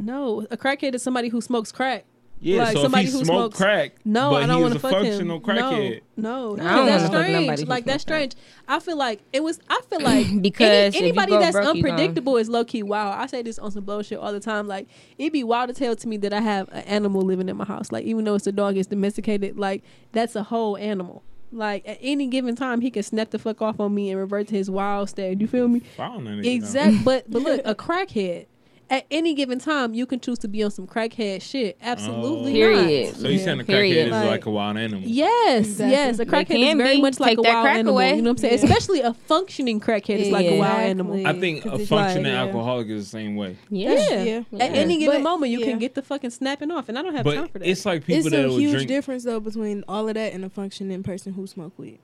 no, 0.00 0.46
a 0.50 0.56
crackhead 0.56 0.94
is 0.94 1.02
somebody 1.02 1.28
who 1.28 1.40
smokes 1.40 1.72
crack. 1.72 2.04
Yeah, 2.40 2.58
Like 2.58 2.72
so 2.72 2.78
if 2.78 2.82
somebody 2.82 3.04
he 3.06 3.10
who 3.10 3.18
smoked 3.24 3.26
smokes- 3.28 3.56
crack, 3.56 3.94
No, 4.04 4.30
but 4.30 4.42
I 4.44 4.46
don't 4.46 4.62
want 4.62 4.72
to 4.74 4.78
a 4.78 4.80
fuck 4.80 4.92
functional 4.92 5.36
him. 5.38 5.42
crackhead. 5.42 6.00
No, 6.16 6.54
no, 6.54 6.64
I 6.64 6.76
don't 6.76 6.86
that's 6.86 7.02
wanna 7.02 7.18
fuck 7.24 7.30
nobody 7.32 7.44
strange. 7.56 7.68
Like 7.68 7.84
that's 7.84 8.02
smoke 8.04 8.16
crack. 8.18 8.30
strange. 8.30 8.34
I 8.68 8.78
feel 8.80 8.96
like 8.96 9.20
it 9.32 9.42
was. 9.42 9.58
I 9.68 9.80
feel 9.90 10.00
like 10.02 10.42
Because 10.42 10.94
any, 10.94 10.98
anybody 11.08 11.32
that's 11.32 11.56
broke, 11.56 11.74
you 11.76 11.82
gone. 11.82 11.90
unpredictable 11.92 12.36
is 12.36 12.48
low 12.48 12.64
key 12.64 12.82
wild. 12.84 13.14
I 13.18 13.26
say 13.26 13.42
this 13.42 13.58
on 13.58 13.70
some 13.72 13.84
bullshit 13.84 14.18
all 14.18 14.32
the 14.32 14.38
time. 14.40 14.68
Like 14.68 14.86
it'd 15.18 15.32
be 15.32 15.42
wild 15.42 15.68
to 15.68 15.74
tell 15.74 15.96
to 15.96 16.08
me 16.08 16.16
that 16.18 16.32
I 16.32 16.40
have 16.40 16.68
an 16.68 16.82
animal 16.84 17.22
living 17.22 17.48
in 17.48 17.56
my 17.56 17.64
house. 17.64 17.90
Like 17.90 18.04
even 18.04 18.24
though 18.24 18.36
it's 18.36 18.46
a 18.46 18.52
dog, 18.52 18.76
it's 18.76 18.86
domesticated. 18.88 19.58
Like 19.58 19.82
that's 20.12 20.36
a 20.36 20.44
whole 20.44 20.76
animal. 20.76 21.24
Like 21.50 21.88
at 21.88 21.98
any 22.00 22.26
given 22.28 22.54
time, 22.54 22.82
he 22.82 22.90
can 22.90 23.02
snap 23.02 23.30
the 23.30 23.38
fuck 23.38 23.60
off 23.62 23.80
on 23.80 23.94
me 23.94 24.10
and 24.10 24.20
revert 24.20 24.48
to 24.48 24.54
his 24.54 24.70
wild 24.70 25.08
state. 25.08 25.40
You 25.40 25.46
feel 25.48 25.66
me? 25.66 25.80
Found 25.96 26.26
that 26.26 26.30
nigga, 26.30 26.42
though. 26.44 26.50
Exact. 26.50 27.04
But 27.04 27.30
but 27.30 27.42
look, 27.42 27.62
a 27.64 27.74
crackhead. 27.74 28.46
At 28.90 29.04
any 29.10 29.34
given 29.34 29.58
time, 29.58 29.92
you 29.92 30.06
can 30.06 30.18
choose 30.18 30.38
to 30.38 30.48
be 30.48 30.62
on 30.62 30.70
some 30.70 30.86
crackhead 30.86 31.42
shit. 31.42 31.76
Absolutely 31.82 32.62
Oh. 32.62 32.70
not. 32.72 32.78
Period. 32.86 33.16
So 33.16 33.28
you 33.28 33.38
saying 33.38 33.60
a 33.60 33.64
Period. 33.64 33.96
crackhead 33.96 34.06
is 34.06 34.10
Like- 34.12 34.26
like 34.30 34.46
a 34.46 34.50
wild 34.50 34.76
animal? 34.78 35.02
Yes, 35.06 35.66
Exactly. 35.66 35.90
yes. 35.90 36.18
A 36.20 36.24
crackhead 36.26 36.70
is 36.70 36.74
very 36.76 36.96
be. 36.96 37.02
much 37.02 37.20
like 37.20 37.30
Take 37.36 37.38
a 37.38 37.42
wild 37.42 37.64
crack 37.64 37.74
animal. 37.76 37.94
away. 37.94 38.16
You 38.16 38.22
know 38.22 38.30
what 38.30 38.30
I'm 38.30 38.36
saying? 38.38 38.58
Yeah. 38.60 38.64
Especially 38.64 39.00
a 39.02 39.12
functioning 39.12 39.78
crackhead 39.78 40.18
is 40.20 40.30
like 40.30 40.46
a 40.46 40.58
wild 40.58 40.80
animal. 40.80 41.26
I 41.26 41.38
think 41.38 41.66
a 41.66 41.78
functioning 41.78 42.24
like, 42.24 42.32
yeah. 42.32 42.40
alcoholic 42.40 42.88
is 42.88 43.04
the 43.04 43.10
same 43.10 43.36
way. 43.36 43.56
Yeah. 43.68 43.92
Yeah. 43.92 44.22
Yeah. 44.50 44.58
At 44.64 44.74
any 44.74 44.98
given 44.98 45.16
But- 45.16 45.22
moment, 45.22 45.52
you 45.52 45.60
yeah. 45.60 45.66
can 45.66 45.78
get 45.78 45.94
the 45.94 46.00
fucking 46.02 46.30
snapping 46.30 46.70
off, 46.70 46.88
and 46.88 46.98
I 46.98 47.02
don't 47.02 47.14
have 47.14 47.26
time 47.26 47.48
for 47.48 47.58
that. 47.58 47.68
it's 47.68 47.84
like 47.84 48.06
people 48.06 48.20
It's 48.26 48.30
that 48.30 48.44
a 48.44 48.48
will 48.48 48.56
huge 48.58 48.72
drink. 48.72 48.88
difference 48.88 49.24
though 49.24 49.40
between 49.40 49.84
all 49.86 50.08
of 50.08 50.14
that 50.14 50.32
and 50.32 50.44
a 50.46 50.48
functioning 50.48 51.02
person 51.02 51.34
who 51.34 51.46
smoke 51.46 51.72
weed, 51.76 51.98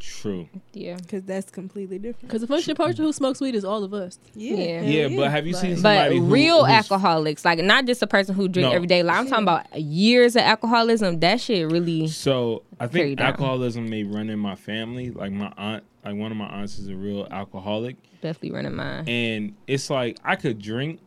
True. 0.00 0.48
Yeah. 0.72 0.96
because 0.96 1.22
that's 1.24 1.50
completely 1.50 1.98
different. 1.98 2.22
Because 2.28 2.40
the 2.40 2.46
functioning 2.46 2.76
person 2.76 3.04
who 3.04 3.12
smokes 3.12 3.40
weed 3.40 3.54
is 3.54 3.64
all 3.64 3.82
of 3.84 3.92
us. 3.92 4.18
Yeah. 4.34 4.80
hell 4.80 4.84
Yeah, 4.84 5.08
but 5.16 5.30
have 5.30 5.46
you 5.46 5.54
Like- 5.54 5.62
seen 5.62 5.70
But 5.82 5.96
somebody 5.96 6.18
who, 6.18 6.24
real 6.26 6.64
who's- 6.64 6.76
alcoholics, 6.90 7.44
like 7.44 7.58
not 7.60 7.84
just 7.86 8.02
a 8.02 8.06
person 8.06 8.34
who 8.34 8.48
drink 8.48 8.68
No. 8.70 8.74
every 8.74 8.86
day. 8.86 9.02
Like 9.02 9.16
I'm 9.16 9.28
talking 9.28 9.42
about 9.44 9.80
years 9.80 10.36
of 10.36 10.42
alcoholism. 10.42 11.20
That 11.20 11.40
shit 11.40 11.70
really. 11.70 12.06
So 12.08 12.62
I 12.80 12.86
Carry 12.86 13.08
think 13.08 13.18
down. 13.18 13.26
alcoholism 13.28 13.88
may 13.90 14.04
run 14.04 14.30
in 14.30 14.38
my 14.38 14.54
family. 14.54 15.10
Like 15.10 15.32
my 15.32 15.52
aunt, 15.58 15.84
like 16.04 16.14
one 16.16 16.30
of 16.30 16.36
my 16.38 16.46
aunts 16.46 16.78
is 16.78 16.88
a 16.88 16.94
real 16.96 17.26
alcoholic, 17.30 17.96
Definitely 18.22 18.52
running 18.52 18.74
mine. 18.76 19.08
and 19.08 19.54
it's 19.66 19.90
like 19.90 20.18
I 20.24 20.36
could 20.36 20.60
drink 20.60 21.00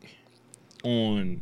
on 0.83 1.41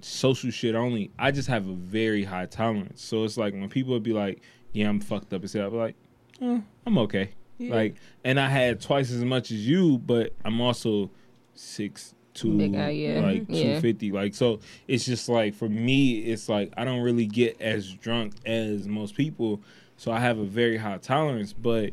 social 0.00 0.50
shit 0.50 0.74
only. 0.74 1.10
I 1.18 1.30
just 1.30 1.48
have 1.48 1.66
a 1.68 1.72
very 1.72 2.24
high 2.24 2.46
tolerance. 2.46 3.02
So 3.02 3.24
it's 3.24 3.36
like 3.36 3.54
when 3.54 3.68
people 3.68 3.92
would 3.94 4.02
be 4.02 4.12
like, 4.12 4.40
"Yeah, 4.72 4.88
I'm 4.88 5.00
fucked 5.00 5.32
up," 5.32 5.40
and 5.40 5.50
say, 5.50 5.60
"I'm 5.60 5.74
like, 5.74 5.96
eh, 6.40 6.60
I'm 6.86 6.98
okay." 6.98 7.30
Like, 7.60 7.94
and 8.24 8.38
I 8.38 8.48
had 8.48 8.80
twice 8.80 9.10
as 9.10 9.24
much 9.24 9.50
as 9.50 9.66
you, 9.66 9.98
but 9.98 10.32
I'm 10.44 10.60
also 10.60 11.10
six 11.54 12.14
two, 12.34 12.68
guy, 12.68 12.90
yeah. 12.90 13.20
like 13.20 13.44
Yeah. 13.48 13.74
two 13.76 13.80
fifty. 13.80 14.10
Like, 14.10 14.34
so 14.34 14.60
it's 14.88 15.04
just 15.04 15.28
like 15.28 15.54
for 15.54 15.68
me, 15.68 16.18
it's 16.18 16.48
like 16.48 16.72
I 16.76 16.84
don't 16.84 17.00
really 17.00 17.26
get 17.26 17.60
as 17.60 17.92
drunk 17.94 18.34
as 18.44 18.88
most 18.88 19.14
people, 19.14 19.62
so 19.96 20.10
I 20.12 20.18
have 20.20 20.38
a 20.38 20.44
very 20.44 20.76
high 20.76 20.98
tolerance. 20.98 21.52
But 21.52 21.92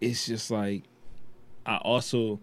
it's 0.00 0.26
just 0.26 0.50
like 0.50 0.84
I 1.66 1.76
also 1.78 2.40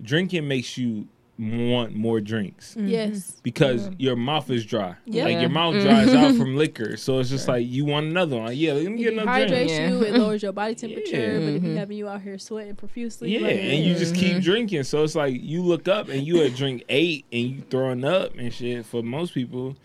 drinking 0.00 0.48
makes 0.48 0.76
you 0.78 1.08
want 1.38 1.94
more 1.94 2.20
drinks 2.20 2.74
mm-hmm. 2.74 2.88
Yes. 2.88 3.40
because 3.42 3.88
mm-hmm. 3.88 3.94
your 3.98 4.16
mouth 4.16 4.50
is 4.50 4.64
dry. 4.64 4.94
Yeah. 5.06 5.24
Like 5.24 5.40
your 5.40 5.48
mouth 5.48 5.74
Mhm. 5.74 5.82
dries 5.82 6.14
out 6.14 6.34
from 6.38 6.56
liquor, 6.56 6.96
so 6.96 7.18
it's 7.18 7.30
just 7.30 7.48
like 7.48 7.66
you 7.66 7.84
want 7.84 8.06
another 8.06 8.38
one. 8.38 8.54
Yeah, 8.54 8.74
let 8.74 8.84
me 8.84 9.02
get 9.02 9.14
another 9.14 9.48
drink. 9.48 9.70
dehydrates 9.70 9.70
Yeah. 9.70 9.88
you. 9.88 10.02
It 10.02 10.14
lowers 10.14 10.42
your 10.42 10.52
body 10.52 10.74
temperature. 10.76 11.16
Yeah. 11.16 11.38
But 11.38 11.48
if 11.48 11.62
you 11.62 11.68
mm-hmm. 11.70 11.76
having 11.76 11.96
you 11.96 12.08
out 12.08 12.20
here 12.20 12.38
sweating 12.38 12.76
profusely, 12.76 13.32
Yeah, 13.32 13.40
like, 13.40 13.56
and 13.56 13.84
you 13.84 13.94
just 13.94 14.14
keep 14.14 14.42
drinking. 14.42 14.84
So 14.84 15.02
it's 15.02 15.14
like 15.14 15.34
you 15.40 15.62
look 15.62 15.88
up 15.88 16.08
and 16.08 16.26
you 16.26 16.38
would 16.38 16.54
drink 16.54 16.84
eight 16.88 17.24
and 17.32 17.42
you 17.42 17.62
throwing 17.70 18.04
up 18.04 18.36
and 18.36 18.52
shit 18.52 18.84
for 18.84 19.02
most 19.02 19.32
people. 19.32 19.76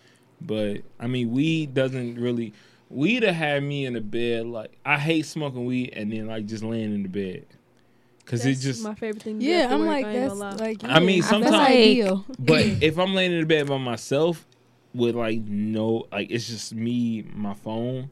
But 0.41 0.81
I 0.99 1.07
mean, 1.07 1.31
weed 1.31 1.73
doesn't 1.73 2.15
really. 2.15 2.53
Weed 2.89 3.23
have 3.23 3.35
had 3.35 3.63
me 3.63 3.85
in 3.85 3.93
the 3.93 4.01
bed. 4.01 4.47
Like 4.47 4.77
I 4.85 4.97
hate 4.97 5.25
smoking 5.25 5.65
weed 5.65 5.93
and 5.93 6.11
then 6.11 6.27
like 6.27 6.45
just 6.45 6.63
laying 6.63 6.93
in 6.93 7.03
the 7.03 7.09
bed 7.09 7.45
because 8.27 8.45
it 8.45 8.55
just. 8.55 8.83
my 8.83 8.93
favorite 8.93 9.23
thing. 9.23 9.39
Yeah, 9.39 9.69
I'm 9.71 9.79
work, 9.79 9.87
like 9.87 10.05
I 10.05 10.09
ain't 10.09 10.19
that's 10.19 10.33
gonna 10.39 10.55
lie. 10.57 10.67
like. 10.67 10.83
I 10.83 10.99
mean, 10.99 11.21
yeah, 11.21 11.29
sometimes- 11.29 11.51
that's 11.55 11.71
ideal. 11.71 12.25
But 12.39 12.65
if 12.81 12.99
I'm 12.99 13.15
laying 13.15 13.31
in 13.31 13.39
the 13.39 13.45
bed 13.45 13.67
by 13.67 13.77
myself 13.77 14.45
with 14.93 15.15
like 15.15 15.39
no, 15.39 16.07
like 16.11 16.29
it's 16.29 16.47
just 16.47 16.73
me, 16.73 17.23
my 17.33 17.53
phone. 17.53 18.09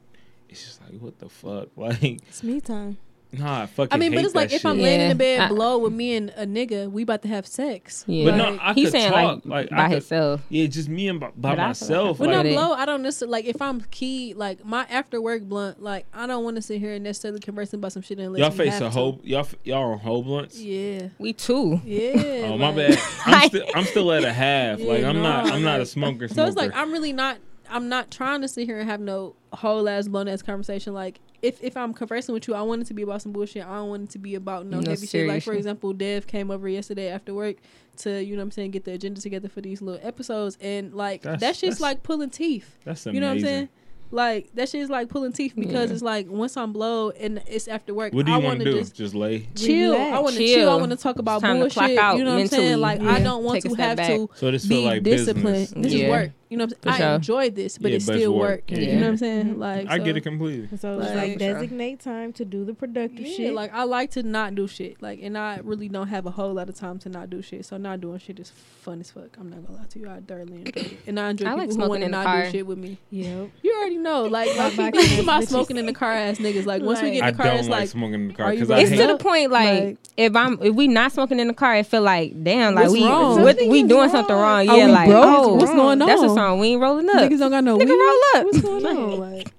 It's 0.48 0.64
just 0.64 0.82
like 0.82 1.02
what 1.02 1.20
the 1.20 1.28
fuck, 1.28 1.68
like 1.76 2.02
It's 2.02 2.44
me 2.44 2.62
time. 2.62 2.98
Nah, 3.38 3.64
I 3.64 3.66
fucking. 3.68 3.94
I 3.94 3.98
mean, 3.98 4.14
but 4.14 4.24
it's 4.26 4.36
like 4.36 4.50
that 4.50 4.56
if 4.56 4.66
I'm 4.66 4.76
shit. 4.78 4.84
laying 4.84 5.02
in 5.02 5.08
Yeah. 5.08 5.14
the 5.14 5.16
bed 5.20 5.40
I- 5.42 5.48
below 5.48 5.78
with 5.78 5.94
me 5.94 6.16
and 6.16 6.30
a 6.36 6.46
nigga, 6.46 6.90
we 6.92 7.04
about 7.04 7.22
to 7.24 7.28
have 7.28 7.46
sex. 7.48 8.04
Yeah. 8.08 8.26
But 8.26 8.36
no, 8.38 8.60
I 8.62 8.74
He's 8.74 8.86
could 8.86 8.92
saying 8.94 9.12
talk 9.12 9.46
like, 9.46 9.46
like, 9.46 9.72
I 9.72 9.76
by 9.76 9.84
could- 9.88 9.92
himself. 9.94 10.42
Yeah, 10.50 10.66
just 10.68 10.90
me 10.90 11.08
and 11.08 11.20
by, 11.20 11.28
by 11.28 11.34
But 11.36 11.50
like 11.58 11.68
myself. 11.68 12.20
When 12.20 12.30
I'm 12.32 12.46
it. 12.46 12.56
low, 12.56 12.74
I 12.74 12.86
don't 12.86 13.02
necessarily 13.02 13.32
like 13.32 13.46
if 13.46 13.62
I'm 13.62 13.82
key. 13.92 14.34
Like 14.34 14.64
my 14.66 14.86
after 14.90 15.22
work 15.22 15.44
blunt, 15.44 15.82
like 15.82 16.06
I 16.14 16.28
don't 16.28 16.44
want 16.44 16.56
to 16.58 16.62
sit 16.62 16.80
here 16.80 16.94
and 16.94 17.04
necessarily 17.04 17.40
conversing 17.40 17.80
about 17.80 17.92
some 17.94 18.02
shit 18.02 18.20
unless 18.20 18.40
y'all 18.40 18.50
we 18.52 18.58
face 18.58 18.80
a 18.82 18.90
whole 18.90 19.20
y'all 19.24 19.48
y'all 19.64 19.92
on 19.94 20.00
whole 20.00 20.24
blunts. 20.24 20.60
Yeah, 20.60 21.08
We 21.20 21.34
too. 21.34 21.82
yeah. 21.86 22.48
Oh 22.52 22.58
my 22.58 22.70
like- 22.72 22.76
bad. 22.76 23.00
I'm 23.26 23.48
still 23.50 23.66
I'm 23.76 23.84
still 23.86 24.12
at 24.12 24.24
a 24.24 24.34
half. 24.34 24.80
Yeah, 24.80 24.88
like 24.88 25.04
I'm 25.04 25.22
not 25.22 25.52
I'm 25.52 25.62
not 25.64 25.80
a 25.82 25.86
smoker. 25.86 26.28
So 26.28 26.46
it's 26.46 26.56
like. 26.58 26.72
I'm 26.76 26.92
really 26.92 27.14
not. 27.14 27.38
I'm 27.70 27.90
not 27.90 28.12
trying 28.12 28.42
to 28.42 28.48
sit 28.48 28.66
here 28.66 28.80
and 28.80 28.90
have 28.90 29.00
no 29.00 29.36
whole 29.54 29.88
ass 29.90 30.08
blown 30.08 30.28
ass 30.28 30.42
conversation. 30.42 30.94
Like 30.94 31.20
if 31.42 31.64
if 31.64 31.76
I'm 31.78 31.94
conversing 31.94 32.34
with 32.34 32.48
you, 32.48 32.54
I 32.56 32.62
want 32.62 32.82
it 32.82 32.86
to 32.88 32.94
be 32.94 33.02
about 33.04 33.22
some 33.22 33.32
bullshit. 33.32 33.66
I 33.66 33.76
don't 33.76 33.90
want 33.90 34.04
it 34.04 34.10
to 34.12 34.20
be 34.20 34.36
about 34.36 34.66
no, 34.66 34.80
No 34.80 34.90
heavy 34.92 35.08
shit. 35.08 35.28
Like 35.28 35.44
for 35.44 35.54
example, 35.54 35.94
Dev 35.94 36.28
came 36.28 36.52
over 36.52 36.68
yesterday 36.68 37.10
after 37.10 37.34
work 37.34 37.58
to 37.98 38.22
you 38.24 38.36
know 38.36 38.40
what 38.40 38.44
I'm 38.46 38.52
saying 38.52 38.72
get 38.72 38.84
the 38.86 38.92
agenda 38.94 39.22
together 39.22 39.48
for 39.50 39.62
these 39.62 39.82
little 39.82 40.06
episodes, 40.06 40.58
and 40.62 40.94
like 40.94 41.22
That's- 41.22 41.42
that 41.42 41.56
shit's 41.56 41.76
that's 41.76 41.82
like 41.82 42.04
pulling 42.04 42.30
teeth. 42.30 42.78
That's 42.84 43.06
amazing. 43.06 43.16
You 43.16 43.22
know 43.22 43.28
what 43.28 43.34
I'm 43.38 43.42
saying? 43.44 43.70
Like 44.12 44.52
that 44.54 44.70
shit 44.70 44.82
is 44.82 44.90
like 44.90 45.10
pulling 45.10 45.34
teeth 45.34 45.54
because 45.56 45.90
Yeah. 45.90 45.94
it's 45.94 46.04
like 46.04 46.30
once 46.30 46.56
I'm 46.56 46.72
blow 46.72 47.10
and 47.10 47.42
it's 47.48 47.68
after 47.68 47.92
work. 47.94 48.14
What 48.14 48.26
do 48.28 48.32
you 48.32 48.38
want 48.38 48.46
want 48.46 48.60
to 48.60 48.66
do? 48.66 48.80
just 48.80 48.96
Just 48.96 49.16
lay. 49.16 49.50
chill. 49.56 49.96
I 49.96 50.20
want 50.20 50.36
to 50.36 50.40
Chill. 50.46 50.56
chill. 50.56 50.70
I 50.70 50.76
want 50.76 50.92
to 50.92 50.98
talk 50.98 51.18
about 51.18 51.38
It's 51.38 51.42
time 51.44 51.60
to 51.60 51.70
clock 51.70 51.88
bullshit. 51.88 52.18
you 52.20 52.24
know 52.24 52.34
what 52.36 52.40
I'm 52.42 52.48
saying? 52.48 52.80
mentally. 52.80 52.82
Like 52.82 53.02
I 53.02 53.20
don't 53.22 53.44
want 53.44 53.64
Take 53.64 53.72
to 53.76 53.82
have 53.82 53.98
back. 53.98 54.08
to 54.10 54.30
So 54.36 54.52
this 54.52 54.66
feel 54.68 54.82
be 54.82 54.86
like 54.86 55.04
disciplined. 55.04 55.46
business. 55.46 55.72
This 55.84 55.94
Yeah. 55.94 56.06
is 56.06 56.10
work. 56.12 56.32
You 56.50 56.58
know, 56.58 56.66
what 56.66 56.74
I'm 56.84 56.92
saying? 56.92 56.94
I 56.94 56.98
sure. 57.08 57.16
enjoy 57.16 57.50
this, 57.50 57.78
but 57.80 57.90
Yeah, 57.92 57.96
it's 57.98 58.06
but 58.06 58.16
it's 58.16 58.22
still 58.22 58.36
work. 58.36 58.50
work. 58.50 58.64
Yeah. 58.68 58.78
You 58.78 58.94
know 58.96 59.02
what 59.02 59.08
I'm 59.08 59.18
saying? 59.18 59.60
Like 59.60 59.88
I 59.90 59.98
get 59.98 60.16
it 60.16 60.22
completely. 60.22 60.78
So 60.78 61.00
it's 61.00 61.10
Like, 61.10 61.16
like 61.18 61.34
for 61.34 61.40
sure. 61.40 61.54
designate 61.54 62.00
time 62.02 62.34
to 62.34 62.46
do 62.46 62.64
the 62.66 62.74
productive 62.76 63.26
Yeah, 63.26 63.36
shit. 63.36 63.54
like 63.56 63.74
I 63.74 63.84
like 63.84 64.12
to 64.12 64.22
not 64.24 64.54
do 64.54 64.68
shit. 64.68 65.02
Like, 65.02 65.20
and 65.24 65.36
I 65.38 65.60
really 65.64 65.90
don't 65.90 66.08
have 66.08 66.28
a 66.28 66.32
whole 66.32 66.54
lot 66.54 66.70
of 66.70 66.76
time 66.76 67.00
to 67.00 67.10
not 67.10 67.30
do 67.32 67.42
shit. 67.42 67.66
So 67.66 67.78
not 67.78 68.00
doing 68.02 68.20
shit 68.20 68.40
is 68.40 68.52
fun 68.52 69.00
as 69.00 69.10
fuck. 69.10 69.36
I'm 69.40 69.50
not 69.50 69.66
gonna 69.66 69.80
lie 69.80 69.86
to 69.90 70.00
you. 70.00 70.08
I 70.08 70.20
thoroughly 70.22 70.58
enjoy 70.58 70.82
it, 70.82 70.98
and 71.08 71.20
I 71.20 71.30
enjoy 71.32 71.48
I 71.48 71.54
like 71.54 71.58
people 71.62 71.68
who 71.68 71.74
smoking 71.74 71.90
want 71.90 72.04
to 72.04 72.10
not 72.10 72.26
car. 72.26 72.44
do 72.46 72.52
shit 72.52 72.68
with 72.68 72.78
me. 72.78 72.98
yep. 73.10 73.50
You 73.64 73.76
already 73.80 73.98
know. 73.98 74.26
Like, 74.26 74.56
like 74.56 74.78
Back 74.78 74.94
people 74.94 75.20
ass 75.22 75.26
my 75.26 75.42
smoking 75.46 75.78
in 75.78 75.88
the 75.88 75.94
car 75.94 76.12
ass 76.14 76.38
niggas. 76.38 76.66
Like 76.68 76.84
once 76.84 77.02
we 77.02 77.10
get 77.12 77.28
in 77.28 77.36
the 77.36 77.44
car, 77.44 77.48
don't 77.48 77.60
it's 77.60 77.68
like 77.70 77.80
like 77.82 77.90
smoking 77.90 78.14
in 78.14 78.28
the 78.28 78.34
car 78.36 78.52
because 78.52 78.70
It's 78.70 78.92
to 78.92 79.08
the 79.08 79.18
point 79.18 79.52
like, 79.52 79.84
Like- 79.84 79.98
if 80.18 80.36
I'm 80.36 80.62
if 80.62 80.74
we 80.76 80.88
not 80.88 81.12
smoking 81.12 81.40
in 81.40 81.48
the 81.48 81.54
car, 81.54 81.76
it 81.76 81.88
feel 81.88 82.02
like 82.04 82.44
damn, 82.44 82.76
like 82.76 82.90
we 82.90 83.04
wrong? 83.04 83.42
what, 83.42 83.56
Something 83.56 83.70
we 83.70 83.84
doing 83.84 84.10
something 84.10 84.36
wrong. 84.36 84.66
Yeah, 84.66 84.86
like 84.88 85.10
oh, 85.10 85.56
What's 85.56 85.72
going 85.72 86.00
That's 86.00 86.22
a 86.22 86.28
on? 86.28 86.35
Song. 86.36 86.60
We 86.60 86.68
ain't 86.70 86.82
rolling 86.82 87.10
up. 87.10 87.16
niggas 87.16 87.40
don't 87.40 87.52
got 87.52 87.64
no 87.64 87.78
Nigga, 87.78 87.86
weed. 87.86 87.92
roll 87.92 88.22
up. 88.36 88.46
What's 88.46 88.62
going 88.62 88.86
on? 88.98 89.20
Like, 89.20 89.52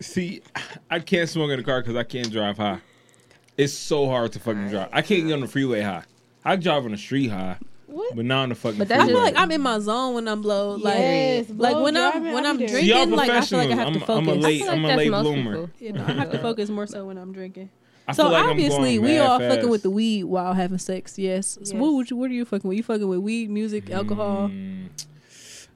See, 0.00 0.42
I 0.90 0.98
can't 1.00 1.28
smoke 1.28 1.50
in 1.50 1.56
the 1.58 1.64
car 1.64 1.80
because 1.80 1.96
I 1.96 2.02
can't 2.02 2.30
drive 2.30 2.58
high. 2.58 2.80
It's 3.56 3.72
so 3.72 4.06
hard 4.08 4.32
to 4.32 4.40
fucking 4.40 4.68
drive. 4.68 4.88
I 4.92 5.00
can't 5.02 5.26
get 5.26 5.32
on 5.34 5.40
the 5.40 5.46
freeway 5.48 5.80
high. 5.80 6.02
I 6.44 6.56
drive 6.56 6.84
on 6.84 6.90
the 6.90 6.96
street 6.98 7.28
high, 7.28 7.56
What? 7.86 8.14
but 8.16 8.24
not 8.26 8.42
on 8.42 8.48
the 8.50 8.54
fucking 8.54 8.78
But 8.78 8.88
that's 8.88 9.00
I 9.02 9.04
freeway. 9.06 9.18
feel 9.20 9.24
like 9.24 9.38
I'm 9.38 9.50
in 9.52 9.60
my 9.62 9.78
zone 9.78 10.14
when 10.14 10.28
I'm 10.28 10.42
blow. 10.42 10.74
Like, 10.74 10.98
Yes, 10.98 11.48
like 11.50 11.72
blow 11.72 11.82
when 11.84 11.96
I'm 11.96 12.22
when 12.32 12.44
I 12.44 12.50
I'm 12.50 12.58
be 12.58 12.64
y'all 12.64 12.72
drinking, 13.06 13.10
like 13.16 13.30
I 13.30 13.40
feel 13.40 13.58
like 13.60 13.70
I 13.70 13.74
have 13.76 13.92
to 13.94 13.98
professionals. 14.00 14.08
I'm- 14.08 14.24
focus. 14.26 14.28
I'm 14.28 14.28
a 14.28 14.32
I 14.32 14.34
late- 14.34 14.58
feel 14.58 14.66
like 14.66 14.76
I'm 14.76 14.84
a 14.84 14.88
that's 14.88 14.98
late 14.98 15.10
most 15.10 15.22
bloomer. 15.22 15.70
You 15.80 15.92
know, 15.92 16.04
I 16.06 16.12
have 16.12 16.30
to 16.32 16.38
focus 16.38 16.68
more 16.70 16.86
so 16.86 17.06
when 17.06 17.16
I'm 17.16 17.32
drinking. 17.32 17.70
I 18.06 18.12
So 18.12 18.24
feel 18.24 18.32
like 18.32 18.44
I'm 18.44 18.50
obviously, 18.50 18.98
we 18.98 19.08
mad 19.12 19.20
all 19.20 19.38
fast. 19.38 19.54
fucking 19.54 19.70
with 19.70 19.82
the 19.82 19.88
weed 19.90 20.24
while 20.24 20.52
having 20.52 20.76
sex. 20.76 21.18
Yes. 21.18 21.56
So 21.62 21.76
what? 21.78 22.12
What 22.12 22.30
are 22.30 22.34
you 22.34 22.44
fucking 22.44 22.68
with? 22.68 22.76
You 22.76 22.82
fucking 22.82 23.08
with 23.08 23.20
weed, 23.20 23.48
music, 23.48 23.88
alcohol? 23.90 24.48
Mm, 24.48 24.88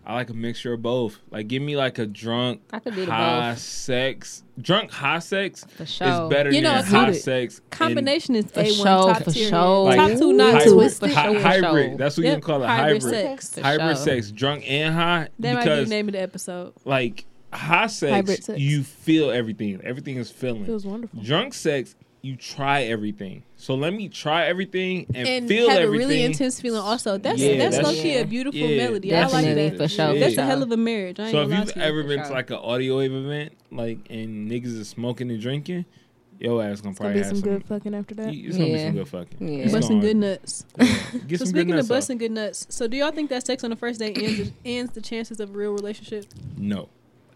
I 0.09 0.15
like 0.15 0.31
a 0.31 0.35
mixture 0.35 0.73
of 0.73 0.81
both. 0.81 1.19
Like, 1.31 1.49
give 1.49 1.61
me 1.63 1.77
like 1.77 1.99
a 1.99 2.07
drunk 2.07 2.63
I 2.73 2.79
could 2.79 2.95
do 2.95 3.05
the 3.05 3.13
high 3.13 3.51
both 3.51 3.59
sex. 3.59 4.43
Drunk 4.59 4.91
high 4.91 5.19
sex 5.19 5.67
for 5.77 5.83
is 5.83 5.99
better 6.31 6.51
You 6.51 6.63
know, 6.63 6.71
than 6.71 6.79
it's 6.81 6.89
high 6.89 7.07
rooted. 7.09 7.23
sex. 7.23 7.59
and 7.59 7.71
Combination 7.71 8.35
is 8.35 8.47
a 8.57 8.65
sure, 8.65 8.85
one 8.87 9.15
top 9.15 9.23
for 9.25 9.31
tier. 9.33 9.51
sure. 9.51 9.85
Like, 9.85 9.97
top 9.99 10.19
two, 10.19 10.33
not 10.33 10.47
hybrid, 10.55 10.65
two. 10.65 10.75
twisted. 10.75 11.11
hy- 11.11 11.27
For 11.27 11.33
sure. 11.35 11.41
hybrid. 11.43 11.99
That's 11.99 12.17
what 12.17 12.23
you 12.25 12.31
Yep, 12.31 12.35
can 12.37 12.43
call 12.43 12.63
it. 12.63 12.67
hybrid 12.69 13.03
Hybrid. 13.03 13.15
sex. 13.23 13.55
For 13.55 13.61
Hybrid 13.61 13.97
sure. 13.99 14.05
sex, 14.07 14.31
drunk 14.33 14.65
and 14.71 14.95
high. 14.95 15.29
That 15.41 15.55
might 15.55 15.61
be 15.61 15.69
because 15.69 15.89
the 15.89 15.95
name 15.95 16.09
of 16.09 16.13
the 16.13 16.23
episode. 16.23 16.73
like 16.87 17.27
high 17.53 17.87
sex, 17.89 18.47
sex. 18.47 18.59
you 18.59 18.85
feel 18.85 19.31
everything. 19.31 19.79
Everything 19.85 20.17
is 20.17 20.31
feeling. 20.31 20.65
Feels 20.65 20.87
wonderful. 20.87 21.23
Drunk 21.23 21.53
sex, 21.53 21.95
you 22.23 22.35
try 22.35 22.85
everything. 22.85 23.43
So 23.61 23.75
let 23.75 23.93
me 23.93 24.09
try 24.09 24.47
everything 24.47 25.07
and, 25.15 25.27
And 25.27 25.49
feel 25.49 25.69
have 25.69 25.81
everything. 25.81 25.95
a 25.95 25.99
really 26.09 26.23
intense 26.23 26.61
feeling. 26.61 26.81
Also, 26.81 27.19
that's 27.19 27.41
Yeah, 27.41 27.59
that's, 27.59 27.77
that's- 27.77 27.97
low 27.97 28.01
key 28.03 28.13
yeah. 28.15 28.21
a 28.21 28.25
beautiful 28.25 28.59
Yeah, 28.61 28.77
melody. 28.87 29.15
I 29.15 29.27
like 29.27 29.45
that. 29.47 29.77
for 29.77 29.89
sure. 29.89 30.19
That's 30.19 30.37
for 30.37 30.41
a 30.43 30.45
hell 30.45 30.63
of 30.63 30.71
a 30.71 30.77
marriage. 30.77 31.19
I 31.19 31.25
ain't 31.25 31.33
So 31.33 31.43
if 31.43 31.51
you've 31.51 31.73
to 31.75 31.79
ever 31.83 32.03
For 32.03 32.09
been 32.09 32.23
to 32.23 32.31
like 32.33 32.51
an 32.51 32.57
audio 32.57 32.99
wave 32.99 33.13
event, 33.13 33.55
like 33.73 33.99
and 34.11 34.49
niggas 34.49 34.79
is 34.79 34.89
smoking 34.89 35.29
and 35.31 35.41
drinking, 35.41 35.87
your 36.39 36.63
ass 36.63 36.67
gonna 36.67 36.71
It's 36.71 36.81
gonna 36.83 36.95
probably 36.95 37.13
be 37.15 37.19
have 37.19 37.27
some 37.27 37.37
some. 37.39 37.49
good 37.51 37.65
fucking 37.67 37.95
after 37.97 38.15
that. 38.15 38.33
It's 38.33 38.57
gonna 38.57 38.73
be 38.73 38.79
some 38.79 38.93
good 38.95 39.09
fucking. 39.09 39.49
Yeah. 39.59 39.73
Busting 39.73 40.01
good 40.01 40.17
nuts. 40.19 40.65
yeah. 40.79 40.85
Get 41.27 41.39
So 41.41 41.45
some 41.45 41.47
speaking 41.49 41.71
of 41.73 41.77
nuts 41.79 41.87
off. 41.87 41.97
busting 41.97 42.19
good 42.19 42.31
nuts, 42.31 42.67
so 42.71 42.87
do 42.87 42.97
y'all 42.97 43.11
think 43.11 43.29
that 43.31 43.45
sex 43.45 43.65
on 43.65 43.71
the 43.71 43.77
first 43.77 43.99
date 43.99 44.17
ends 44.17 44.53
ends 44.65 44.93
the 44.93 45.01
chances 45.01 45.41
of 45.41 45.51
a 45.51 45.53
real 45.53 45.73
relationship? 45.73 46.27
No. 46.57 46.91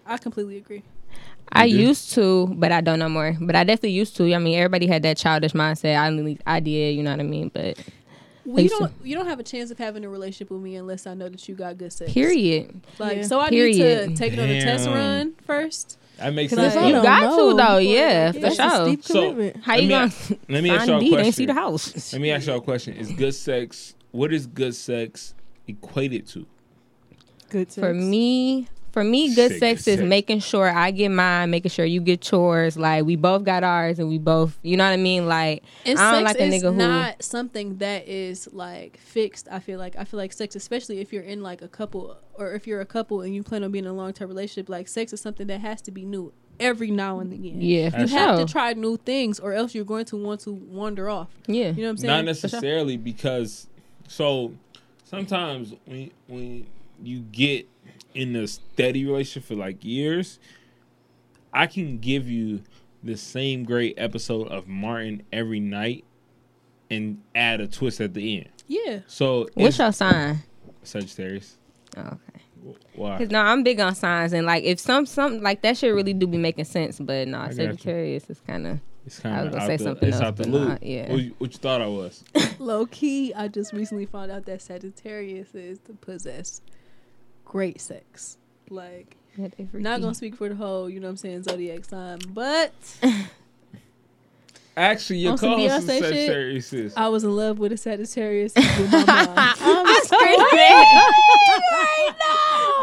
I 0.07 0.19
completely 0.19 0.57
agree. 0.57 0.85
I 1.55 1.67
You 1.67 1.77
do? 1.79 1.83
used 1.89 2.13
to, 2.15 2.47
but 2.57 2.73
I 2.73 2.81
don't 2.81 2.99
know 2.99 3.09
more. 3.11 3.37
But 3.41 3.55
I 3.57 3.65
definitely 3.65 3.91
used 3.91 4.17
to. 4.17 4.33
I 4.35 4.39
mean, 4.39 4.57
everybody 4.59 4.87
had 4.87 5.03
that 5.03 5.17
childish 5.19 5.53
mindset. 5.53 5.97
I 5.99 6.09
really, 6.09 6.39
I 6.47 6.61
did. 6.61 6.97
You 6.97 7.03
know 7.03 7.11
what 7.11 7.21
I 7.21 7.25
mean? 7.25 7.51
But 7.53 7.79
We 8.47 8.63
used 8.63 8.75
don't. 8.79 8.91
You 9.05 9.15
don't 9.15 9.27
have 9.27 9.39
a 9.39 9.43
chance 9.43 9.71
of 9.71 9.77
having 9.79 10.05
a 10.05 10.09
relationship 10.09 10.51
with 10.51 10.63
me 10.63 10.77
unless 10.77 11.07
I 11.07 11.13
know 11.15 11.29
that 11.29 11.47
you 11.49 11.55
got 11.55 11.77
good 11.77 11.93
sex. 11.93 12.11
period. 12.13 12.81
Like 12.99 13.19
Yeah. 13.19 13.23
so, 13.25 13.39
I 13.41 13.51
need 13.51 13.75
to 13.75 14.15
take 14.17 14.33
it 14.33 14.39
on 14.39 14.49
a 14.49 14.61
test 14.63 14.87
run 14.89 15.35
first. 15.47 15.99
That 16.19 16.35
makes 16.35 16.53
'Cause 16.55 16.73
sense. 16.73 16.75
if 16.77 16.83
I 16.83 16.87
You 16.89 17.03
got 17.03 17.23
know 17.23 17.51
to 17.51 17.57
though. 17.57 17.63
before, 17.79 17.81
Yeah, 17.81 18.33
for 18.33 18.39
that's 18.41 18.57
That's 18.57 18.75
sure. 18.87 18.97
So- 19.03 19.31
commitment. 19.33 19.65
How 19.65 19.77
you 19.77 19.89
Let 19.91 20.11
gonna 20.29 20.39
Let 20.49 20.63
me 20.63 20.71
ask 20.71 20.79
find 20.79 20.89
y'all 20.89 20.97
a 20.97 21.01
a 21.01 21.05
deed? 21.05 21.19
Ain't 21.27 21.35
see 21.35 21.47
the 21.47 21.55
house. 21.55 22.13
Let 22.13 22.23
me 22.23 22.31
ask 22.31 22.47
y'all 22.47 22.59
a 22.59 22.61
question. 22.63 22.95
Is 22.97 23.11
good 23.13 23.35
sex? 23.35 23.95
What 24.13 24.33
is 24.33 24.47
good 24.47 24.75
sex 24.75 25.35
equated 25.67 26.27
to? 26.29 26.47
Good 27.51 27.71
sex. 27.73 27.85
For 27.85 27.93
me, 27.95 28.69
for 28.93 29.03
me, 29.03 29.35
good 29.35 29.51
Sick 29.53 29.59
sex 29.59 29.89
is 29.89 29.99
sex. 29.99 30.09
making 30.09 30.41
sure 30.41 30.69
I 30.69 30.91
get 30.93 31.09
mine, 31.09 31.51
making 31.51 31.71
sure 31.71 31.85
you 31.85 32.01
get 32.01 32.31
yours. 32.31 32.77
Like 32.77 33.05
we 33.05 33.17
both 33.17 33.43
got 33.45 33.65
ours, 33.65 33.99
and 33.99 34.09
we 34.09 34.19
both, 34.19 34.59
you 34.63 34.77
know 34.77 34.85
what 34.85 34.93
I 34.93 34.97
mean? 34.99 35.27
Like 35.27 35.65
And 35.85 35.99
I 35.99 36.13
don't 36.13 36.27
sex 36.27 36.39
like 36.39 36.41
a 36.41 36.55
is 36.55 36.63
nigga 36.63 36.73
who- 36.73 36.79
not 36.79 37.23
something 37.23 37.79
that 37.79 38.07
is 38.07 38.49
like 38.53 38.99
fixed. 38.99 39.49
I 39.51 39.59
feel 39.61 39.79
like 39.79 39.97
I 39.97 40.05
feel 40.05 40.19
like 40.19 40.33
sex, 40.33 40.55
especially 40.55 41.01
if 41.01 41.13
you're 41.13 41.23
in 41.25 41.43
like 41.43 41.63
a 41.63 41.69
couple 41.69 42.17
or 42.35 42.53
if 42.53 42.67
you're 42.67 42.81
a 42.81 42.87
couple 42.87 43.23
and 43.23 43.35
you 43.35 43.43
plan 43.43 43.65
on 43.65 43.73
being 43.73 43.85
in 43.87 43.91
a 43.91 43.95
long 43.95 44.13
term 44.13 44.29
relationship, 44.29 44.69
like 44.69 44.87
sex 44.89 45.13
is 45.13 45.21
something 45.21 45.47
that 45.49 45.61
has 45.61 45.81
to 45.83 45.91
be 45.91 46.05
new 46.05 46.33
every 46.61 46.91
now 46.91 47.19
and 47.19 47.33
again. 47.33 47.61
yeah, 47.61 47.85
You 47.85 47.91
for 47.91 47.97
That's 47.97 48.13
have 48.13 48.39
to 48.47 48.53
try 48.53 48.73
new 48.75 48.97
things, 48.99 49.41
or 49.41 49.53
else 49.55 49.75
you're 49.75 49.85
going 49.87 50.05
to 50.07 50.17
want 50.17 50.41
to 50.43 50.53
wander 50.53 51.09
off. 51.09 51.29
yeah, 51.47 51.69
You 51.71 51.77
know 51.77 51.83
what 51.85 51.89
I'm 51.89 51.97
saying? 51.97 52.09
Not 52.09 52.25
necessarily 52.27 52.97
because 52.99 53.67
so 54.07 54.53
sometimes 55.05 55.75
when 55.87 56.11
when 56.29 56.67
you 57.03 57.21
get 57.21 57.67
in 58.15 58.35
a 58.37 58.47
steady 58.47 59.05
relationship 59.05 59.49
for 59.49 59.55
like 59.55 59.85
years, 59.85 60.39
I 61.53 61.67
can 61.67 61.99
give 61.99 62.29
you 62.29 62.63
the 63.03 63.17
same 63.17 63.65
great 63.65 63.95
episode 63.99 64.49
of 64.49 64.69
Martin 64.69 65.23
every 65.33 65.61
night 65.61 66.05
and 66.91 67.21
add 67.35 67.61
a 67.61 67.67
twist 67.67 68.01
at 68.01 68.15
the 68.15 68.39
end. 68.39 68.49
yeah. 68.69 69.01
So 69.07 69.49
What's 69.55 69.71
it's 69.71 69.79
your 69.79 69.93
sign? 69.93 70.39
Sagittarius. 70.83 71.57
Oh, 71.97 72.01
okay. 72.01 72.77
Why? 72.95 73.19
Cause 73.19 73.31
no, 73.31 73.41
I'm 73.41 73.63
big 73.65 73.81
on 73.81 73.95
signs, 73.95 74.33
and 74.33 74.47
like 74.47 74.63
if 74.63 74.79
some 74.79 75.05
something 75.07 75.43
like 75.43 75.63
that 75.63 75.77
shit 75.79 75.93
really 75.95 76.13
do 76.15 76.27
be 76.27 76.39
making 76.39 76.65
sense, 76.65 77.01
but 77.01 77.27
no, 77.29 77.39
I 77.39 77.47
got 77.49 77.51
you. 77.51 77.57
Sagittarius 77.65 78.31
is 78.31 78.41
kind 78.47 78.67
of 78.69 78.81
It's 79.05 79.19
kind 79.19 79.35
I 79.35 79.43
was 79.45 79.55
gonna 79.55 79.67
say 79.67 79.77
the, 79.79 79.85
something 79.85 80.09
it's 80.09 80.17
else, 80.19 80.25
out 80.27 80.37
the 80.37 80.43
but 80.45 80.53
loop. 80.53 80.69
nah, 80.69 80.79
yeah. 80.81 81.11
What, 81.11 81.23
you, 81.23 81.35
what 81.39 81.53
you 81.53 81.59
thought 81.59 81.81
I 81.83 81.87
was? 81.89 82.23
Low 82.61 82.87
key, 82.87 83.35
I 83.35 83.49
just 83.49 83.73
recently 83.73 84.07
found 84.07 84.31
out 84.31 84.47
that 84.47 84.63
Sagittarius 84.63 85.55
is 85.57 85.81
the 85.81 85.95
possess 85.95 86.61
great 87.53 87.81
sex. 87.81 88.39
Like, 88.71 89.17
not 89.37 90.01
gonna 90.01 90.15
speak 90.15 90.35
for 90.37 90.49
the 90.49 90.55
whole, 90.55 90.89
you 90.89 90.99
know 91.01 91.07
what 91.07 91.11
I'm 91.13 91.17
saying, 91.19 91.43
zodiac 91.43 91.85
sign, 91.85 92.19
but 92.29 92.73
Actually, 94.77 95.19
your 95.19 95.33
On 95.33 95.39
some 95.39 95.51
co-host 95.55 95.85
is 95.85 95.85
Beyonce 95.85 95.99
shit? 96.01 96.63
Sagittarius. 96.63 96.97
I 96.97 97.09
was 97.09 97.25
in 97.25 97.37
love 97.37 97.59
with 97.59 97.73
a 97.73 97.77
Sagittarius 97.77 98.55
with 98.55 98.91
my 98.93 99.05
mom. 99.05 99.29
I'm 99.61 100.05
screaming. 100.05 100.43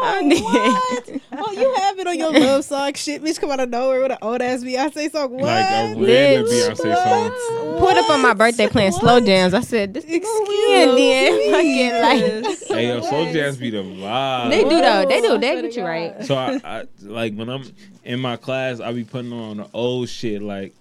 I'm 0.02 0.28
dead. 0.28 1.20
Oh, 1.32 1.52
you 1.52 1.74
have 1.74 1.98
it 1.98 2.06
on 2.06 2.18
your 2.18 2.32
love 2.32 2.64
song 2.64 2.94
shit, 2.94 3.22
bitch. 3.22 3.40
Come 3.40 3.50
out 3.50 3.60
of 3.60 3.68
nowhere 3.70 4.00
with 4.02 4.12
an 4.12 4.18
old 4.22 4.40
ass 4.40 4.62
Beyonce 4.62 5.10
song. 5.10 5.30
What? 5.32 5.42
Like 5.42 5.64
a 5.64 5.94
random 5.96 6.46
Beyonce 6.46 6.76
song. 6.76 7.78
Pulled 7.78 7.98
up 7.98 8.10
on 8.10 8.22
my 8.22 8.34
birthday 8.34 8.68
playing 8.68 8.92
slow 8.92 9.18
jams. 9.20 9.52
I 9.52 9.60
said, 9.60 9.92
"This 9.94 10.04
Excuse 10.04 10.48
weekend, 10.48 10.96
then 10.96 11.34
me. 11.36 11.50
fucking 11.50 12.00
like." 12.46 12.56
Hey, 12.70 12.86
yo, 12.86 13.00
slow 13.00 13.32
jazz 13.32 13.56
be 13.56 13.70
the 13.70 13.82
vibe. 13.82 14.50
They 14.50 14.62
do 14.62 14.68
though. 14.80 15.04
They 15.08 15.20
do. 15.20 15.26
Oh, 15.30 15.38
they 15.38 15.60
get 15.60 15.74
you 15.76 15.84
right. 15.84 16.22
So 16.24 16.36
I, 16.36 16.60
I 16.64 16.84
like 17.02 17.34
when 17.34 17.48
I'm 17.48 17.64
in 18.04 18.20
my 18.20 18.36
class, 18.36 18.78
I 18.78 18.92
be 18.92 19.02
putting 19.02 19.32
on 19.32 19.56
the 19.56 19.68
old 19.74 20.08
shit 20.08 20.40
like 20.40 20.72
I 20.72 20.76
wanna 20.76 20.79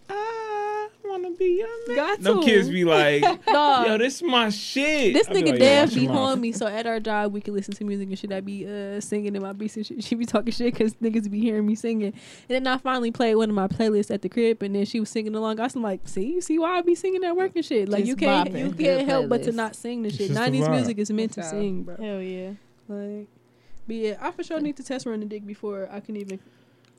be 1.40 1.62
a 1.62 1.88
man. 1.88 1.96
Got 1.96 2.22
Them 2.22 2.40
to. 2.42 2.46
kids 2.46 2.70
be 2.70 2.84
like, 2.86 3.24
yo, 3.48 3.98
this 3.98 4.18
is 4.18 4.24
my 4.24 4.50
shit. 4.50 5.14
This 5.14 5.28
I 5.28 5.34
be 5.34 5.40
nigga 5.42 5.46
like, 5.52 5.54
yo, 5.54 5.58
Dev 5.60 5.88
watch 5.90 5.96
be 5.96 6.02
your 6.02 6.10
mouth. 6.14 6.30
home 6.30 6.42
me, 6.42 6.52
so 6.52 6.68
at 6.68 6.86
our 6.86 7.00
job 7.00 7.34
we 7.34 7.42
can 7.42 7.54
listen 7.56 7.74
to 7.76 7.84
music 7.84 8.10
and 8.10 8.20
shit. 8.20 8.32
I 8.32 8.42
be 8.42 8.68
uh, 8.68 9.00
singing 9.02 9.36
in 9.36 9.42
my 9.42 9.54
beats 9.54 9.78
and 9.78 9.86
shit. 9.86 10.04
She 10.10 10.16
be 10.16 10.26
talking 10.26 10.52
shit 10.52 10.74
because 10.74 10.94
niggas 10.96 11.30
be 11.32 11.40
hearing 11.40 11.66
me 11.66 11.76
singing. 11.76 12.14
And 12.50 12.66
then 12.66 12.68
I 12.68 12.78
finally 12.78 13.12
played 13.12 13.36
one 13.36 13.50
of 13.50 13.56
my 13.56 13.68
playlists 13.68 14.12
at 14.14 14.22
the 14.22 14.30
crib, 14.30 14.62
and 14.62 14.76
then 14.76 14.86
she 14.86 15.00
was 15.00 15.10
singing 15.10 15.34
along. 15.36 15.60
I 15.60 15.64
was 15.64 15.76
like, 15.76 16.08
"See, 16.08 16.34
you 16.34 16.42
see 16.42 16.60
why 16.60 16.78
I 16.78 16.82
be 16.82 16.96
singing 16.96 17.24
at 17.24 17.36
work 17.36 17.54
and 17.56 17.64
shit? 17.66 17.90
Like 17.90 18.00
Just 18.06 18.10
you 18.10 18.16
can't, 18.16 18.52
you 18.54 18.72
can't 18.72 19.08
help 19.08 19.30
but 19.30 19.44
to 19.44 19.52
not 19.52 19.76
sing 19.76 20.04
the 20.04 20.10
shit. 20.10 20.28
just 20.28 20.34
Nineties 20.34 20.68
music 20.70 20.98
is 20.98 21.10
meant 21.12 21.32
to 21.34 21.44
sing, 21.44 21.84
bro. 21.84 21.96
Hell 21.96 22.22
yeah. 22.22 22.52
Like, 22.88 23.28
but 23.88 23.96
yeah, 23.96 24.18
I 24.22 24.32
for 24.32 24.44
sure 24.44 24.60
need 24.60 24.78
to 24.78 24.84
test 24.84 25.06
run 25.06 25.20
the 25.20 25.26
dick 25.26 25.46
before 25.46 25.88
I 25.92 26.00
can 26.00 26.16
even, 26.18 26.40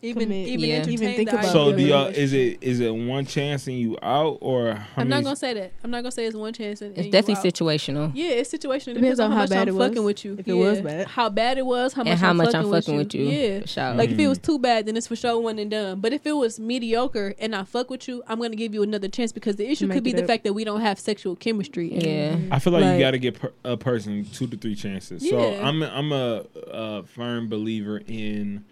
even, 0.02 0.22
Commit. 0.24 0.48
even 0.48 0.68
Yeah. 0.68 0.86
Even 0.88 1.14
think 1.14 1.28
about 1.28 1.40
idea 1.40 1.52
So 1.52 1.76
do 1.76 1.82
y'all? 1.82 2.06
Is 2.06 2.32
it 2.32 2.58
is 2.62 2.80
it 2.80 2.94
one 2.94 3.26
chance 3.26 3.66
and 3.66 3.78
you 3.78 3.98
out 4.02 4.38
or 4.40 4.72
how 4.74 5.02
I'm 5.02 5.08
not 5.08 5.22
gonna 5.24 5.36
say 5.36 5.52
that. 5.54 5.72
I'm 5.84 5.90
not 5.90 6.02
gonna 6.02 6.10
say 6.12 6.24
it's 6.26 6.34
one 6.36 6.52
chance. 6.54 6.80
And, 6.80 6.90
It's 6.92 6.98
and 6.98 7.06
you 7.06 7.12
definitely 7.12 7.48
out. 7.48 7.54
situational. 7.54 8.12
Yeah, 8.14 8.28
it's 8.30 8.50
situational. 8.50 8.88
It 8.92 8.94
Depends 8.94 9.18
depends, 9.18 9.20
on 9.20 9.26
on 9.26 9.30
how 9.32 9.36
how 9.36 9.42
much 9.42 9.50
bad 9.50 9.62
I'm 9.62 9.68
it 9.68 9.74
was. 9.74 9.88
fucking 9.88 10.04
with 10.04 10.24
you. 10.24 10.36
If 10.38 10.48
it 10.48 10.52
was 10.54 10.80
bad. 10.80 11.06
how 11.06 11.28
bad 11.28 11.58
it 11.58 11.66
was, 11.66 11.92
how 11.92 12.02
much 12.02 12.10
and 12.12 12.20
how 12.20 12.30
I'm 12.30 12.36
much 12.38 12.46
fucking 12.52 12.60
I'm 12.60 12.70
fucking 12.72 12.96
with 12.96 13.14
you. 13.14 13.24
Yeah. 13.24 13.60
For 13.60 13.66
sure. 13.66 13.94
Like 13.94 14.10
if 14.10 14.18
it 14.18 14.26
was 14.26 14.38
Mm. 14.38 14.42
too 14.42 14.58
bad, 14.58 14.86
then 14.86 14.96
it's 14.96 15.06
for 15.06 15.16
sure 15.16 15.38
one 15.38 15.58
and 15.58 15.70
done. 15.70 16.00
But 16.00 16.12
if 16.12 16.26
it 16.26 16.32
was 16.32 16.58
mediocre 16.58 17.34
and 17.38 17.54
I 17.54 17.64
fuck 17.64 17.90
with 17.90 18.08
you, 18.08 18.22
I'm 18.26 18.40
gonna 18.40 18.56
give 18.56 18.72
you 18.74 18.82
another 18.82 19.08
chance 19.08 19.32
because 19.32 19.56
the 19.56 19.68
issue 19.70 19.86
Make 19.86 19.96
could 19.96 20.04
be 20.04 20.12
the 20.12 20.22
up. 20.22 20.26
fact 20.28 20.44
that 20.44 20.54
we 20.54 20.64
don't 20.64 20.80
have 20.80 20.98
sexual 20.98 21.36
chemistry. 21.36 21.92
And 21.92 22.02
yeah. 22.02 22.36
I 22.54 22.58
feel 22.58 22.72
like, 22.72 22.82
Like- 22.84 22.94
you 22.94 23.00
got 23.00 23.10
to 23.12 23.18
give 23.18 23.34
per, 23.38 23.52
a 23.64 23.76
person 23.76 24.24
two 24.32 24.46
to 24.46 24.56
three 24.56 24.74
chances. 24.74 25.28
So 25.28 25.38
I'm 25.60 25.82
a, 25.82 25.86
I'm 25.88 26.12
a, 26.12 26.44
a 26.72 27.02
firm 27.02 27.48
believer 27.48 28.00
in 28.06 28.64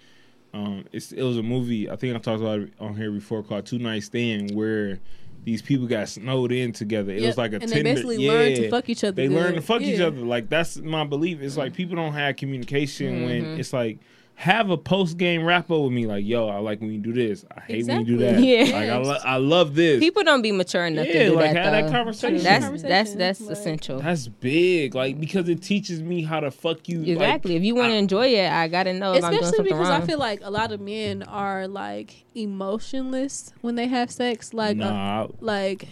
Um, 0.55 0.85
it's 0.93 1.13
it 1.13 1.23
was 1.23 1.37
a 1.37 1.43
movie 1.43 1.91
I 1.91 1.97
think 1.97 2.15
I 2.17 2.19
talked 2.19 2.41
about 2.41 2.61
it 2.61 2.73
on 2.81 2.97
here 2.97 3.11
before 3.11 3.43
called 3.43 3.67
Two 3.67 3.79
Night 3.79 4.03
Stand 4.03 4.55
where 4.55 4.99
these 5.45 5.63
people 5.63 5.87
got 5.87 6.09
snowed 6.09 6.53
in 6.53 6.73
together. 6.73 7.13
It 7.13 7.21
Yep. 7.21 7.27
was 7.27 7.39
like 7.39 7.53
a 7.53 7.57
and 7.57 7.69
Tinder. 7.69 7.83
they 7.83 7.95
basically 7.95 8.25
yeah. 8.25 8.33
learn 8.33 8.55
to 8.55 8.71
fuck 8.71 8.89
each 8.89 9.05
other. 9.05 9.13
They 9.13 9.29
good. 9.29 9.35
learn 9.37 9.55
to 9.55 9.61
fuck 9.61 9.83
each 9.83 10.01
other. 10.01 10.17
Like 10.21 10.49
that's 10.49 10.77
my 10.79 11.05
belief. 11.05 11.41
It's 11.41 11.57
like 11.57 11.75
people 11.75 11.97
don't 11.97 12.13
have 12.15 12.37
communication 12.37 13.25
when 13.25 13.45
Mhm. 13.45 13.59
it's 13.59 13.73
like 13.73 13.99
have 14.41 14.71
a 14.71 14.77
post 14.77 15.17
game 15.19 15.45
wrap 15.45 15.69
up 15.69 15.81
with 15.83 15.91
me. 15.91 16.07
Like 16.07 16.25
yo, 16.25 16.49
I 16.49 16.59
like 16.59 16.81
when 16.81 16.93
you 16.93 17.01
do 17.01 17.13
this. 17.13 17.45
I 17.57 17.61
hate 17.63 17.87
when 17.87 18.01
you 18.01 18.07
do 18.07 18.17
that. 18.19 18.41
Yeah. 18.41 18.63
Like 18.63 18.89
I, 18.89 18.97
lo- 18.99 19.19
I 19.25 19.37
love 19.39 19.75
this. 19.75 19.99
People 19.99 20.23
don't 20.23 20.43
be 20.43 20.53
mature 20.53 20.87
enough 20.87 21.09
yeah, 21.09 21.25
to 21.25 21.29
do 21.31 21.35
like 21.35 21.55
that 21.55 21.65
have 21.65 21.73
though. 21.73 21.83
that 21.91 21.91
conversation. 21.93 22.45
That's 22.45 22.65
Conversation. 22.65 22.89
that's 22.89 23.15
that's 23.15 23.41
Like- 23.41 23.51
essential. 23.51 24.01
That's 24.01 24.29
big, 24.29 24.95
like 24.95 25.19
because 25.19 25.49
it 25.49 25.61
teaches 25.61 26.01
me 26.03 26.23
how 26.23 26.39
to 26.39 26.53
fuck 26.53 26.89
you. 26.89 26.99
like, 27.01 27.09
Exactly. 27.09 27.57
if 27.57 27.65
you 27.65 27.75
want 27.75 27.91
to 27.91 27.97
enjoy 27.97 28.29
it, 28.29 28.49
I 28.53 28.69
gotta 28.69 28.95
know 28.95 29.13
if 29.15 29.25
I'm 29.25 29.33
doing 29.33 29.43
Especially 29.43 29.65
because 29.65 29.89
wrong. 29.89 30.03
I 30.03 30.07
feel 30.07 30.19
like 30.21 30.41
a 30.45 30.51
lot 30.51 30.71
of 30.71 30.81
men 30.81 31.25
are 31.25 31.67
like 31.67 32.25
emotionless 32.37 33.53
when 33.61 33.75
they 33.75 33.89
have 33.89 34.09
sex. 34.09 34.55
Like, 34.55 34.81
uh, 34.81 35.27
like 35.41 35.89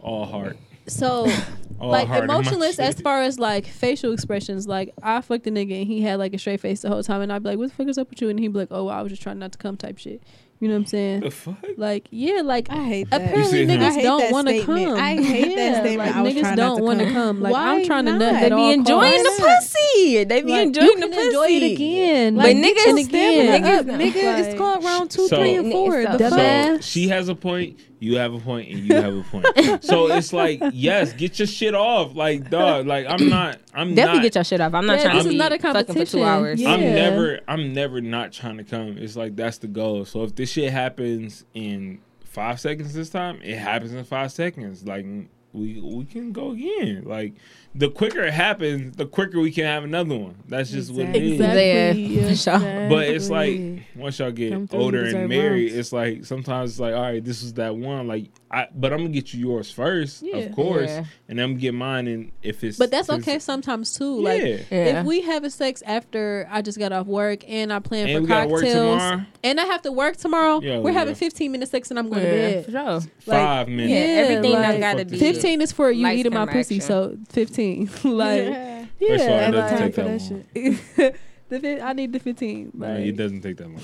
all 0.00 0.26
heart. 0.26 0.56
So, 0.86 1.26
oh, 1.80 1.88
like 1.88 2.08
heart 2.08 2.24
emotionless 2.24 2.78
as 2.78 3.00
far 3.00 3.22
as 3.22 3.38
like 3.38 3.66
facial 3.66 4.12
expressions. 4.12 4.66
Like, 4.66 4.92
I 5.02 5.20
fucked 5.20 5.46
a 5.46 5.50
nigga 5.50 5.78
and 5.78 5.86
he 5.86 6.02
had 6.02 6.18
like 6.18 6.34
a 6.34 6.38
straight 6.38 6.60
face 6.60 6.82
the 6.82 6.88
whole 6.88 7.02
time, 7.02 7.20
and 7.20 7.32
I'd 7.32 7.42
be 7.42 7.50
like, 7.50 7.58
"What 7.58 7.70
the 7.70 7.74
fuck 7.74 7.88
is 7.88 7.98
up 7.98 8.10
with 8.10 8.20
you?" 8.22 8.28
And 8.28 8.38
he'd 8.38 8.52
be 8.52 8.58
like, 8.58 8.68
"Oh, 8.70 8.88
I 8.88 9.02
was 9.02 9.10
just 9.10 9.22
trying 9.22 9.38
not 9.38 9.52
to 9.52 9.58
come," 9.58 9.76
type 9.76 9.98
shit. 9.98 10.22
You 10.60 10.68
know 10.68 10.74
what 10.76 10.80
I'm 10.82 10.86
saying? 10.86 11.20
The 11.20 11.30
fuck? 11.30 11.56
Like, 11.76 12.06
yeah, 12.10 12.40
like 12.42 12.70
I 12.70 12.84
hate 12.84 13.10
that. 13.10 13.20
apparently 13.20 13.60
You 13.62 13.66
see 13.68 13.74
him. 13.74 13.82
I 13.82 13.90
niggas 13.90 14.02
don't 14.02 14.32
want 14.32 14.48
to 14.48 14.62
come. 14.64 14.96
I 14.96 15.16
hate 15.20 15.56
that 15.56 15.80
statement. 15.82 15.98
Like 15.98 16.16
I 16.16 16.22
was 16.22 16.32
niggas 16.34 16.56
don't 16.56 16.82
want 16.82 16.98
to 17.00 17.04
come. 17.06 17.14
come. 17.14 17.40
Like 17.42 17.52
Why 17.52 17.74
I'm 17.80 17.84
trying 17.84 18.04
to 18.06 18.12
not? 18.12 18.18
nut 18.20 18.32
they 18.40 18.46
at 18.46 18.56
be 18.56 18.72
enjoying 18.72 19.24
costs. 19.24 19.38
the 19.38 19.44
pussy. 19.44 20.24
They 20.24 20.42
be 20.42 20.50
Like, 20.52 20.62
enjoying 20.62 20.86
you 20.86 20.94
the 20.94 21.00
can 21.02 21.10
pussy. 21.10 21.26
enjoy 21.26 21.46
it 21.50 21.72
again. 21.72 22.36
But 22.36 22.44
Like, 22.44 22.56
niggas 22.56 22.86
and 22.88 22.98
Stamina 23.00 23.52
again. 23.56 23.64
up, 23.66 23.86
Like. 23.98 24.12
It's 24.14 24.58
called 24.58 24.84
round 24.84 25.10
two, 25.10 25.26
So- 25.28 25.36
three, 25.38 25.54
and 25.56 25.72
four. 25.72 26.02
So- 26.04 26.16
The 26.16 26.30
so- 26.30 26.30
fuck? 26.30 26.38
Dumbass. 26.40 26.82
She 26.84 27.08
has 27.08 27.28
a 27.28 27.34
point, 27.34 27.78
you 28.04 28.16
have 28.18 28.34
a 28.34 28.38
point, 28.38 28.68
and 28.70 28.78
you 28.80 28.94
have 28.94 29.16
a 29.16 29.22
point. 29.22 29.46
so 29.84 30.10
it's 30.12 30.32
like, 30.32 30.60
yes, 30.72 31.12
get 31.14 31.38
your 31.38 31.46
shit 31.48 31.74
off. 31.74 32.14
Like, 32.14 32.50
dog, 32.50 32.86
like 32.86 33.06
I'm 33.08 33.28
not 33.28 33.58
I'm 33.72 33.94
Definitely 33.94 34.18
not 34.18 34.22
get 34.24 34.34
your 34.36 34.44
shit 34.44 34.60
off. 34.60 34.74
I'm 34.74 34.86
not 34.86 34.98
Yeah, 34.98 35.02
trying 35.04 35.16
this 35.16 35.24
to 35.24 35.30
is 35.30 35.34
not 35.36 35.52
a 35.52 35.58
fucking 35.58 35.70
for 35.70 35.84
competition. 35.86 36.18
two 36.20 36.24
hours. 36.24 36.60
Yeah. 36.60 36.70
I'm 36.70 36.80
never 36.80 37.40
I'm 37.48 37.72
never 37.72 38.00
not 38.00 38.32
trying 38.32 38.58
to 38.58 38.64
come. 38.64 38.98
It's 38.98 39.16
like 39.16 39.34
that's 39.36 39.58
the 39.58 39.68
goal. 39.68 40.04
So 40.04 40.22
if 40.22 40.34
this 40.36 40.50
shit 40.50 40.70
happens 40.72 41.44
in 41.54 42.00
five 42.24 42.60
seconds 42.60 42.92
this 42.94 43.10
time, 43.10 43.40
it 43.42 43.56
happens 43.58 43.92
in 43.92 44.04
five 44.04 44.30
seconds. 44.32 44.86
Like 44.86 45.06
we 45.52 45.80
we 45.80 46.04
can 46.04 46.32
go 46.32 46.50
again. 46.50 47.04
Like 47.06 47.34
the 47.76 47.90
quicker 47.90 48.22
it 48.22 48.32
happens, 48.32 48.96
the 48.96 49.06
quicker 49.06 49.40
we 49.40 49.50
can 49.50 49.64
have 49.64 49.82
another 49.84 50.14
one. 50.16 50.36
That's 50.48 50.70
just 50.70 50.92
what 50.92 51.06
it 51.06 51.16
is. 51.16 51.32
Exactly. 51.40 52.02
Yeah, 52.04 52.34
for. 52.60 52.88
But 52.88 53.08
it's 53.08 53.30
like 53.30 53.60
once 53.96 54.18
y'all 54.18 54.30
get 54.30 54.52
Come 54.52 54.68
older 54.72 55.04
and 55.04 55.28
married, 55.28 55.66
rounds. 55.72 55.78
it's 55.78 55.92
like 55.92 56.24
sometimes 56.24 56.70
it's 56.70 56.80
like, 56.80 56.94
all 56.94 57.02
right, 57.02 57.24
this 57.24 57.42
is 57.42 57.54
that 57.54 57.74
one. 57.74 58.06
Like 58.06 58.30
I, 58.50 58.68
but 58.72 58.92
I'm 58.92 58.98
gonna 59.00 59.08
get 59.10 59.34
you 59.34 59.40
yours 59.48 59.70
first, 59.72 60.22
Yeah. 60.22 60.36
of 60.36 60.52
course, 60.54 60.88
Yeah. 60.88 61.04
and 61.28 61.40
I'm 61.40 61.50
gonna 61.52 61.60
get 61.60 61.74
mine. 61.74 62.06
And 62.06 62.30
if 62.42 62.62
it's 62.62 62.78
But 62.78 62.92
that's 62.92 63.10
okay 63.10 63.40
sometimes 63.40 63.96
too. 63.96 64.18
Yeah. 64.18 64.22
Like 64.22 64.42
Yeah. 64.42 65.00
if 65.00 65.06
we 65.06 65.22
have 65.22 65.42
a 65.42 65.50
sex 65.50 65.82
after 65.84 66.46
I 66.50 66.62
just 66.62 66.78
got 66.78 66.92
off 66.92 67.06
work 67.08 67.42
and 67.48 67.72
I 67.72 67.80
plan 67.80 68.06
and 68.08 68.16
for 68.18 68.22
we 68.22 68.28
gotta 68.28 68.48
work 68.48 68.62
cocktails 68.62 69.02
tomorrow. 69.02 69.22
and 69.42 69.60
I 69.60 69.64
have 69.64 69.82
to 69.82 69.90
work 69.90 70.16
tomorrow, 70.16 70.60
Yeah, 70.62 70.78
we're 70.78 70.92
yeah. 70.92 70.98
having 71.00 71.14
15 71.16 71.50
minutes 71.50 71.72
sex 71.72 71.90
and 71.90 71.98
I'm 71.98 72.08
going 72.08 72.22
Yeah, 72.24 72.30
to 72.30 72.62
for 72.62 72.70
bed. 72.70 73.02
sure. 73.02 73.10
Five 73.34 73.68
minutes. 73.68 73.90
Yeah, 73.90 73.96
everything 74.22 74.52
like, 74.52 74.62
done 74.62 74.80
gotta 74.80 74.98
Fuck 75.00 75.08
be. 75.08 75.18
15 75.18 75.60
is 75.60 75.72
for 75.72 75.90
you 75.90 76.06
eating 76.06 76.32
my 76.32 76.40
camera 76.46 76.52
pussy, 76.54 76.78
so 76.78 77.16
15. 77.30 77.63
like 78.04 78.44
yeah. 78.44 78.86
First 79.08 79.24
of 79.24 79.30
all, 79.30 79.38
it 79.38 79.40
yeah, 79.40 79.50
doesn't 79.50 79.78
take 79.78 79.94
for 79.94 80.02
that 80.02 80.18
that 80.20 80.30
long. 80.30 80.84
shit. 80.96 81.16
the 81.48 81.60
fi- 81.60 81.80
I 81.80 81.92
need 81.92 82.12
the 82.12 82.18
15. 82.20 82.70
No, 82.74 82.86
Like, 82.86 82.98
it 83.06 83.16
doesn't 83.16 83.40
take 83.42 83.56
that 83.58 83.68
long. 83.68 83.80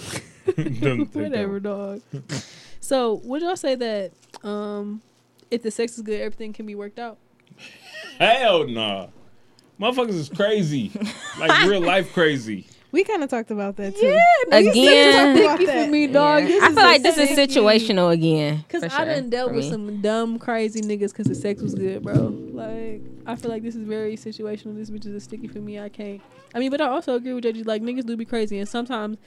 take 0.46 1.14
whatever, 1.14 1.60
that 1.60 1.68
long. 1.68 2.00
dog. 2.12 2.22
so 2.80 3.20
would 3.24 3.42
y'all 3.42 3.56
say 3.56 3.74
that 3.74 4.12
um 4.44 5.02
if 5.50 5.62
the 5.62 5.70
sex 5.70 5.96
is 5.96 6.02
good, 6.02 6.20
everything 6.20 6.52
can 6.52 6.64
be 6.66 6.74
worked 6.74 6.98
out? 6.98 7.18
Hell 8.18 8.66
nah. 8.68 9.08
Motherfuckers 9.80 10.10
is 10.10 10.28
crazy. 10.28 10.92
like 11.38 11.66
real 11.66 11.80
life 11.80 12.12
crazy. 12.12 12.66
We 12.92 13.04
kind 13.04 13.22
of 13.22 13.30
talked 13.30 13.50
about 13.52 13.76
that 13.76 13.94
too. 13.96 14.06
Yeah, 14.06 14.58
Again. 14.58 15.36
About 15.36 15.56
Sticky 15.60 15.66
for 15.84 15.86
me, 15.90 16.06
dog. 16.08 16.42
Yeah. 16.42 16.58
I 16.62 16.68
is 16.68 16.74
feel 16.74 16.82
like 16.84 17.02
this 17.02 17.18
is 17.18 17.30
sticky. 17.30 17.54
situational 17.60 18.12
again. 18.12 18.64
Cause 18.68 18.80
for 18.82 18.86
I 18.86 18.96
sure, 19.04 19.04
done 19.06 19.30
dealt 19.30 19.52
with 19.52 19.64
me. 19.64 19.70
some 19.70 20.00
dumb, 20.02 20.38
crazy 20.40 20.80
niggas 20.80 21.10
because 21.10 21.26
the 21.26 21.34
sex 21.36 21.62
was 21.62 21.74
good, 21.74 22.02
bro. 22.02 22.14
Like, 22.52 23.00
I 23.26 23.36
feel 23.36 23.50
like 23.50 23.62
this 23.62 23.76
is 23.76 23.84
very 23.84 24.16
situational. 24.16 24.74
This 24.76 24.90
bitch 24.90 25.06
is 25.06 25.14
a 25.14 25.20
sticky 25.20 25.46
for 25.46 25.58
me. 25.58 25.78
I 25.78 25.88
can't. 25.88 26.20
I 26.52 26.58
mean, 26.58 26.72
but 26.72 26.80
I 26.80 26.88
also 26.88 27.14
agree 27.14 27.32
with 27.32 27.44
JG. 27.44 27.64
Like, 27.64 27.80
niggas 27.80 28.04
do 28.04 28.16
be 28.16 28.24
crazy, 28.24 28.58
and 28.58 28.68
sometimes 28.68 29.18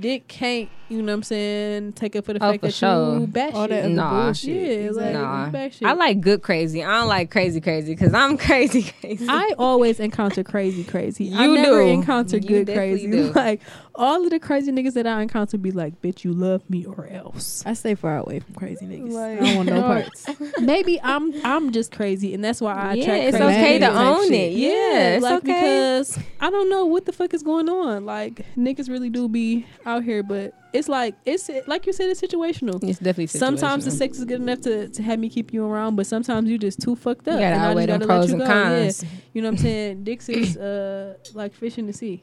dick 0.00 0.26
can't. 0.26 0.68
You 0.88 0.98
know 1.02 1.12
what 1.12 1.18
I'm 1.18 1.22
saying? 1.22 1.92
Take 1.92 2.16
up 2.16 2.24
for 2.24 2.32
the 2.32 2.44
Oh, 2.44 2.50
fact 2.50 2.60
for 2.62 2.66
that 2.66 2.72
sure. 2.74 3.20
you 3.20 3.26
bat 3.28 3.54
All 3.54 3.68
that 3.68 3.88
Nah. 3.90 4.24
bullshit. 4.24 4.84
Yeah, 4.86 4.90
like 4.90 5.12
Nah. 5.12 5.50
back 5.50 5.72
shit. 5.72 5.86
I 5.86 5.92
like 5.92 6.20
good 6.20 6.42
crazy. 6.42 6.82
I 6.82 6.98
don't 6.98 7.08
like 7.08 7.30
crazy 7.30 7.60
crazy 7.60 7.92
because 7.94 8.12
I'm 8.12 8.36
crazy 8.38 8.92
crazy. 9.00 9.26
I 9.28 9.52
always 9.56 10.00
encounter 10.00 10.42
crazy, 10.42 10.82
crazy. 10.84 11.32
I 11.32 11.44
You 11.46 11.54
never 11.54 11.82
do. 11.84 11.88
encounter 11.90 12.36
You 12.38 12.48
good 12.48 12.66
definitely 12.66 13.03
crazy. 13.06 13.28
do. 13.28 13.32
Like 13.34 13.60
all 13.94 14.24
of 14.24 14.30
the 14.30 14.38
crazy 14.38 14.72
niggas 14.72 14.94
that 14.94 15.06
I 15.06 15.20
encounter 15.22 15.58
be 15.58 15.70
like, 15.70 16.00
"Bitch, 16.02 16.24
you 16.24 16.32
love 16.32 16.68
me 16.68 16.84
or 16.84 17.06
else." 17.08 17.62
I 17.66 17.74
stay 17.74 17.94
far 17.94 18.18
away 18.18 18.40
from 18.40 18.54
crazy 18.54 18.86
niggas. 18.86 19.12
Like- 19.12 19.40
I 19.40 19.44
don't 19.44 19.56
want 19.56 19.68
no 19.68 19.82
parts. 19.82 20.26
Maybe 20.60 21.00
I'm 21.02 21.32
I'm 21.44 21.72
just 21.72 21.92
crazy, 21.92 22.34
and 22.34 22.42
that's 22.44 22.60
why 22.60 22.74
I 22.74 22.94
yeah, 22.94 23.02
attract 23.02 23.24
it's 23.24 23.36
crazy 23.36 23.54
okay 23.60 23.78
to 23.80 23.86
own 23.92 24.28
shit. 24.28 24.32
it. 24.32 24.52
Yeah, 24.54 25.14
it's 25.14 25.22
like 25.22 25.38
okay. 25.38 25.52
because 25.52 26.18
I 26.40 26.50
don't 26.50 26.68
know 26.70 26.86
what 26.86 27.04
the 27.06 27.12
fuck 27.12 27.34
is 27.34 27.42
going 27.42 27.68
on. 27.68 28.04
Like 28.04 28.44
niggas 28.56 28.88
really 28.88 29.10
do 29.10 29.28
be 29.28 29.66
out 29.86 30.04
here, 30.04 30.22
but 30.22 30.54
it's 30.72 30.88
like 30.88 31.14
it's 31.24 31.48
like 31.68 31.86
you 31.86 31.92
said, 31.92 32.10
it's 32.10 32.20
situational. 32.20 32.82
it's 32.82 32.98
definitely 32.98 33.26
situational. 33.26 33.38
Sometimes 33.38 33.84
the 33.84 33.90
sex 33.92 34.18
is 34.18 34.24
good 34.24 34.40
enough 34.40 34.60
to, 34.62 34.88
to 34.88 35.02
have 35.02 35.18
me 35.20 35.28
keep 35.28 35.52
you 35.52 35.64
around, 35.64 35.94
but 35.94 36.06
sometimes 36.06 36.48
you 36.50 36.58
just 36.58 36.80
too 36.80 36.96
fucked 36.96 37.28
up. 37.28 37.34
You 37.34 37.40
gotta 37.40 37.54
and 37.54 37.62
I 37.62 37.70
outweigh 37.70 37.86
just 37.86 38.00
gotta 38.00 38.06
let 38.06 38.18
pros 38.18 38.26
you 38.28 38.34
and 38.34 38.40
go. 38.42 38.46
cons. 38.46 39.02
Yeah. 39.02 39.08
You 39.34 39.42
know 39.42 39.48
what 39.48 39.52
I'm 39.52 39.58
saying? 39.58 40.04
Dicks 40.04 40.28
is 40.28 40.56
uh 40.56 41.14
like 41.32 41.54
fish 41.54 41.78
in 41.78 41.86
the 41.86 41.92
sea. 41.92 42.22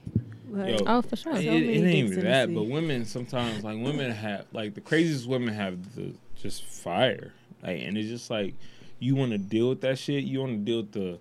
Like, 0.52 0.80
Yo. 0.80 0.86
Oh, 0.86 1.02
for 1.02 1.16
sure. 1.16 1.32
It, 1.34 1.44
So 1.46 1.52
it 1.52 1.54
ain't 1.54 1.86
even 1.88 2.24
that, 2.26 2.54
but 2.54 2.64
women 2.64 3.06
sometimes 3.06 3.64
like 3.64 3.78
women 3.78 4.12
have 4.12 4.46
like 4.52 4.74
the 4.74 4.82
craziest 4.82 5.28
women 5.28 5.54
have 5.54 5.96
the 5.96 6.14
just 6.36 6.64
fire, 6.64 7.34
like, 7.64 7.82
and 7.82 7.98
it's 7.98 8.10
just 8.10 8.30
like 8.30 8.56
you 9.00 9.16
want 9.16 9.32
to 9.32 9.38
deal 9.38 9.70
with 9.70 9.82
that 9.82 9.98
shit. 9.98 10.24
You 10.26 10.40
want 10.42 10.52
to 10.54 10.58
deal 10.58 10.78
with 10.78 10.92
the 10.92 11.20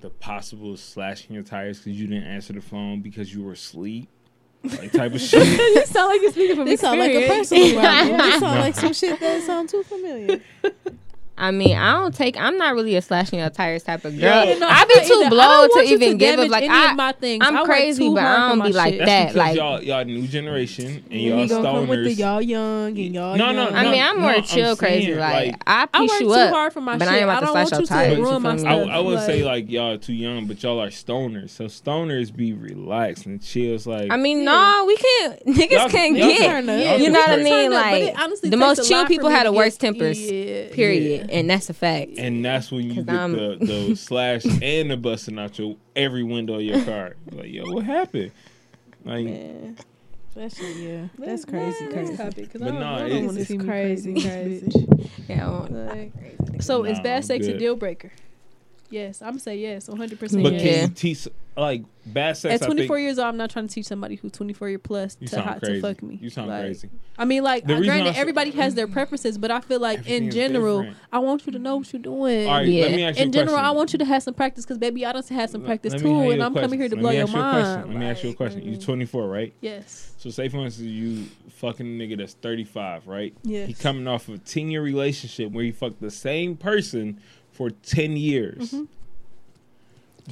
the 0.00 0.10
possible 0.10 0.76
slashing 0.76 1.34
your 1.34 1.44
tires 1.44 1.78
because 1.78 2.00
you 2.00 2.06
didn't 2.06 2.24
answer 2.24 2.52
the 2.52 2.60
phone 2.62 3.00
because 3.02 3.32
you 3.34 3.42
were 3.44 3.52
asleep, 3.52 4.08
like 4.64 4.90
type 4.92 5.14
of 5.14 5.20
shit. 5.20 5.46
you 5.46 5.86
sound 5.86 6.08
like 6.08 6.22
you're 6.22 6.32
speaking 6.32 6.56
from 6.56 6.64
This 6.64 6.80
sound 6.80 6.98
like 6.98 7.12
a 7.12 7.18
experience. 7.18 7.50
personal 7.50 7.80
problem. 7.82 8.16
This 8.18 8.40
sound 8.40 8.60
like 8.60 8.74
some 8.74 8.92
shit 8.92 9.20
that 9.20 9.42
sound 9.42 9.68
too 9.68 9.82
familiar. 9.84 10.40
I 11.38 11.50
mean, 11.50 11.76
I 11.76 11.92
don't 11.92 12.14
take. 12.14 12.36
I'm 12.38 12.58
not 12.58 12.74
really 12.74 12.94
a 12.94 13.02
slashing 13.02 13.38
your 13.38 13.48
tires 13.50 13.82
type 13.82 14.04
of 14.04 14.12
girl. 14.20 14.44
Yeah, 14.44 14.58
no, 14.58 14.68
I 14.68 14.82
I'm 14.82 14.88
be 14.88 14.94
too 14.94 15.14
either. 15.14 15.24
I 15.24 15.28
blowed 15.30 15.70
don't 15.70 15.86
to 15.86 15.92
even 15.94 16.18
give 16.18 16.36
damage 16.36 16.44
up. 16.46 16.50
Like 16.52 16.62
any 16.64 16.72
I, 16.74 16.90
of 16.90 16.96
my 16.96 17.12
things. 17.12 17.44
I'm 17.46 17.56
I 17.56 17.64
crazy, 17.64 18.08
but 18.10 18.22
I 18.22 18.34
for 18.34 18.48
don't 18.50 18.58
my 18.58 18.66
be 18.68 18.72
like 18.74 18.92
shit. 18.94 19.06
That's 19.06 19.32
that. 19.32 19.38
Like 19.38 19.56
y'all 19.56 19.82
y'all 19.82 20.04
new 20.04 20.26
generation 20.28 20.86
and 20.86 21.12
And 21.12 21.20
y'all 21.22 21.40
you 21.42 21.48
gonna 21.48 21.62
come 21.68 21.88
with 21.88 22.04
the 22.04 22.10
stoners. 22.14 22.18
y'all 22.18 22.42
young 22.42 22.86
and 22.98 23.14
y'all 23.14 23.36
No, 23.36 23.46
young. 23.46 23.56
no, 23.56 23.68
I 23.70 23.90
mean, 23.90 24.02
I'm 24.02 24.20
more 24.20 24.30
no, 24.32 24.36
I'm 24.36 24.42
chill, 24.44 24.76
crazy. 24.76 25.06
saying, 25.06 25.18
Like, 25.18 25.46
like, 25.46 25.62
I 25.66 25.88
I 25.92 26.00
piece 26.00 26.10
work 26.10 26.20
you 26.20 26.26
too 26.28 26.32
up, 26.34 26.50
hard 26.52 26.72
for 26.74 26.80
my 26.82 26.98
but 26.98 27.04
shit. 27.06 27.12
I 27.14 27.16
ain't 27.18 27.28
I 27.30 27.32
about 27.32 27.40
to 27.40 27.46
don't 27.46 27.52
slash 27.66 27.70
your 27.80 27.86
tires. 27.86 28.18
you 28.18 28.24
my 28.24 28.30
feel 28.30 28.40
me? 28.64 28.70
I, 28.70 28.76
stuff. 28.82 28.88
I 28.90 29.00
would 29.00 29.20
say 29.20 29.42
Like- 29.42 29.52
like 29.64 29.70
y'all 29.70 29.98
too 29.98 30.12
young, 30.12 30.46
but 30.46 30.62
y'all 30.62 30.80
are 30.80 30.88
stoners. 30.88 31.50
So 31.50 31.64
stoners 31.64 32.34
be 32.34 32.52
relaxed 32.52 33.26
and 33.26 33.42
chills. 33.42 33.86
Like 33.86 34.10
I 34.10 34.16
mean, 34.16 34.38
Yeah. 34.38 34.44
no, 34.44 34.84
we 34.86 34.96
can't. 34.96 35.46
Niggas 35.46 35.90
can 35.90 36.14
y'all 36.16 36.28
get. 36.28 36.40
y'all 36.66 36.98
You 36.98 37.04
can 37.06 37.12
know 37.12 37.20
what 37.20 37.30
I 37.30 37.36
mean? 37.42 37.70
Turn 37.70 37.72
up, 37.72 37.90
but 37.90 38.00
Like 38.02 38.20
honestly 38.20 38.50
the 38.50 38.56
most 38.58 38.86
chill 38.88 39.06
people 39.06 39.28
had 39.30 39.38
have 39.38 39.46
to 39.46 39.50
the 39.52 39.56
worst 39.56 39.80
tempers. 39.80 40.20
Yeah. 40.20 40.68
Period, 41.22 41.38
and 41.40 41.50
that's 41.50 41.70
a 41.70 41.74
fact. 41.74 42.12
And 42.18 42.44
that's 42.44 42.70
when 42.70 42.84
you 42.90 43.02
get 43.02 43.14
I'm- 43.14 43.32
the, 43.32 43.56
the 43.60 43.96
slash 43.96 44.44
and 44.44 44.90
the 44.90 44.96
busting 44.96 45.38
out 45.38 45.58
your 45.58 45.76
every 45.96 46.22
window 46.22 46.54
of 46.54 46.62
your 46.62 46.84
car. 46.84 47.14
Like, 47.30 47.50
yo, 47.52 47.64
what 47.72 47.84
happened? 47.84 48.32
Like, 49.04 49.24
Man. 49.24 49.76
That 50.34 50.50
shit, 50.50 50.76
yeah. 50.78 51.08
That's 51.18 51.44
crazy, 51.44 51.84
let's 51.84 51.92
crazy. 51.94 52.16
copy, 52.16 52.46
'cause 52.46 52.60
But 52.62 52.62
I 52.62 52.70
don't, 52.70 52.80
nah, 52.80 52.96
I 52.96 53.04
it- 53.04 53.08
don't 53.10 53.24
want 53.26 53.36
to 53.36 53.42
It's 53.42 53.64
crazy, 53.64 54.14
crazy, 54.14 54.70
crazy. 54.70 54.88
Yeah, 55.28 55.48
Like, 55.48 56.12
so 56.62 56.84
is 56.84 56.96
Nah, 56.98 57.02
bad 57.02 57.16
I'm 57.18 57.22
sex 57.22 57.46
a 57.46 57.58
deal 57.58 57.76
breaker? 57.76 58.10
Yes, 58.92 59.22
I'm 59.22 59.28
gonna 59.30 59.40
say 59.40 59.56
yes, 59.56 59.88
100. 59.88 60.20
percent 60.20 60.42
but 60.42 60.52
yes. 60.52 60.62
Can 60.62 60.88
you 60.90 60.94
teach 60.94 61.28
like 61.56 61.82
bad 62.04 62.36
sex? 62.36 62.60
At 62.62 62.66
24 62.66 62.96
think, 62.96 63.04
years 63.04 63.18
old, 63.18 63.26
I'm 63.28 63.36
not 63.38 63.50
trying 63.50 63.66
to 63.68 63.74
teach 63.74 63.86
somebody 63.86 64.16
who's 64.16 64.32
24 64.32 64.68
year 64.68 64.78
plus 64.78 65.14
to 65.16 65.28
sound 65.28 65.44
how 65.44 65.58
crazy. 65.58 65.80
to 65.80 65.80
fuck 65.80 66.02
me. 66.02 66.18
You 66.20 66.28
sound 66.28 66.48
Like, 66.50 66.60
crazy. 66.64 66.90
I 67.16 67.24
mean, 67.24 67.42
like, 67.42 67.66
The 67.66 67.76
I 67.76 67.80
granted, 67.80 68.14
said- 68.14 68.20
everybody 68.20 68.50
has 68.52 68.74
their 68.74 68.86
preferences, 68.86 69.38
but 69.38 69.50
I 69.50 69.60
feel 69.60 69.80
like 69.80 70.06
in 70.06 70.30
general, 70.30 70.80
different. 70.82 70.96
I 71.10 71.18
want 71.20 71.46
you 71.46 71.52
to 71.52 71.58
know 71.58 71.76
what 71.76 71.92
you're 71.92 72.02
doing. 72.02 72.46
All 72.46 72.54
right, 72.54 72.66
Yeah. 72.68 72.82
let 72.84 72.92
me 72.92 73.04
ask 73.04 73.18
you 73.18 73.22
in 73.22 73.28
a 73.28 73.32
general, 73.32 73.54
question. 73.54 73.66
I 73.66 73.70
want 73.70 73.92
you 73.94 73.98
to 74.00 74.04
have 74.04 74.22
some 74.22 74.34
practice 74.34 74.64
because, 74.66 74.78
baby, 74.78 75.06
I 75.06 75.12
done 75.12 75.22
had 75.30 75.48
some 75.50 75.62
practice 75.62 75.92
let 75.94 76.02
me 76.02 76.10
too, 76.10 76.30
and 76.30 76.42
I'm 76.42 76.54
coming 76.54 76.78
here 76.78 76.88
to 76.90 76.96
question. 76.96 77.00
blow 77.00 77.08
Let 77.10 77.12
me 77.12 77.16
your 77.16 77.22
ask 77.24 77.34
you 77.34 77.40
a 77.40 77.42
mind. 77.42 77.64
question. 77.64 77.90
Let 77.92 78.00
me 78.00 78.06
ask 78.06 78.22
you 78.22 78.28
a 78.28 78.30
Like, 78.30 78.36
question. 78.36 78.62
You're 78.62 78.72
mm-hmm. 78.74 78.82
24, 78.82 79.28
right? 79.28 79.52
Yes. 79.62 80.12
So 80.18 80.30
say 80.30 80.48
for 80.48 80.58
instance 80.58 80.88
you 80.88 81.24
fucking 81.48 81.86
nigga 81.98 82.18
that's 82.18 82.34
35, 82.34 83.06
right? 83.08 83.34
Yes. 83.42 83.68
He 83.68 83.74
coming 83.74 84.06
off 84.06 84.28
of 84.28 84.34
a 84.34 84.38
10 84.38 84.70
year 84.70 84.82
relationship 84.82 85.50
where 85.52 85.64
he 85.64 85.72
fucked 85.72 86.00
the 86.00 86.10
same 86.10 86.56
person 86.56 87.20
for 87.52 87.70
10 87.70 88.16
years. 88.16 88.72
Mhm. 88.72 88.88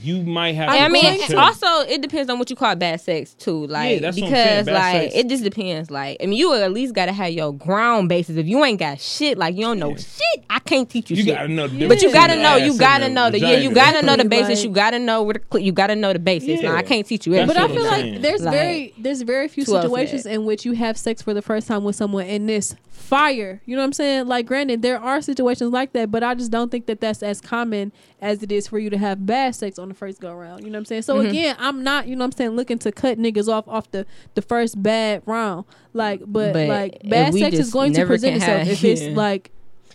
you 0.01 0.23
might 0.23 0.55
have. 0.55 0.69
I 0.71 0.87
mean, 0.89 1.19
teach 1.19 1.35
also 1.35 1.67
it 1.81 2.01
depends 2.01 2.31
on 2.31 2.39
what 2.39 2.49
you 2.49 2.55
call 2.55 2.77
bad 2.77 3.01
sex 3.01 3.35
too. 3.35 3.67
Like 3.67 4.01
that's 4.01 4.17
what 4.21 4.29
I'm 4.29 4.33
saying, 4.33 4.65
because 4.65 4.67
bad 4.67 4.73
like 4.95 5.03
sex. 5.11 5.15
it 5.17 5.29
just 5.29 5.43
depends. 5.43 5.91
Like 5.91 6.19
I 6.23 6.27
mean, 6.27 6.39
you 6.39 6.55
at 6.55 6.73
least 6.73 6.95
gotta 6.95 7.11
have 7.13 7.31
your 7.33 7.53
ground 7.53 8.09
basis. 8.09 8.37
If 8.37 8.47
you 8.47 8.65
ain't 8.65 8.79
got 8.79 9.01
shit, 9.01 9.37
like 9.37 9.57
you 9.57 9.63
don't 9.63 9.81
know 9.81 9.91
Yeah. 9.91 9.97
shit, 9.97 10.45
I 10.49 10.61
can't 10.61 10.89
teach 10.89 11.11
you, 11.11 11.17
you 11.17 11.25
shit. 11.25 11.35
gotta 11.35 11.49
know. 11.49 11.67
The 11.67 11.89
But 11.89 12.03
you 12.03 12.13
gotta 12.13 12.37
know. 12.41 12.55
You 12.55 12.79
gotta 12.79 13.09
know 13.09 13.31
the 13.33 13.41
yeah. 13.41 13.55
You 13.59 13.73
gotta 13.75 14.07
know 14.07 14.15
the 14.15 14.25
basis. 14.25 14.61
like- 14.61 14.65
You 14.65 14.71
gotta 14.71 14.99
know 15.01 15.25
where 15.25 15.35
the 15.35 15.41
cl- 15.53 15.65
you 15.65 15.73
gotta 15.73 15.97
know 15.97 16.13
the 16.13 16.21
basis. 16.21 16.63
Now 16.63 16.77
I 16.77 16.83
can't 16.83 17.05
teach 17.05 17.27
you 17.27 17.33
That's 17.33 17.49
But. 17.53 17.57
I 17.57 17.67
feel 17.67 17.83
like 17.83 18.23
there's 18.23 18.43
Like, 18.43 18.53
very 18.55 18.95
there's 18.97 19.23
very 19.23 19.49
few 19.49 19.65
situations 19.65 20.25
in 20.25 20.45
which 20.45 20.65
you 20.65 20.73
have 20.75 20.97
sex 20.99 21.21
for 21.21 21.35
the 21.35 21.43
first 21.43 21.67
time 21.67 21.83
with 21.83 21.97
someone 21.97 22.27
and 22.27 22.49
this 22.49 22.77
fire. 23.01 23.61
You 23.67 23.75
know 23.77 23.83
what 23.83 23.87
I'm 23.87 23.93
saying? 23.95 24.27
Like, 24.29 24.47
granted, 24.47 24.83
there 24.83 25.01
are 25.01 25.21
situations 25.23 25.73
like 25.73 25.93
that, 25.95 26.11
but 26.11 26.23
I 26.23 26.35
just 26.35 26.51
don't 26.51 26.71
think 26.71 26.87
that 26.87 27.01
that's 27.01 27.23
as 27.23 27.41
common 27.41 27.93
as 28.21 28.43
it 28.43 28.53
is 28.53 28.69
for 28.69 28.79
you 28.79 28.91
to 28.91 28.99
have 28.99 29.25
bad 29.27 29.55
sex 29.57 29.79
on 29.79 29.89
the 29.89 29.95
first 29.95 30.21
go 30.21 30.33
round. 30.35 30.63
You 30.65 30.71
know 30.71 30.77
what 30.77 30.81
I'm 30.81 30.85
saying? 30.85 31.03
So 31.03 31.17
Mhm. 31.17 31.31
again, 31.31 31.57
I'm 31.59 31.83
not 31.83 32.07
you 32.07 32.15
know 32.17 32.21
what 32.25 32.35
I'm 32.35 32.39
saying 32.39 32.51
looking 32.51 32.79
to 32.81 32.93
cut 32.93 33.19
niggas 33.19 33.49
off 33.49 33.67
off 33.67 33.91
the 33.91 34.07
the 34.35 34.43
first 34.43 34.81
bad 34.83 35.23
round. 35.27 35.65
Like, 35.93 36.21
but, 36.27 36.53
But 36.53 36.69
like 36.69 36.99
bad 37.09 37.35
sex 37.35 37.59
is 37.59 37.73
going 37.73 37.93
to 37.95 38.07
present 38.07 38.37
itself 38.37 38.59
have- 38.61 38.69
if 38.69 38.85
it's 38.85 39.03
yeah. 39.03 39.11
like 39.17 39.51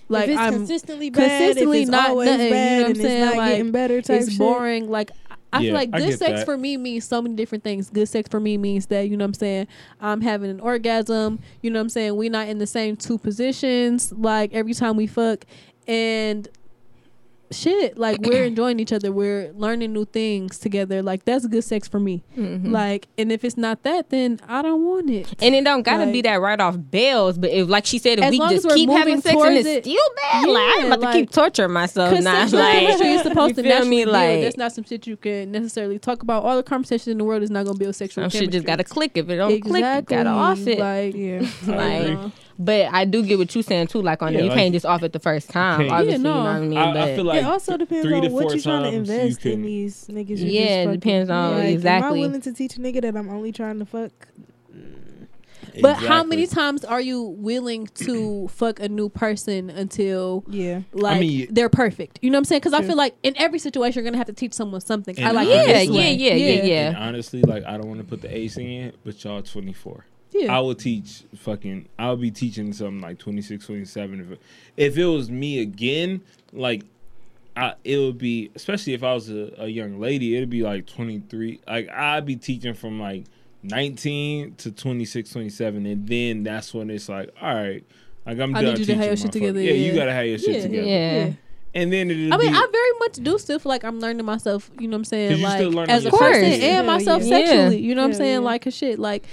like 0.10 0.26
if 0.26 0.30
it's 0.32 0.40
I'm 0.40 0.54
consistently 0.54 1.10
bad, 1.10 1.40
consistently 1.40 1.78
if 1.80 1.82
it's 1.84 1.92
not 1.92 2.10
always 2.12 2.30
nothing, 2.30 2.46
you 2.46 2.52
know 2.52 2.56
bad, 2.56 2.78
what 2.78 2.84
I'm 2.86 2.92
and 2.92 2.98
saying? 3.02 3.22
it's 3.22 3.26
not 3.26 3.38
Like, 3.38 3.52
getting 3.52 3.72
better. 3.72 4.02
Type 4.02 4.22
it's 4.22 4.30
shit. 4.32 4.38
boring. 4.40 4.90
Like 4.90 5.12
I- 5.56 5.62
Yeah, 5.62 5.68
feel 5.70 5.74
like 5.76 5.92
good 5.92 6.20
sex 6.20 6.32
that. 6.40 6.46
for 6.46 6.58
me 6.58 6.78
means 6.78 7.06
so 7.06 7.22
many 7.22 7.36
different 7.36 7.64
things. 7.64 7.90
Good 7.90 8.08
sex 8.08 8.30
for 8.30 8.40
me 8.40 8.58
means 8.58 8.86
that 8.88 9.10
you 9.10 9.18
know 9.18 9.24
what 9.26 9.30
I'm 9.30 9.34
saying 9.36 9.68
I'm 10.02 10.22
having 10.22 10.50
an 10.52 10.60
orgasm. 10.60 11.40
You 11.62 11.70
know 11.72 11.80
what 11.80 11.84
I'm 11.84 11.90
saying 11.90 12.16
we're 12.16 12.30
not 12.32 12.48
in 12.48 12.58
the 12.58 12.68
same 12.68 12.96
two 12.96 13.18
positions. 13.18 14.12
Like 14.12 14.54
every 14.54 14.74
time 14.74 14.98
we 14.98 15.08
fuck, 15.08 15.46
and 15.88 16.48
shit, 17.52 17.98
like 17.98 18.20
we're 18.22 18.44
enjoying 18.52 18.80
each 18.80 18.92
other. 18.94 19.12
We're 19.12 19.52
learning 19.54 19.94
new 19.94 20.06
things 20.06 20.58
together. 20.60 21.02
Like 21.02 21.26
that's 21.26 21.46
good 21.48 21.64
sex 21.64 21.88
for 21.88 22.00
me. 22.00 22.24
Mhm. 22.38 22.72
Like 22.72 23.08
and 23.18 23.32
if 23.32 23.44
it's 23.44 23.58
not 23.58 23.84
that, 23.84 24.10
then 24.10 24.40
I 24.48 24.62
don't 24.62 24.84
want 24.86 25.10
it. 25.10 25.34
And 25.42 25.56
it 25.56 25.64
don't 25.64 25.84
gotta 25.84 26.12
be 26.12 26.22
that 26.24 26.36
right 26.42 26.60
off 26.60 26.76
bells, 26.78 27.38
but 27.38 27.50
if 27.52 27.68
like 27.70 27.86
she 27.86 27.98
said, 28.00 28.20
if 28.20 28.30
we 28.32 28.38
just 28.40 28.68
keep 28.70 28.90
having 28.90 29.22
sex 29.22 29.28
and 29.28 29.36
towards 29.36 29.56
it's 29.58 29.68
it- 29.68 29.84
still 29.86 30.10
bad, 30.16 30.48
like 30.50 30.58
i'm 30.78 30.86
Yeah, 30.90 30.94
about 30.96 31.12
to 31.12 31.20
keep 31.20 31.32
torturing 31.32 31.72
myself 31.72 32.10
Because 32.12 32.26
now. 32.26 32.42
sexual 32.48 32.60
Like 32.60 33.00
you're 33.00 33.24
supposed 33.24 33.50
you 33.58 33.64
to 33.64 33.64
feel 33.64 33.72
naturally 33.72 33.90
me? 33.90 34.04
build. 34.06 34.14
Like 34.14 34.42
That's 34.42 34.58
not 34.58 34.72
some 34.74 34.84
shit 34.84 35.08
you 35.08 35.18
can 35.18 35.52
necessarily 35.52 36.00
talk 36.00 36.22
about. 36.24 36.44
All 36.44 36.56
the 36.56 36.64
conversation 36.64 37.12
in 37.12 37.18
the 37.18 37.24
world 37.24 37.44
is 37.44 37.52
not 37.52 37.66
gonna 37.66 37.78
build 37.78 37.96
sexual 37.96 38.24
some 38.24 38.30
chemistry. 38.32 38.46
shit 38.46 38.52
just 38.54 38.66
gotta 38.66 38.84
click. 38.84 39.12
If 39.16 39.30
it 39.30 39.38
don't 39.38 39.60
click, 39.62 39.84
you 39.84 40.02
gotta 40.02 40.30
off 40.30 40.66
it. 40.68 40.80
Like, 40.80 41.16
Yeah. 41.16 41.46
Like, 41.68 42.32
But 42.58 42.88
I 42.94 43.04
do 43.04 43.22
get 43.22 43.38
what 43.38 43.54
you're 43.54 43.64
saying 43.64 43.88
too. 43.88 44.02
Like 44.02 44.22
on 44.22 44.32
Yeah, 44.32 44.38
that, 44.40 44.44
you 44.46 44.50
like, 44.50 44.58
can't 44.60 44.74
just 44.74 44.86
off 44.86 45.04
it 45.04 45.12
the 45.12 45.20
first 45.20 45.50
time. 45.50 45.82
can't- 45.82 45.92
Obviously, 45.92 46.12
Yeah, 46.12 46.18
you 46.18 46.24
know 46.24 46.34
no. 46.36 46.44
what 46.44 46.56
I 46.56 46.60
mean. 46.62 46.78
I, 46.78 46.94
but 46.94 47.02
I 47.02 47.16
feel 47.16 47.26
like 47.26 47.35
it 47.38 47.46
also 47.46 47.78
depends 47.78 48.06
three 48.06 48.16
on 48.20 48.32
what 48.32 48.52
you're 48.54 48.62
trying 48.62 48.84
to 48.84 48.92
times 48.92 49.10
you 49.10 49.16
invest 49.16 49.46
in 49.46 49.62
these 49.62 50.06
niggas. 50.08 50.38
you 50.40 50.46
Yeah, 50.48 50.84
just 50.86 50.94
it 50.96 51.00
depends 51.00 51.30
on- 51.30 51.54
like, 51.58 51.86
Am 51.86 52.04
I 52.04 52.12
willing 52.12 52.42
to 52.42 52.54
teach 52.54 52.78
a 52.78 52.80
nigga 52.80 53.02
that 53.02 53.16
I'm 53.16 53.30
only 53.30 53.52
trying 53.52 53.80
to 53.80 53.86
fuck? 53.86 54.12
Mm. 54.76 55.28
But 55.82 55.96
how 55.96 56.24
many 56.24 56.48
times 56.48 56.86
are 56.86 57.02
you 57.02 57.22
willing 57.22 57.88
to 57.96 58.48
fuck 58.52 58.80
a 58.80 58.88
new 58.88 59.10
person 59.10 59.70
until 59.70 60.44
Yeah. 60.48 60.82
like 60.94 61.20
mean- 61.20 61.48
they're 61.52 61.70
perfect? 61.70 62.20
You 62.22 62.30
know 62.30 62.38
what 62.38 62.42
I'm 62.42 62.46
saying? 62.46 62.60
Because 62.62 62.74
I 62.74 62.82
feel 62.82 62.96
like 62.96 63.16
in 63.24 63.34
every 63.38 63.60
situation 63.60 64.00
you're 64.04 64.10
gonna 64.10 64.18
have 64.18 64.28
to 64.28 64.34
teach 64.34 64.54
someone 64.54 64.82
something. 64.82 65.16
I 65.20 65.28
And 65.28 65.36
like 65.36 65.48
yeah, 65.48 65.62
it 65.64 65.90
yeah, 65.90 66.02
yeah, 66.10 66.34
yeah, 66.36 66.64
yeah, 66.64 66.88
And 66.90 66.98
honestly, 66.98 67.42
like 67.42 67.66
I 67.66 67.78
don't 67.78 67.88
want 67.88 68.00
to 68.00 68.06
put 68.06 68.22
the 68.22 68.34
ace 68.36 68.58
in, 68.58 68.94
but 69.04 69.22
y'all 69.24 69.42
24. 69.42 70.06
Yeah. 70.32 70.54
I 70.56 70.60
will 70.60 70.76
teach 70.76 71.24
fucking. 71.38 71.88
I'll 71.98 72.18
be 72.18 72.30
teaching 72.30 72.74
something 72.74 73.00
like 73.00 73.20
26, 73.20 73.66
27. 73.66 74.20
If 74.20 74.32
it, 74.32 74.42
if 74.76 74.98
it 74.98 75.06
was 75.06 75.30
me 75.32 75.60
again, 75.62 76.20
like 76.52 76.84
I, 77.58 77.76
it 77.84 77.98
would 77.98 78.18
be 78.18 78.52
especially 78.56 78.94
if 78.94 79.04
I 79.04 79.14
was 79.14 79.30
a, 79.30 79.54
a 79.60 79.68
young 79.68 80.00
lady, 80.00 80.36
it'd 80.36 80.50
be 80.50 80.62
like 80.64 80.86
23. 80.88 81.62
Like 81.68 81.90
I'd 81.90 82.26
be 82.26 82.36
teaching 82.36 82.74
from 82.74 83.00
like 83.00 83.26
19 83.64 84.56
to 84.56 84.72
26, 84.72 85.30
27, 85.32 85.86
and 85.86 86.08
then 86.08 86.44
that's 86.44 86.74
when 86.74 86.90
it's 86.90 87.10
like, 87.10 87.30
all 87.42 87.54
right, 87.56 87.84
like 88.26 88.40
I'm 88.40 88.56
I 88.56 88.62
done 88.62 88.74
need 88.76 88.80
you 88.80 88.86
to 88.86 88.96
have 88.96 89.02
teaching 89.02 89.08
your 89.08 89.18
shit 89.18 89.32
together, 89.32 89.62
Yeah, 89.62 89.72
you 89.74 89.96
gotta 89.96 90.14
have 90.14 90.26
your 90.26 90.38
shit 90.38 90.56
Yeah, 90.56 90.62
together. 90.62 90.88
yeah. 90.88 91.32
And 91.74 91.92
then 91.92 92.10
it'll 92.10 92.34
I 92.34 92.38
mean, 92.38 92.52
be, 92.54 92.58
I 92.58 92.68
very 92.72 92.92
much 93.00 93.14
do 93.16 93.38
still 93.38 93.60
feel 93.60 93.70
like 93.70 93.84
I'm 93.84 94.00
learning 94.00 94.26
myself. 94.26 94.72
You 94.80 94.88
know 94.88 94.96
what 94.96 95.00
I'm 95.00 95.06
saying? 95.06 95.32
you 95.40 95.50
still 95.50 95.68
Like 95.72 95.76
learning 95.76 95.92
as 95.96 96.02
a 96.04 96.06
yourself. 96.06 96.22
person 96.22 96.44
Of 96.46 96.52
and 96.54 96.62
course. 96.62 96.72
Yeah, 96.72 96.82
myself 96.84 97.24
yeah. 97.24 97.30
sexually. 97.30 97.82
You 97.82 97.96
know 97.96 98.02
what 98.04 98.08
I'm 98.08 98.14
saying? 98.14 98.32
yeah. 98.34 98.40
Like 98.40 98.66
a 98.66 98.72
shit. 98.72 98.98
Like 98.98 99.26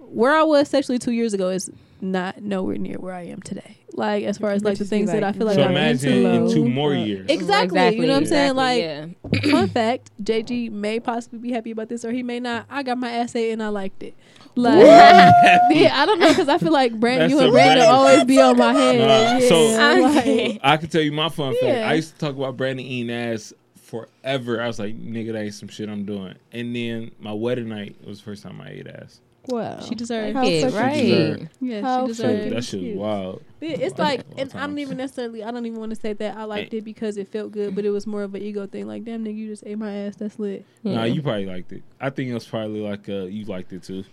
where 0.00 0.34
I 0.34 0.42
was 0.42 0.68
sexually 0.68 0.98
two 0.98 1.12
years 1.12 1.34
ago 1.34 1.50
is 1.50 1.70
not 2.00 2.42
nowhere 2.42 2.76
near 2.76 2.96
where 2.98 3.14
I 3.14 3.22
am 3.22 3.40
today. 3.42 3.78
Like 3.92 4.24
as 4.24 4.38
far 4.38 4.50
as 4.52 4.62
like 4.62 4.78
the 4.78 4.84
things 4.84 5.10
see, 5.10 5.18
that 5.18 5.24
I 5.24 5.32
feel 5.32 5.46
like 5.46 5.56
so 5.56 5.64
I'm 5.64 5.72
imagine 5.72 6.12
into. 6.24 6.30
in 6.30 6.50
two 6.50 6.68
more 6.68 6.94
years. 6.94 7.26
Exactly. 7.28 7.96
You 7.96 8.02
know 8.02 8.12
what 8.12 8.16
I'm 8.18 8.26
saying? 8.26 8.54
Like 8.54 8.80
yeah. 8.80 9.06
fun 9.50 9.68
fact, 9.68 10.10
JG 10.22 10.70
may 10.70 11.00
possibly 11.00 11.38
be 11.38 11.52
happy 11.52 11.72
about 11.72 11.88
this 11.88 12.04
or 12.04 12.12
he 12.12 12.22
may 12.22 12.38
not. 12.38 12.66
I 12.70 12.82
got 12.82 12.98
my 12.98 13.12
essay 13.12 13.50
and 13.50 13.62
I 13.62 13.68
liked 13.68 14.02
it. 14.02 14.14
Like 14.54 14.84
yeah, 14.84 15.90
I 15.94 16.06
don't 16.06 16.20
know 16.20 16.28
because 16.28 16.48
I 16.48 16.58
feel 16.58 16.72
like 16.72 16.98
Brandon, 16.98 17.28
That's 17.28 17.32
you 17.32 17.40
and 17.40 17.52
Brandon 17.52 17.78
Brandon- 17.78 17.94
always 17.94 18.24
be 18.24 18.40
on 18.40 18.56
my 18.56 18.72
head. 18.72 18.98
Nah, 18.98 19.38
yeah, 19.38 19.48
so- 19.48 19.80
I'm 19.80 20.02
like- 20.02 20.60
I 20.62 20.76
can 20.76 20.88
tell 20.88 21.02
you 21.02 21.12
my 21.12 21.28
fun 21.28 21.54
fact. 21.60 21.86
I 21.86 21.94
used 21.94 22.12
to 22.14 22.18
talk 22.18 22.36
about 22.36 22.56
Brandon 22.56 22.84
eating 22.84 23.12
ass 23.12 23.52
forever. 23.88 24.60
I 24.62 24.66
was 24.66 24.78
like, 24.78 24.96
nigga, 24.96 25.32
that 25.32 25.42
ain't 25.42 25.54
some 25.54 25.68
shit 25.68 25.88
I'm 25.88 26.04
doing. 26.04 26.34
And 26.52 26.76
then 26.76 27.10
my 27.18 27.32
wedding 27.32 27.68
night 27.68 27.96
was 28.06 28.18
the 28.18 28.24
first 28.24 28.42
time 28.42 28.60
I 28.60 28.70
ate 28.70 28.86
ass. 28.86 29.20
Wow. 29.48 29.80
She 29.80 29.94
deserved 29.94 30.36
How 30.36 30.44
Yeah, 30.44 30.60
fucking 30.68 30.76
right. 30.78 31.02
deserve. 31.02 31.48
Yeah, 31.60 31.80
How 31.80 32.06
she 32.06 32.14
So 32.14 32.22
deserved 32.22 32.34
fucking 32.38 32.46
it. 32.52 32.54
that 32.54 32.64
shit 32.64 32.82
was 32.82 32.96
wild. 32.96 33.42
Yeah, 33.60 33.68
it's 33.70 33.98
like, 33.98 34.20
and 34.36 34.52
I 34.54 34.66
don't 34.66 34.78
even 34.78 34.96
necessarily, 34.98 35.42
I 35.42 35.50
don't 35.50 35.66
even 35.66 35.80
want 35.80 35.90
to 35.90 35.96
say 35.96 36.12
that 36.12 36.36
I 36.36 36.44
liked 36.44 36.74
it 36.74 36.84
because 36.84 37.16
it 37.16 37.28
felt 37.28 37.50
good, 37.52 37.74
but 37.74 37.84
it 37.84 37.90
was 37.90 38.06
more 38.06 38.22
of 38.22 38.34
an 38.34 38.42
ego 38.42 38.66
thing. 38.66 38.86
Like, 38.86 39.04
damn 39.04 39.24
nigga, 39.24 39.36
you 39.36 39.48
just 39.48 39.64
ate 39.66 39.78
my 39.78 39.92
ass. 39.92 40.16
That's 40.16 40.38
lit. 40.38 40.64
Nah, 40.84 41.04
you 41.04 41.22
probably 41.22 41.46
liked 41.46 41.72
it. 41.72 41.82
I 42.00 42.10
think 42.10 42.30
it 42.30 42.34
was 42.34 42.46
probably 42.46 42.80
like 42.80 43.08
uh, 43.08 43.24
you 43.24 43.44
liked 43.46 43.72
it 43.72 43.82
too. 43.82 44.04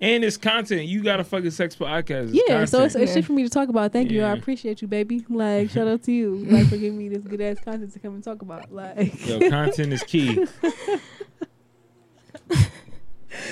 And 0.00 0.22
it's 0.24 0.36
content. 0.36 0.82
You 0.86 1.02
got 1.02 1.20
a 1.20 1.24
fucking 1.24 1.52
sex 1.52 1.76
podcast. 1.76 2.34
It's 2.34 2.42
yeah, 2.48 2.64
so 2.64 2.82
it's, 2.82 2.92
content. 2.94 3.02
it's 3.04 3.12
shit 3.14 3.24
for 3.24 3.32
me 3.32 3.44
to 3.44 3.48
talk 3.48 3.68
about. 3.68 3.92
Thank 3.92 4.10
you. 4.10 4.22
I 4.22 4.32
appreciate 4.32 4.82
you, 4.82 4.88
baby. 4.88 5.24
Like, 5.30 5.70
shout 5.70 5.86
out 5.88 6.02
to 6.02 6.12
you, 6.12 6.34
like 6.46 6.66
for 6.66 6.76
giving 6.76 6.98
me 6.98 7.08
this 7.08 7.22
good 7.22 7.40
ass 7.40 7.58
content 7.64 7.92
to 7.94 7.98
come 8.00 8.14
and 8.14 8.22
talk 8.22 8.42
about. 8.42 8.70
Like, 8.72 9.26
Yo, 9.26 9.48
content 9.48 9.92
is 9.92 10.02
key. 10.02 10.44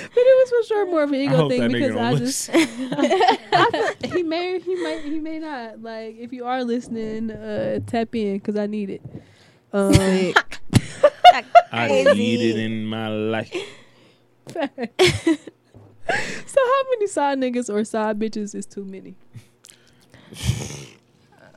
but 0.01 0.17
it 0.17 0.37
was 0.37 0.49
for 0.49 0.67
sure 0.67 0.85
more 0.85 1.03
of 1.03 1.09
an 1.09 1.15
I 1.15 1.23
ego 1.23 1.37
hope 1.37 1.51
thing 1.51 1.61
that 1.61 1.71
nigga 1.71 1.73
because 1.73 1.95
don't 1.95 2.53
I 3.53 3.69
just 3.71 4.05
he 4.13 4.23
may 4.23 4.59
he 4.59 4.75
might 4.83 5.01
he 5.03 5.19
may 5.19 5.39
not 5.39 5.81
like 5.81 6.17
if 6.17 6.33
you 6.33 6.45
are 6.45 6.63
listening 6.63 7.31
uh 7.31 7.79
tap 7.85 8.15
in 8.15 8.37
because 8.37 8.57
I 8.57 8.67
need 8.67 8.89
it. 8.89 9.01
Um, 9.71 9.91
I 11.71 12.03
need 12.15 12.41
it 12.41 12.59
in 12.59 12.85
my 12.85 13.07
life. 13.07 13.51
so 14.53 14.59
how 16.09 16.83
many 16.91 17.07
side 17.07 17.39
niggas 17.39 17.73
or 17.73 17.83
side 17.83 18.19
bitches 18.19 18.53
is 18.53 18.67
too 18.67 18.85
many? 18.85 19.15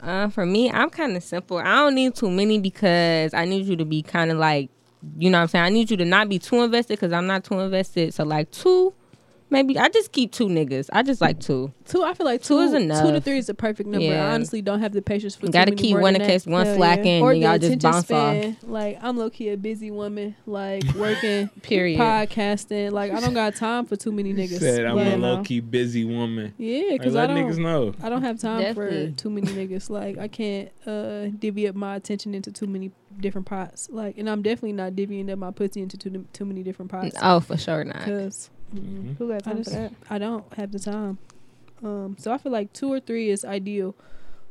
Uh, 0.01 0.28
for 0.28 0.47
me, 0.47 0.70
I'm 0.70 0.89
kind 0.89 1.16
of 1.16 1.22
simple. 1.22 1.59
I 1.59 1.76
don't 1.76 1.95
need 1.95 2.14
too 2.14 2.30
many 2.30 2.59
because 2.59 3.34
I 3.34 3.45
need 3.45 3.66
you 3.66 3.76
to 3.76 3.84
be 3.84 4.03
kind 4.03 4.30
of 4.30 4.39
like, 4.39 4.70
you 5.18 5.30
know 5.30 5.38
what 5.38 5.42
I'm 5.42 5.49
saying? 5.49 5.64
I 5.64 5.68
need 5.70 5.90
you 5.90 5.97
to 5.99 6.05
not 6.05 6.28
be 6.28 6.38
too 6.38 6.62
invested 6.62 6.94
because 6.99 7.12
I'm 7.12 7.26
not 7.26 7.44
too 7.44 7.59
invested. 7.61 8.12
So, 8.14 8.24
like, 8.24 8.51
two, 8.51 8.92
maybe 9.51 9.78
I 9.78 9.88
just 9.88 10.11
keep 10.12 10.32
two 10.32 10.49
niggas. 10.49 10.88
I 10.92 11.03
just 11.03 11.20
like 11.20 11.38
two. 11.38 11.72
Two, 11.84 12.03
I 12.03 12.14
feel 12.14 12.26
like 12.26 12.42
Two 12.42 12.68
two, 12.68 12.74
is 12.76 13.01
Two 13.01 13.12
to 13.12 13.20
three 13.20 13.38
is 13.38 13.47
the 13.47 13.55
perfect 13.55 13.88
number. 13.88 14.05
Yeah. 14.07 14.28
I 14.30 14.34
honestly 14.34 14.61
don't 14.61 14.80
have 14.80 14.92
the 14.92 15.03
patience 15.03 15.36
for. 15.36 15.47
You 15.47 15.53
gotta 15.53 15.70
keep 15.74 15.97
one 15.97 16.16
in 16.16 16.22
case 16.22 16.44
one 16.47 16.66
Hell 16.66 16.74
slacking 16.76 17.22
Or 17.22 17.30
and 17.30 17.40
y'all 17.40 17.59
just 17.59 17.78
bounce 17.80 18.07
span. 18.07 18.57
Like 18.64 18.99
I'm 19.01 19.16
low 19.16 19.30
key 19.30 19.51
a 19.51 19.57
busy 19.57 19.92
woman, 19.92 20.34
like 20.47 20.82
working. 20.97 21.49
Period. 21.62 22.01
podcasting. 22.01 22.90
Like 22.90 23.12
I 23.12 23.20
don't 23.20 23.34
got 23.34 23.55
time 23.55 23.86
for 23.86 23.94
too 23.94 24.11
many 24.11 24.34
niggas. 24.34 24.59
Said 24.59 24.84
I'm 24.84 24.97
Like, 24.97 25.12
a 25.14 25.16
low 25.16 25.42
key 25.44 25.61
busy 25.61 26.05
woman. 26.05 26.55
Yeah, 26.59 26.90
Like, 26.90 27.01
because 27.01 27.14
I 27.14 27.28
don't. 27.28 27.36
niggas 27.36 27.59
know. 27.59 27.94
I 28.03 28.09
don't 28.09 28.22
have 28.22 28.40
time 28.40 28.62
Definitely. 28.62 29.11
for 29.12 29.16
too 29.16 29.30
many 29.30 29.47
niggas. 29.49 29.88
Like 29.90 30.18
I 30.18 30.26
can't 30.26 30.70
uh 30.86 31.26
divvy 31.38 31.68
up 31.68 31.76
my 31.76 31.94
attention 31.94 32.34
into 32.34 32.51
too 32.51 32.66
many 32.66 32.90
different 33.21 33.47
pots. 33.47 33.89
Like, 33.91 34.19
and 34.19 34.29
I'm 34.29 34.43
definitely 34.43 34.73
not 34.73 34.93
divvying 34.93 35.31
up 35.31 35.39
my 35.39 35.51
pussy 35.51 35.83
into 35.83 35.97
too 35.97 36.27
too 36.33 36.45
many 36.45 36.62
different 36.62 36.91
pots. 36.91 37.17
Oh, 37.23 37.41
for 37.41 37.57
sure 37.57 37.85
not. 37.85 38.05
Because 38.05 38.51
Mhm. 38.75 39.17
Who 39.19 39.29
got 39.29 39.37
I 39.37 39.39
time 39.41 39.57
just 39.59 39.71
for 39.71 39.77
that? 39.77 39.93
I 40.11 40.19
don't 40.19 40.45
have 40.55 40.73
the 40.73 40.79
time. 40.81 41.19
Um, 41.85 42.17
so 42.19 42.33
I 42.33 42.39
feel 42.39 42.51
like 42.53 42.73
two 42.73 42.93
or 42.93 42.99
three 43.01 43.31
is 43.31 43.45
ideal. 43.45 43.95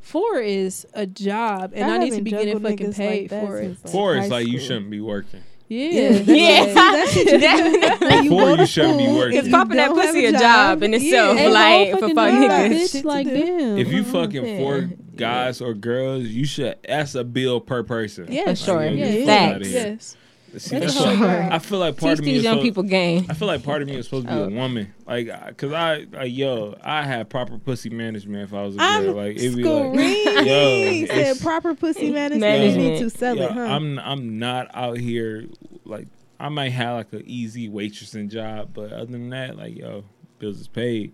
Four 0.00 0.38
is 0.40 0.86
a 0.94 1.04
job, 1.06 1.72
and 1.74 1.90
I, 1.90 1.98
need 1.98 2.12
to 2.14 2.22
be 2.22 2.30
getting 2.30 2.54
juggled 2.54 2.62
fucking 2.62 2.86
niggas 2.92 2.98
like 2.98 3.08
paid 3.08 3.30
for 3.30 3.58
it. 3.60 3.76
since, 3.80 3.92
Four 3.92 4.14
high 4.16 4.24
is 4.24 4.30
like 4.30 4.46
you 4.46 4.58
shouldn't 4.60 4.88
be 4.90 5.00
working. 5.00 5.40
Yeah, 5.68 5.88
Yeah, 5.90 6.10
that's 6.12 6.28
Yeah. 6.28 6.60
like- 6.60 6.74
that 6.74 7.08
shit 7.12 7.26
you 7.32 7.38
Definitely. 7.40 8.28
Four, 8.28 8.50
you 8.52 8.66
shouldn't 8.66 8.98
be 8.98 9.08
working. 9.08 9.38
It's 9.38 9.48
popping 9.48 9.76
that 9.78 9.90
pussy 9.90 10.24
a 10.26 10.28
a 10.28 10.32
job, 10.32 10.40
job 10.40 10.82
in 10.84 10.94
itself, 10.94 11.36
Ain't 11.38 11.48
no 11.48 11.52
like 11.54 11.90
for 11.90 11.98
fucking 11.98 12.14
fuck 12.14 12.30
niggas. 12.30 12.70
bitch. 12.70 13.04
Like 13.04 13.26
do. 13.26 13.34
damn. 13.44 13.78
If 13.78 13.88
you 13.92 14.04
fucking 14.04 14.46
Yeah. 14.46 14.58
four 14.58 14.90
guys 15.16 15.60
or 15.60 15.74
girls, 15.74 16.24
you 16.24 16.44
should. 16.46 16.76
That's 16.86 17.14
a 17.14 17.24
bill 17.24 17.60
per 17.60 17.82
person. 17.82 18.26
Yeah, 18.30 18.44
For 18.50 18.56
sure. 18.56 18.84
Yeah, 18.86 19.06
yeah, 19.06 19.24
Facts. 19.26 19.68
yes. 19.70 20.16
See, 20.58 20.78
That's 20.78 20.94
that's 20.94 21.16
hard. 21.16 21.52
I 21.52 21.58
feel 21.58 21.78
like 21.80 21.98
part 21.98 22.12
Teach 22.12 22.18
of 22.20 22.24
me 22.24 22.30
these 22.32 22.38
is 22.38 22.44
young 22.44 22.52
supposed- 22.54 22.64
people 22.64 22.82
game. 22.84 23.26
I 23.28 23.34
feel 23.34 23.46
like 23.48 23.62
part 23.62 23.82
of 23.82 23.88
me 23.88 23.96
is 23.96 24.06
supposed 24.06 24.26
to 24.26 24.32
be 24.32 24.38
Oh. 24.40 24.44
a 24.44 24.50
woman, 24.50 24.90
like, 25.06 25.28
cause 25.58 25.70
I, 25.72 26.06
like, 26.10 26.32
yo, 26.34 26.74
I 26.82 27.02
had 27.02 27.28
proper 27.28 27.58
pussy 27.58 27.90
management 27.90 28.44
if 28.44 28.54
I 28.54 28.62
was 28.62 28.74
a 28.76 28.78
girl. 28.78 28.86
I'm 28.86 29.06
like, 29.16 29.36
it'd 29.36 29.54
be 29.56 29.62
screaming. 29.62 29.94
like, 30.34 30.46
yo, 30.46 31.06
said 31.08 31.40
proper 31.40 31.74
pussy 31.74 32.10
management. 32.10 32.42
You 32.62 32.68
need 32.70 32.76
Management. 32.76 32.98
to 33.12 33.18
sell 33.18 33.36
yo, 33.36 33.42
it, 33.44 33.50
huh? 33.52 33.60
I'm, 33.60 33.98
I'm 33.98 34.38
not 34.38 34.70
out 34.72 34.96
here 34.96 35.44
like, 35.84 36.06
I 36.40 36.48
might 36.48 36.72
have 36.72 36.96
like 36.96 37.12
an 37.12 37.24
easy 37.26 37.68
waitressing 37.68 38.30
job, 38.30 38.70
but 38.72 38.92
other 38.92 39.06
than 39.06 39.28
that, 39.30 39.56
like, 39.58 39.76
yo, 39.76 40.04
bills 40.38 40.58
is 40.60 40.68
paid. 40.68 41.12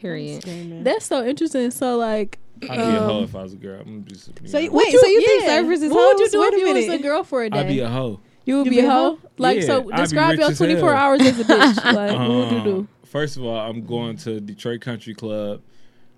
Period. 0.00 0.42
That's 0.84 1.06
so 1.06 1.24
interesting. 1.26 1.70
So 1.70 1.96
like, 1.98 2.38
I'd 2.62 2.68
be 2.68 2.74
a 2.76 3.00
hoe 3.00 3.18
Um, 3.18 3.24
if 3.24 3.36
I 3.36 3.42
was 3.42 3.52
a 3.52 3.56
girl. 3.56 3.80
I'm 3.80 4.04
just, 4.06 4.28
you 4.42 4.48
So 4.48 4.58
know, 4.58 4.64
you- 4.64 4.72
Wait, 4.72 4.92
so 4.98 5.06
you 5.06 5.20
think 5.26 5.44
servers 5.44 5.82
is 5.82 5.92
What 5.92 6.16
would 6.16 6.20
you 6.24 6.30
do 6.30 6.40
Wait 6.40 6.52
if 6.54 6.60
you 6.60 6.74
was 6.92 7.00
a 7.00 7.02
girl 7.02 7.24
for 7.24 7.42
a 7.42 7.50
day? 7.50 7.58
I'd 7.58 7.68
be 7.68 7.80
a 7.80 7.88
hoe. 7.88 8.20
you 8.44 8.56
would 8.58 8.64
be, 8.64 8.70
be 8.70 8.80
a 8.80 8.86
a 8.86 8.90
hoe. 8.90 9.16
hoe? 9.16 9.18
Like 9.38 9.60
Yeah, 9.60 9.66
so, 9.66 9.90
describe 9.90 10.38
your 10.38 10.52
24 10.52 10.88
hell. 10.88 10.98
hours 10.98 11.20
as 11.22 11.40
a 11.40 11.44
bitch. 11.44 11.84
Like, 11.94 12.18
what 12.18 12.28
would 12.28 12.50
you 12.52 12.58
Um, 12.58 12.64
do? 12.64 12.88
First 13.04 13.36
of 13.36 13.44
all, 13.44 13.56
I'm 13.58 13.84
going 13.86 14.16
to 14.18 14.40
Detroit 14.40 14.80
Country 14.82 15.14
Club. 15.14 15.62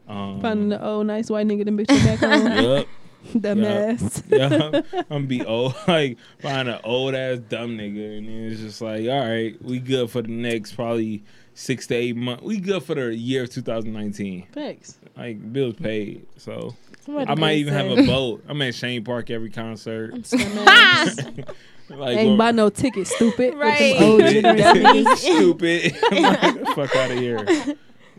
Um, 0.09 0.41
Finding 0.41 0.69
the 0.71 0.85
old 0.85 1.07
nice 1.07 1.31
white 1.31 1.47
nigga 1.47 1.65
to 1.65 1.71
bitch 1.73 1.87
back 1.87 2.23
on 2.23 2.63
Yup. 2.65 2.87
the 3.35 3.49
Yeah. 3.49 3.55
mess. 3.55 4.23
yeah, 4.29 4.81
I'm 4.93 5.05
gonna 5.09 5.27
be 5.27 5.45
old, 5.45 5.75
like 5.89 6.19
find 6.41 6.69
an 6.69 6.81
old 6.83 7.15
ass 7.15 7.39
dumb 7.39 7.79
nigga, 7.79 8.19
and 8.19 8.27
then 8.27 8.51
it's 8.51 8.61
just 8.61 8.81
like, 8.83 9.09
all 9.09 9.21
right, 9.21 9.55
we 9.63 9.79
good 9.79 10.11
for 10.11 10.23
the 10.23 10.29
next 10.29 10.73
probably 10.73 11.23
six 11.55 11.87
to 11.89 11.95
eight 11.95 12.17
months. 12.17 12.43
We 12.43 12.59
good 12.59 12.83
for 12.83 12.95
the 12.95 13.15
year 13.15 13.45
of 13.45 13.51
2019. 13.51 14.49
Thanks. 14.53 14.99
Like 15.17 15.53
bills 15.53 15.75
paid, 15.75 16.27
so 16.37 16.75
Somebody 17.05 17.31
I 17.31 17.35
might 17.35 17.57
even 17.57 17.75
say. 17.75 17.89
have 17.89 17.99
a 17.99 18.07
boat. 18.07 18.45
I'm 18.49 18.63
at 18.63 18.75
Chene 18.75 19.05
Park 19.05 19.31
every 19.31 19.51
concert. 19.51 20.15
like, 21.89 22.17
Ain't 22.17 22.39
buy 22.39 22.53
no 22.53 22.71
ticket, 22.71 23.07
stupid. 23.07 23.55
Right. 23.63 24.01
old 24.01 24.23
stupid. 25.19 25.97
Like, 26.11 26.67
fuck 26.75 26.97
out 26.97 27.11
of 27.11 27.19
here. 27.19 27.45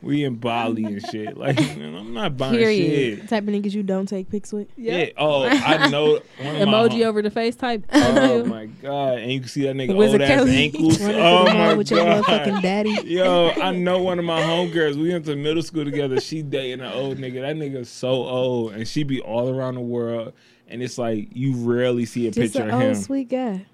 We 0.04 0.26
in 0.26 0.36
Bali 0.36 0.84
and 0.84 1.02
shit. 1.08 1.38
Like, 1.38 1.56
man, 1.78 1.96
I'm 1.96 2.14
not 2.14 2.36
buying 2.38 2.54
Period. 2.56 3.20
shit. 3.20 3.30
type 3.30 3.44
of 3.44 3.50
niggas 3.50 3.74
you 3.74 3.84
don't 3.84 4.06
take 4.06 4.30
pics 4.30 4.52
with. 4.52 4.68
Yeah. 4.76 4.98
Yeah. 4.98 5.10
Oh, 5.18 5.44
I 5.46 5.90
know. 5.90 6.20
one 6.42 6.56
of 6.58 6.68
my 6.68 6.74
Emoji 6.90 7.06
over 7.06 7.22
the 7.22 7.32
face 7.32 7.56
type. 7.56 7.86
Oh 7.92 8.44
my 8.46 8.66
god! 8.66 9.20
And 9.20 9.32
you 9.32 9.40
can 9.40 9.50
see 9.50 9.64
that 9.64 9.76
nigga 9.76 9.96
Wizard 9.96 10.22
old 10.22 10.30
ass 10.30 10.48
ankles. 10.50 10.96
Oh 10.96 10.98
through 10.98 11.14
the 11.14 11.20
mall 11.20 11.46
my 11.46 11.74
with 11.74 11.90
your 11.92 12.06
motherfucking 12.06 12.54
god! 12.54 12.62
daddy. 12.62 12.98
Yo, 13.06 13.50
I 13.52 13.72
know 13.72 14.02
one 14.02 14.20
of 14.20 14.26
my 14.26 14.42
homegirls. 14.42 14.96
We 14.96 15.10
went 15.12 15.26
to 15.26 15.36
middle 15.36 15.64
school 15.64 15.86
together. 15.86 16.20
She 16.20 16.42
dating 16.42 16.82
an 16.82 16.92
old 16.94 17.18
nigga. 17.18 17.42
That 17.42 17.56
nigga's 17.56 17.90
so 17.90 18.10
old, 18.10 18.74
and 18.74 18.88
she 18.88 19.04
be 19.04 19.22
all 19.22 19.50
around 19.50 19.76
the 19.76 19.82
world. 19.82 20.34
And 20.68 20.82
it's 20.82 20.98
like 20.98 21.28
you 21.34 21.54
rarely 21.56 22.06
see 22.06 22.28
a 22.28 22.32
Just 22.32 22.54
picture 22.54 22.68
an 22.68 22.74
of 22.76 22.82
him. 22.82 22.88
old 22.90 22.98
sweet 22.98 23.30
guy. 23.30 23.66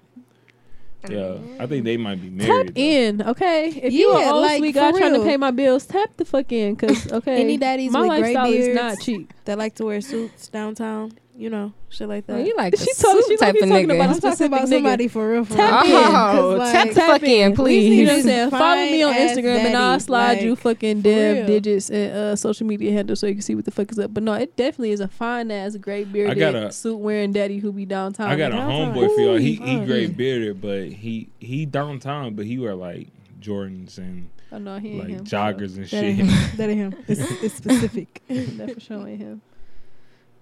Yeah, 1.08 1.38
I 1.58 1.66
think 1.66 1.84
they 1.84 1.96
might 1.96 2.20
be 2.20 2.28
Tap 2.28 2.48
married. 2.48 2.74
though. 2.74 2.80
in, 2.80 3.22
okay? 3.22 3.68
If 3.68 3.92
you 3.92 4.10
Yeah, 4.12 4.28
an 4.28 4.32
old 4.34 4.42
like, 4.42 4.58
sweet 4.58 4.72
for 4.74 4.80
guy 4.80 4.90
trying 4.92 5.12
to 5.14 5.18
real. 5.20 5.28
pay 5.28 5.36
my 5.36 5.50
bills, 5.50 5.86
tap 5.86 6.10
the 6.16 6.24
fuck 6.24 6.50
in, 6.52 6.76
cause 6.76 7.10
okay, 7.12 7.40
Any 7.40 7.56
daddies 7.56 7.90
my 7.92 8.00
with 8.02 8.08
gray 8.20 8.34
lifestyle 8.34 8.52
is 8.52 8.66
beards 8.66 8.80
not 8.80 9.00
cheap. 9.00 9.32
that 9.46 9.56
like 9.58 9.74
to 9.76 9.84
wear 9.86 10.00
suits 10.00 10.48
downtown, 10.48 11.12
you 11.40 11.48
know, 11.48 11.72
shit 11.88 12.06
like 12.06 12.26
that. 12.26 12.34
Well, 12.36 12.46
you 12.46 12.54
like 12.54 12.72
the 12.76 12.84
She 12.84 12.92
talk- 12.92 13.12
suit 13.16 13.24
she 13.28 13.36
type 13.38 13.54
like 13.54 13.62
of 13.62 13.68
talking 13.70 13.88
nigga. 13.88 13.94
about 13.94 14.08
I'm 14.10 14.14
talking 14.20 14.20
specific 14.20 14.46
about 14.52 14.66
nigga. 14.66 14.70
somebody 14.72 15.08
for 15.08 15.30
real. 15.30 15.44
For 15.46 15.54
Tap 15.54 15.84
real. 15.84 15.96
in, 15.96 16.04
Oh, 16.04 16.56
'Cause, 16.58 16.72
tap 16.72 16.84
like, 16.86 16.94
the 16.94 17.00
fuck 17.00 17.22
in, 17.22 17.50
You 17.50 17.56
please. 17.56 17.98
know 17.98 18.04
what 18.04 18.12
I'm 18.18 18.22
saying? 18.22 18.50
Follow 18.50 18.74
me 18.76 19.02
on 19.02 19.12
fine-ass 19.14 19.30
Instagram 19.38 19.56
and 19.56 19.76
I'll 19.76 19.90
daddies, 19.92 20.04
slide 20.04 20.42
you 20.42 20.56
fucking 20.56 20.96
for 20.98 21.02
dev 21.02 21.46
digits 21.46 21.90
and 21.90 22.12
uh, 22.14 22.36
social 22.36 22.66
media 22.66 22.92
handles 22.92 23.20
so 23.20 23.26
you 23.26 23.32
can 23.34 23.42
see 23.42 23.54
what 23.54 23.64
the 23.64 23.70
fuck 23.70 23.90
is 23.90 23.98
up. 23.98 24.12
But 24.12 24.22
no, 24.22 24.34
it 24.34 24.54
definitely 24.56 24.90
is 24.92 25.00
a 25.00 25.08
fine 25.08 25.50
ass, 25.50 25.76
gray 25.76 26.04
bearded, 26.04 26.38
got 26.38 26.54
a- 26.54 26.70
suit 26.72 26.98
wearing 26.98 27.32
daddy 27.32 27.58
who 27.58 27.72
be 27.72 27.86
downtown. 27.86 28.28
I 28.30 28.36
got 28.36 28.52
a 28.52 28.56
downtown. 28.56 28.94
homeboy 28.94 29.14
for 29.14 29.20
y'all. 29.22 29.36
He 29.36 29.52
he 29.54 29.56
fine. 29.56 29.86
gray 29.86 30.06
bearded, 30.08 30.60
but 30.60 30.88
he 30.88 31.28
he 31.38 31.64
downtown, 31.64 32.34
but 32.34 32.44
he 32.44 32.58
wear 32.58 32.74
like 32.74 33.08
Jordans 33.40 33.96
and 33.96 34.28
Oh 34.52 34.58
no, 34.58 34.78
he 34.78 34.88
ain't 34.90 34.98
like 34.98 35.08
him. 35.08 35.24
joggers 35.24 35.76
and 35.76 35.84
That 35.84 35.88
shit. 35.88 36.14
him. 36.16 36.26
That 36.56 36.68
ain't 36.68 36.78
him. 36.78 36.94
It's, 37.08 37.20
it's 37.42 37.54
specific. 37.62 38.20
that 38.28 38.74
for 38.74 38.80
sure 38.80 39.08
ain't 39.08 39.20
him. 39.20 39.42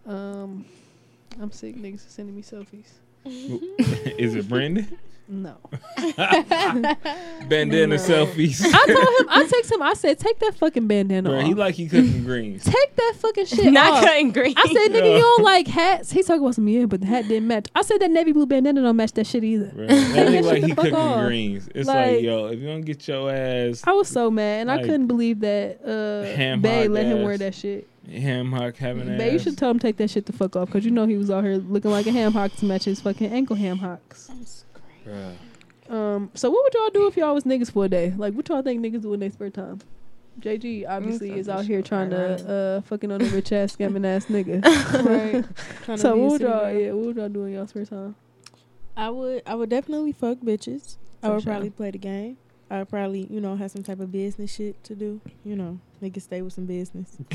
Um, 0.07 0.65
I'm 1.41 1.53
sick. 1.53 1.77
Niggas 1.77 2.07
are 2.07 2.11
sending 2.11 2.35
me 2.37 2.43
selfies. 2.43 2.89
Is 4.19 4.35
it 4.35 4.49
Brandon? 4.49 4.87
No. 5.31 5.57
Bandana 7.49 7.87
No. 7.87 7.97
selfies. 7.97 8.63
I 8.65 8.87
told 8.87 8.99
him. 9.21 9.27
I 9.29 9.47
text 9.51 9.71
him. 9.73 9.83
I 9.83 9.93
said, 9.95 10.19
take 10.19 10.39
that 10.39 10.55
fucking 10.55 10.87
bandana 10.87 11.29
Bro, 11.29 11.41
off. 11.41 11.47
he 11.47 11.53
like 11.55 11.75
he 11.75 11.87
cooking 11.87 12.25
greens. 12.25 12.65
take 12.65 12.97
that 12.97 13.15
fucking 13.19 13.45
shit 13.47 13.73
Not 13.73 13.93
off. 13.95 14.05
cutting 14.05 14.33
green. 14.33 14.55
I 14.57 14.63
said, 14.67 14.91
nigga, 14.91 15.05
Yeah. 15.05 15.17
you 15.17 15.21
don't 15.21 15.43
like 15.45 15.67
hats. 15.67 16.11
He 16.13 16.23
talking 16.23 16.43
about 16.43 16.55
some 16.55 16.67
yeah, 16.69 16.87
but 16.87 17.01
the 17.03 17.07
hat 17.07 17.29
didn't 17.29 17.47
match. 17.47 17.67
I 17.75 17.83
said 17.83 18.01
that 18.01 18.11
navy 18.11 18.33
blue 18.33 18.47
bandana 18.47 18.81
don't 18.83 18.97
match 18.97 19.13
that 19.13 19.27
shit 19.27 19.45
either. 19.45 19.67
Bro, 19.75 19.87
that 19.89 20.29
nigga 20.29 20.43
like 20.45 20.63
he 20.63 20.69
fuck 20.71 20.77
cooking 20.87 20.95
off. 20.95 21.27
greens. 21.27 21.69
It's 21.75 21.87
like, 21.87 22.07
Like- 22.15 22.23
yo, 22.23 22.47
if 22.47 22.61
you 22.61 22.67
don't 22.67 22.81
get 22.83 23.07
your 23.07 23.31
ass 23.31 23.83
I 23.87 23.93
was 23.93 24.09
so 24.09 24.31
mad, 24.31 24.63
and 24.63 24.71
I 24.71 24.81
couldn't 24.81 25.09
believe 25.09 25.41
that 25.41 25.81
uh, 25.85 26.57
Bay 26.57 26.85
hock 26.85 26.91
let 26.91 27.05
him 27.07 27.23
wear 27.23 27.37
that 27.39 27.55
shit. 27.55 27.87
Ham 28.11 28.53
hock 28.53 28.77
having 28.77 29.09
ass. 29.11 29.19
Bay, 29.19 29.33
you 29.33 29.39
should 29.39 29.57
tell 29.59 29.71
him 29.71 29.79
take 29.79 29.97
that 29.99 30.11
shit 30.11 30.27
the 30.27 30.33
fuck 30.33 30.57
off, 30.57 30.71
cause 30.71 30.85
you 30.85 30.91
know 30.91 31.07
he 31.07 31.17
was 31.17 31.31
out 31.31 31.45
here 31.45 31.57
looking 31.57 31.91
like 31.91 32.07
a 32.07 32.13
ham 32.13 32.33
hock 32.33 32.53
to 32.57 32.65
match 32.65 32.85
his 32.85 33.01
fucking 33.01 33.31
ankle 33.33 33.57
ham 33.57 33.79
hocks. 33.79 34.31
Bruh. 35.07 35.35
Um, 35.93 36.31
so 36.35 36.51
what 36.51 36.63
would 36.65 36.75
y'all 36.75 36.91
do 36.91 37.07
if 37.09 37.17
y'all 37.17 37.35
was 37.35 37.45
niggas 37.45 37.71
for 37.73 37.87
a 37.87 37.89
day? 37.89 38.13
Like, 38.17 38.35
what 38.35 38.49
y'all 38.49 38.63
think 38.63 38.85
niggas 38.85 39.03
do 39.03 39.15
in 39.15 39.21
their 39.21 39.31
spare 39.31 39.51
time? 39.51 39.81
JG 40.41 40.85
obviously 40.89 41.33
is 41.37 41.49
out 41.49 41.65
here 41.65 41.83
trying 41.83 42.11
to 42.11 42.79
uh 42.79 42.81
fucking 42.83 43.11
on 43.11 43.21
a 43.21 43.25
rich 43.25 43.51
ass 43.51 43.75
scamming 43.75 44.07
ass 44.07 44.27
nigga. 44.31 44.63
right. 45.05 45.45
Trying 45.85 45.99
so 45.99 46.15
be 46.15 46.21
a 46.21 46.23
what 46.23 46.31
would 46.33 46.41
city 46.41 46.45
y'all 46.45 46.61
girl. 46.61 46.79
yeah, 46.79 46.93
what 46.93 47.07
would 47.07 47.17
y'all 47.17 47.29
do 47.29 47.45
in 47.47 47.55
y'all 47.55 47.67
spare 47.67 47.85
time? 47.87 48.15
I 48.97 49.11
would 49.11 49.43
I 49.47 49.55
would 49.57 49.69
definitely 49.71 50.13
fuck 50.13 50.39
bitches. 50.39 50.97
I 51.23 51.27
For 51.29 51.35
would 51.35 51.43
sure. 51.43 51.53
probably 51.53 51.71
play 51.71 51.91
the 51.91 51.99
game. 51.99 52.37
I 52.71 52.85
probably, 52.85 53.27
you 53.31 53.41
know, 53.41 53.57
have 53.57 53.71
some 53.71 53.83
type 53.83 54.01
of 54.01 54.13
business 54.13 54.55
shit 54.55 54.83
to 54.85 54.95
do. 54.95 55.21
You 55.45 55.57
know, 55.57 55.79
niggas 56.03 56.23
stay 56.23 56.43
with 56.43 56.53
some 56.53 56.67
business. 56.67 57.17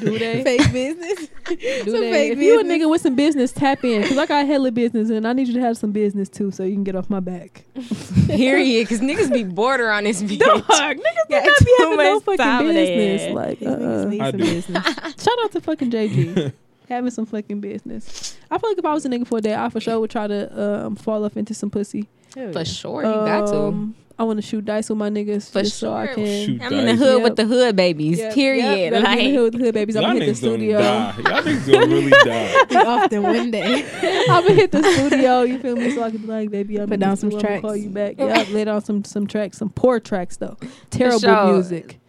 Do 0.00 0.18
they? 0.18 0.42
fake 0.42 0.72
business. 0.72 1.28
Do 1.46 1.56
some 1.84 2.00
they? 2.00 2.10
fake 2.10 2.32
If 2.32 2.38
you 2.40 2.58
a 2.60 2.64
nigga 2.64 2.90
with 2.90 3.00
some 3.00 3.14
business, 3.14 3.52
tap 3.52 3.84
in. 3.84 4.02
Cause 4.02 4.18
I 4.18 4.26
got 4.26 4.44
hella 4.46 4.72
business 4.72 5.08
and 5.08 5.26
I 5.26 5.32
need 5.32 5.46
you 5.46 5.54
to 5.54 5.60
have 5.60 5.76
some 5.76 5.92
business 5.92 6.28
too 6.28 6.50
so 6.50 6.64
you 6.64 6.74
can 6.74 6.82
get 6.82 6.96
off 6.96 7.08
my 7.08 7.20
back. 7.20 7.62
Period. 8.26 8.88
Because 8.88 9.00
niggas 9.00 9.32
be 9.32 9.44
border 9.44 9.90
on 9.90 10.02
this 10.04 10.20
bitch. 10.20 10.40
Dog, 10.40 10.64
niggas 10.64 10.98
do 10.98 11.30
Got 11.30 11.44
not 11.46 11.58
be 11.64 11.74
having 11.78 11.96
no 11.98 12.20
fucking 12.20 12.38
time 12.38 12.66
in 12.66 12.74
their 12.74 12.86
business. 12.86 13.22
head. 13.22 13.34
Like, 13.34 13.60
niggas 13.60 14.08
need 14.08 14.18
some 14.18 14.36
business. 14.40 14.84
shout 15.22 15.38
out 15.44 15.52
to 15.52 15.60
fucking 15.60 15.90
JG. 15.92 16.52
having 16.88 17.10
some 17.12 17.26
fucking 17.26 17.60
business. 17.60 18.36
I 18.50 18.58
feel 18.58 18.70
like 18.70 18.78
if 18.78 18.84
I 18.84 18.92
was 18.94 19.04
a 19.06 19.08
nigga 19.08 19.28
for 19.28 19.38
a 19.38 19.40
day, 19.40 19.54
I 19.54 19.68
for 19.68 19.78
sure 19.78 20.00
would 20.00 20.10
try 20.10 20.26
to 20.26 20.86
um, 20.86 20.96
fall 20.96 21.24
off 21.24 21.36
into 21.36 21.54
some 21.54 21.70
pussy. 21.70 22.08
Hell 22.34 22.52
For 22.52 22.58
yeah. 22.58 22.64
sure, 22.64 23.02
you 23.04 23.10
got 23.10 23.46
to. 23.52 23.94
I 24.20 24.24
want 24.24 24.38
to 24.38 24.42
shoot 24.42 24.64
dice 24.64 24.88
with 24.88 24.98
my 24.98 25.10
niggas 25.10 25.48
For 25.48 25.62
just 25.62 25.78
so 25.78 25.92
I 25.94 26.08
can. 26.08 26.26
Shoot 26.46 26.60
I'm 26.62 26.72
in 26.72 26.86
the 26.86 26.92
dice. 26.92 26.98
hood 26.98 27.14
Yep. 27.18 27.22
with 27.22 27.36
the 27.36 27.44
hood 27.46 27.76
babies. 27.76 28.18
Yep, 28.18 28.34
period. 28.34 28.64
Yep, 28.92 29.02
gotta 29.04 29.16
be 29.16 29.24
in 29.26 29.32
the 29.32 29.38
hood 29.38 29.44
with 29.44 29.52
the 29.52 29.58
hood 29.66 29.74
babies. 29.74 29.96
I'm 29.96 30.02
Y'all 30.02 30.12
gonna 30.12 30.24
hit 30.24 30.34
the 30.36 30.40
gonna 30.40 30.56
studio. 30.58 30.78
die. 30.78 31.14
Y'all 31.16 31.42
niggas 31.42 31.72
gonna 31.72 31.86
really 31.86 32.10
die. 32.24 32.64
We 32.70 32.76
often 32.76 33.22
one 33.22 33.50
day. 33.52 33.84
I'm 34.28 34.42
gonna 34.42 34.54
hit 34.54 34.72
the 34.72 34.82
studio. 34.82 35.42
You 35.42 35.58
feel 35.60 35.76
me? 35.76 35.90
So 35.94 36.02
I 36.02 36.10
can 36.10 36.18
be 36.18 36.26
like, 36.26 36.50
baby, 36.50 36.78
I'm 36.80 36.88
Put 36.88 36.94
in 36.94 37.00
down 37.00 37.10
the 37.12 37.16
some 37.16 37.30
tracks. 37.30 37.44
I'ma 37.58 37.60
Call 37.60 37.76
you 37.76 37.90
back. 37.90 38.14
Yeah, 38.18 38.44
lay 38.50 38.64
down 38.64 38.82
some 38.82 39.04
some 39.04 39.26
tracks, 39.28 39.56
some 39.58 39.70
poor 39.70 40.00
tracks 40.00 40.36
though. 40.36 40.56
Terrible 40.90 41.20
sure. 41.20 41.52
music. 41.52 42.00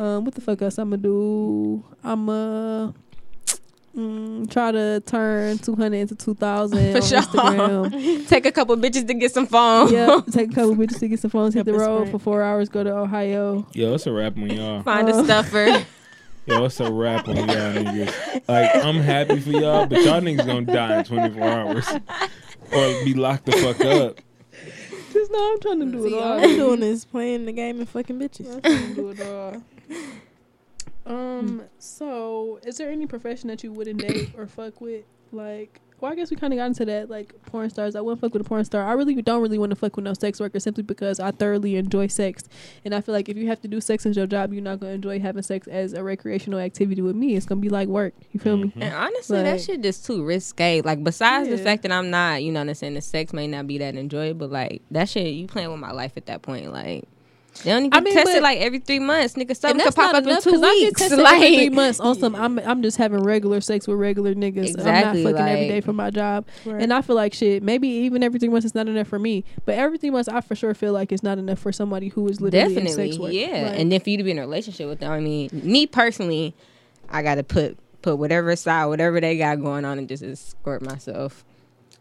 Um, 0.00 0.24
what 0.24 0.34
the 0.34 0.40
fuck 0.40 0.60
else 0.62 0.78
I'm 0.78 0.90
gonna 0.90 1.00
do? 1.02 1.84
I'm 2.02 2.28
uh 2.28 2.90
mm, 3.96 4.50
try 4.50 4.72
to 4.72 5.00
turn 5.06 5.58
200 5.58 5.96
into 5.96 6.14
2,000 6.14 6.78
For 6.92 6.96
on 6.98 7.02
sure. 7.02 7.20
Instagram. 7.20 8.28
take 8.28 8.46
a 8.46 8.52
couple 8.52 8.76
bitches 8.76 9.06
to 9.06 9.14
get 9.14 9.32
some 9.32 9.46
phone. 9.46 9.92
yeah, 9.92 10.20
take 10.32 10.50
a 10.50 10.54
couple 10.54 10.74
bitches 10.76 10.98
to 11.00 11.08
get 11.08 11.20
some 11.20 11.30
phones, 11.30 11.54
hit 11.54 11.64
the 11.66 11.72
road 11.74 12.02
spray. 12.02 12.12
for 12.12 12.18
four 12.18 12.42
hours, 12.42 12.68
go 12.68 12.82
to 12.84 12.90
Ohio. 12.96 13.66
Yo, 13.72 13.94
it's 13.94 14.06
a 14.06 14.12
wrap 14.12 14.36
on 14.36 14.50
y'all. 14.50 14.82
Find 14.82 15.08
Uh, 15.08 15.16
a 15.18 15.24
stuffer. 15.24 15.84
Yo, 16.46 16.64
it's 16.64 16.80
a 16.80 16.90
wrap 16.92 17.28
on 17.28 17.36
y'all 17.36 17.46
niggas. 17.46 18.48
Like, 18.48 18.74
I'm 18.84 18.96
happy 18.96 19.38
for 19.40 19.50
y'all, 19.50 19.86
but 19.86 20.02
y'all 20.02 20.20
niggas 20.20 20.44
gonna 20.46 20.62
die 20.62 20.98
in 20.98 21.04
24 21.04 21.42
hours. 21.44 21.88
Or 22.72 23.04
be 23.04 23.14
locked 23.14 23.44
the 23.46 23.52
fuck 23.52 23.80
up. 23.84 24.18
Just 25.12 25.30
know 25.30 25.52
I'm 25.52 25.60
trying 25.60 25.80
to 25.80 25.86
do 25.86 26.04
it 26.06 26.08
See, 26.10 26.16
all. 26.16 26.22
all 26.22 26.42
I'm 26.42 26.56
doing 26.56 26.82
is 26.82 27.04
playing 27.04 27.44
the 27.44 27.52
game 27.52 27.78
and 27.80 27.88
fucking 27.88 28.18
bitches. 28.18 28.52
I'm 28.54 28.60
trying 28.62 28.88
to 28.88 28.94
do 28.94 29.08
it 29.10 29.20
all. 29.20 29.62
Um. 31.04 31.62
So, 31.78 32.21
is 32.64 32.78
there 32.78 32.90
any 32.90 33.06
profession 33.06 33.48
that 33.48 33.62
you 33.62 33.72
wouldn't 33.72 34.00
date 34.00 34.32
or 34.38 34.46
fuck 34.46 34.80
with? 34.80 35.04
Like, 35.30 35.80
well, 36.02 36.10
I 36.10 36.16
guess 36.16 36.30
we 36.30 36.36
kind 36.36 36.52
of 36.52 36.58
got 36.58 36.66
into 36.66 36.84
that. 36.86 37.08
Like 37.08 37.32
porn 37.46 37.70
stars, 37.70 37.94
I 37.94 38.00
wouldn't 38.00 38.20
fuck 38.20 38.32
with 38.32 38.44
a 38.44 38.44
porn 38.44 38.64
star. 38.64 38.84
I 38.84 38.92
really 38.92 39.14
don't 39.22 39.40
really 39.40 39.56
want 39.56 39.70
to 39.70 39.76
fuck 39.76 39.94
with 39.94 40.04
no 40.04 40.14
sex 40.14 40.40
worker 40.40 40.58
simply 40.58 40.82
because 40.82 41.20
I 41.20 41.30
thoroughly 41.30 41.76
enjoy 41.76 42.08
sex, 42.08 42.42
and 42.84 42.92
I 42.92 43.00
feel 43.00 43.14
like 43.14 43.28
if 43.28 43.36
you 43.36 43.46
have 43.46 43.60
to 43.62 43.68
do 43.68 43.80
sex 43.80 44.04
as 44.04 44.16
your 44.16 44.26
job, 44.26 44.52
you're 44.52 44.62
not 44.62 44.80
gonna 44.80 44.94
enjoy 44.94 45.20
having 45.20 45.44
sex 45.44 45.68
as 45.68 45.92
a 45.92 46.02
recreational 46.02 46.58
activity 46.58 47.02
with 47.02 47.14
me. 47.14 47.36
It's 47.36 47.46
gonna 47.46 47.60
be 47.60 47.68
like 47.68 47.88
work. 47.88 48.14
You 48.32 48.40
feel 48.40 48.56
me? 48.56 48.68
Mm-hmm. 48.68 48.82
And 48.82 48.94
honestly, 48.94 49.42
that 49.42 49.60
shit 49.60 49.80
just 49.80 50.04
too 50.04 50.24
risque. 50.24 50.82
Like 50.82 51.04
besides 51.04 51.48
the 51.48 51.58
fact 51.58 51.82
that 51.82 51.92
I'm 51.92 52.10
not, 52.10 52.42
you 52.42 52.50
know, 52.50 52.60
what 52.60 52.68
I'm 52.68 52.74
saying 52.74 52.94
the 52.94 53.00
sex 53.00 53.32
may 53.32 53.46
not 53.46 53.68
be 53.68 53.78
that 53.78 53.94
enjoyable, 53.94 54.48
but 54.48 54.50
like 54.50 54.82
that 54.90 55.08
shit, 55.08 55.32
you 55.34 55.46
playing 55.46 55.70
with 55.70 55.80
my 55.80 55.92
life 55.92 56.14
at 56.16 56.26
that 56.26 56.42
point. 56.42 56.72
Like 56.72 57.04
They 57.64 57.70
only 57.72 57.88
I 57.92 57.96
get 57.96 58.04
mean, 58.04 58.14
tested 58.14 58.42
like 58.42 58.58
every 58.60 58.78
three 58.78 58.98
months, 58.98 59.34
nigga. 59.34 59.54
Something 59.54 59.84
could 59.84 59.94
pop 59.94 60.14
up 60.14 60.22
in 60.22 60.30
enough 60.30 60.42
two 60.42 60.52
'cause 60.52 60.62
I 60.62 60.74
get 60.78 60.98
weeks. 60.98 61.10
like 61.12 61.34
every 61.42 61.56
three 61.56 61.68
months 61.68 62.00
on 62.00 62.14
some. 62.18 62.34
I'm 62.34 62.58
I'm 62.60 62.82
just 62.82 62.96
having 62.96 63.22
regular 63.22 63.60
sex 63.60 63.86
with 63.86 63.98
regular 63.98 64.34
niggas. 64.34 64.70
Exactly, 64.70 65.20
I'm 65.20 65.32
not 65.32 65.32
fucking 65.38 65.48
every 65.52 65.60
like- 65.62 65.68
day 65.68 65.80
for 65.82 65.92
my 65.92 66.10
job, 66.10 66.46
Right. 66.64 66.82
and 66.82 66.94
I 66.94 67.02
feel 67.02 67.14
like 67.14 67.34
shit. 67.34 67.62
Maybe 67.62 67.88
even 67.88 68.22
every 68.22 68.40
three 68.40 68.48
months 68.48 68.64
is 68.64 68.74
not 68.74 68.88
enough 68.88 69.06
for 69.06 69.18
me, 69.18 69.44
but 69.66 69.74
every 69.76 69.98
three 69.98 70.10
months 70.10 70.28
I 70.30 70.40
for 70.40 70.54
sure 70.54 70.72
feel 70.72 70.94
like 70.94 71.12
it's 71.12 71.22
not 71.22 71.36
enough 71.38 71.58
for 71.58 71.72
somebody 71.72 72.08
who 72.08 72.26
is 72.28 72.40
literally 72.40 72.74
in 72.74 72.84
Definitely, 72.84 73.10
sex 73.12 73.18
work. 73.20 73.32
yeah. 73.34 73.68
Like, 73.70 73.78
and 73.80 73.92
then 73.92 74.00
for 74.00 74.08
you 74.10 74.16
to 74.16 74.24
be 74.24 74.30
in 74.30 74.38
a 74.38 74.42
relationship 74.42 74.88
with 74.88 75.00
them, 75.00 75.12
I 75.12 75.20
mean, 75.20 75.50
me 75.52 75.86
personally, 75.86 76.54
I 77.10 77.22
gotta 77.22 77.42
put 77.44 77.76
put 78.00 78.16
whatever 78.16 78.48
aside, 78.50 78.86
whatever 78.86 79.20
they 79.20 79.36
got 79.36 79.60
going 79.60 79.84
on, 79.84 79.98
and 79.98 80.08
just 80.08 80.22
escort 80.22 80.80
myself. 80.82 81.44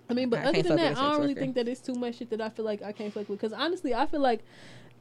I 0.10 0.14
mean, 0.14 0.30
but 0.30 0.40
I 0.40 0.44
other 0.46 0.62
than 0.62 0.76
that, 0.78 0.98
I 0.98 1.12
don't 1.12 1.20
really 1.22 1.34
worker. 1.34 1.40
think 1.42 1.56
that 1.56 1.68
it's 1.68 1.80
too 1.82 1.94
much 1.94 2.18
shit 2.18 2.30
that 2.32 2.42
I 2.42 2.50
feel 2.50 2.66
like 2.66 2.82
I 2.82 2.92
can't 2.94 3.14
fuck 3.14 3.30
with. 3.30 3.40
Because 3.40 3.54
honestly, 3.54 3.94
I 3.94 4.06
feel 4.08 4.20
like 4.22 4.42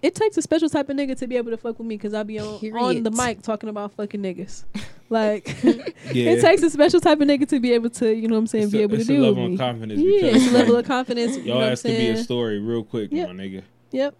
it 0.02 0.14
takes 0.14 0.36
a 0.36 0.42
special 0.42 0.68
type 0.68 0.88
of 0.88 0.96
nigga 0.96 1.16
to 1.18 1.26
be 1.26 1.36
able 1.36 1.50
to 1.50 1.56
fuck 1.56 1.78
with 1.78 1.86
me. 1.86 1.96
Because 1.96 2.14
I 2.14 2.22
be 2.22 2.38
on 2.38 2.46
on 2.76 3.02
the 3.02 3.10
mic 3.10 3.42
talking 3.42 3.68
about 3.68 3.92
fucking 3.92 4.20
niggas. 4.22 4.64
Like 5.12 5.60
Yeah. 5.64 6.30
it 6.34 6.40
takes 6.40 6.62
a 6.62 6.70
special 6.70 7.00
type 7.00 7.20
of 7.20 7.26
nigga 7.26 7.48
to 7.48 7.58
be 7.58 7.72
able 7.72 7.90
to, 7.90 8.14
you 8.14 8.28
know 8.28 8.36
what 8.36 8.42
I'm 8.42 8.46
saying, 8.46 8.64
It's 8.66 8.72
be 8.72 8.78
a- 8.78 8.82
able 8.82 8.94
to 8.94 9.00
it's 9.00 9.10
a 9.10 9.12
deal 9.12 9.20
with 9.22 9.28
level 9.30 9.44
of 9.46 9.50
me. 9.50 9.58
confidence 9.58 10.00
Yeah, 10.00 10.20
because, 10.22 10.42
it's 10.44 10.52
a 10.52 10.56
level 10.56 10.76
of 10.76 10.86
confidence. 10.94 11.36
You 11.36 11.42
know 11.42 11.46
Y'all 11.46 11.56
what 11.56 11.62
I'm 11.64 11.70
has 11.70 11.82
to 11.82 11.88
be 11.88 12.08
a 12.10 12.16
story 12.22 12.60
real 12.60 12.84
quick, 12.84 13.10
Yep. 13.10 13.28
my 13.28 13.34
nigga. 13.34 13.62
Yep. 13.90 14.14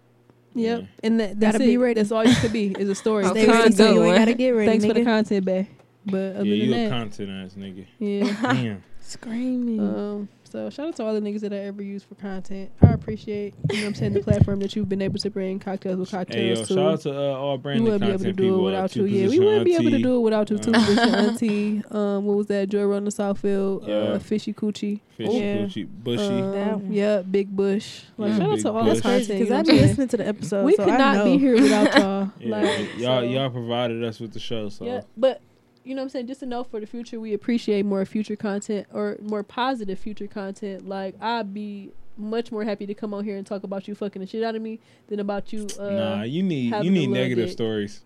Yep. 0.53 0.81
Yeah. 0.81 0.85
And 1.01 1.19
that, 1.21 1.39
that's 1.39 1.53
Gotta 1.53 1.63
be 1.63 1.75
it. 1.75 1.77
ready. 1.77 1.93
That's 1.93 2.11
all 2.11 2.25
you 2.27 2.35
could 2.35 2.51
be 2.51 2.75
is 2.77 2.89
a 2.89 2.95
story. 2.95 3.23
Okay. 3.23 3.43
Stay 3.43 3.47
ready 3.49 3.57
Content. 3.69 3.75
so 3.77 3.93
you 3.93 4.03
ain't 4.03 4.17
gotta 4.17 4.33
get 4.33 4.49
ready. 4.49 4.67
Thanks 4.69 4.85
for 4.85 4.93
the 4.93 5.05
content, 5.05 5.45
bae. 5.45 5.67
But 6.05 6.35
other 6.35 6.43
Yeah, 6.45 6.55
you 6.55 6.63
a 6.73 6.75
than 6.75 6.83
that, 6.83 6.89
content 6.89 7.29
ass 7.29 7.53
nigga. 7.57 7.85
yeah. 7.99 8.53
Damn. 8.53 8.83
Screaming. 8.99 9.79
Um, 9.79 10.29
so 10.51 10.69
shout 10.69 10.87
out 10.89 10.95
to 10.97 11.03
all 11.05 11.13
the 11.13 11.21
niggas 11.21 11.39
that 11.41 11.53
I 11.53 11.57
ever 11.57 11.81
use 11.81 12.03
for 12.03 12.15
content. 12.15 12.71
I 12.81 12.87
appreciate, 12.93 13.53
you 13.71 13.77
know 13.77 13.83
what 13.83 13.87
I'm 13.89 13.95
saying, 13.95 14.13
the 14.13 14.19
platform 14.23 14.59
that 14.59 14.75
you've 14.75 14.89
been 14.89 15.01
able 15.01 15.19
to 15.19 15.29
bring 15.29 15.59
cocktails 15.59 15.97
with 15.97 16.11
Hey 16.11 16.17
cocktails 16.17 16.59
yo, 16.59 16.65
to. 16.65 16.73
shout 16.73 16.93
out 16.93 17.01
to 17.01 17.09
uh, 17.17 17.21
all 17.37 17.57
we 17.57 17.61
branded 17.63 17.83
wouldn't 17.83 18.01
be 18.01 18.07
able 18.09 18.23
to 18.25 18.33
do 18.33 18.53
it 18.55 18.59
uh, 18.59 18.63
without 18.63 18.95
you. 18.95 19.05
Yeah, 19.05 19.27
we 19.29 19.39
wouldn't 19.39 19.65
be 19.65 19.75
able 19.75 19.91
to 19.91 19.99
do 20.01 20.17
it 20.17 20.19
without 20.19 20.49
you. 20.49 20.57
Two 20.57 20.71
Uh, 20.73 20.85
position 20.85 21.15
auntie. 21.15 21.83
Um, 21.91 22.25
what 22.25 22.37
was 22.37 22.47
that? 22.47 22.69
Joy 22.69 22.83
Run 22.85 23.05
the 23.05 23.11
Southfield. 23.11 23.87
Yeah. 23.87 23.93
Uh, 23.95 24.19
Fishy 24.19 24.53
Coochie. 24.53 24.99
Fishy, 25.17 25.33
Yeah. 25.37 25.55
Gucci, 25.57 25.87
Bushy. 26.03 26.23
Um, 26.23 26.51
That 26.51 26.79
one. 26.79 26.93
yeah, 26.93 27.21
Big 27.21 27.55
Bush. 27.55 28.01
Like 28.17 28.31
Yeah, 28.31 28.37
shout 28.39 28.49
out 28.51 28.59
to 28.59 28.71
all 28.71 28.83
the 28.83 28.89
That's 28.91 29.01
crazy 29.01 29.25
content. 29.27 29.39
because 29.39 29.51
I 29.51 29.57
what 29.57 29.65
be 29.67 29.71
I'm 29.73 29.77
listening 29.87 30.07
to 30.09 30.17
the 30.17 30.27
episode. 30.27 30.65
We 30.65 30.75
so 30.75 30.83
could 30.85 30.93
I 30.93 30.97
not 30.97 31.15
know. 31.17 31.25
be 31.25 31.37
here 31.37 31.53
without 31.55 31.97
y'all. 31.97 32.31
yeah, 32.39 32.49
like 32.49 32.97
y'all 32.97 33.21
so- 33.21 33.21
y'all 33.21 33.49
provided 33.49 34.03
us 34.03 34.19
with 34.19 34.33
the 34.33 34.39
show, 34.39 34.69
so 34.69 34.85
Yeah, 34.85 35.01
but 35.17 35.41
you 35.83 35.95
know 35.95 36.01
what 36.01 36.05
I'm 36.05 36.09
saying? 36.09 36.27
Just 36.27 36.39
to 36.41 36.45
know 36.45 36.63
for 36.63 36.79
the 36.79 36.85
future, 36.87 37.19
we 37.19 37.33
appreciate 37.33 37.85
more 37.85 38.05
future 38.05 38.35
content 38.35 38.87
or 38.93 39.17
more 39.21 39.43
positive 39.43 39.97
future 39.99 40.27
content. 40.27 40.87
Like, 40.87 41.15
I'd 41.21 41.53
be 41.53 41.91
much 42.17 42.51
more 42.51 42.63
happy 42.63 42.85
to 42.85 42.93
come 42.93 43.13
on 43.13 43.23
here 43.23 43.37
and 43.37 43.47
talk 43.47 43.63
about 43.63 43.87
you 43.87 43.95
fucking 43.95 44.21
the 44.21 44.27
shit 44.27 44.43
out 44.43 44.55
of 44.55 44.61
me 44.61 44.79
than 45.07 45.19
about 45.19 45.51
you. 45.53 45.67
Uh, 45.79 45.89
nah, 45.89 46.21
you 46.23 46.43
need 46.43 46.73
you 46.83 46.91
need 46.91 47.07
negative 47.09 47.47
dick. 47.47 47.53
stories. 47.53 48.03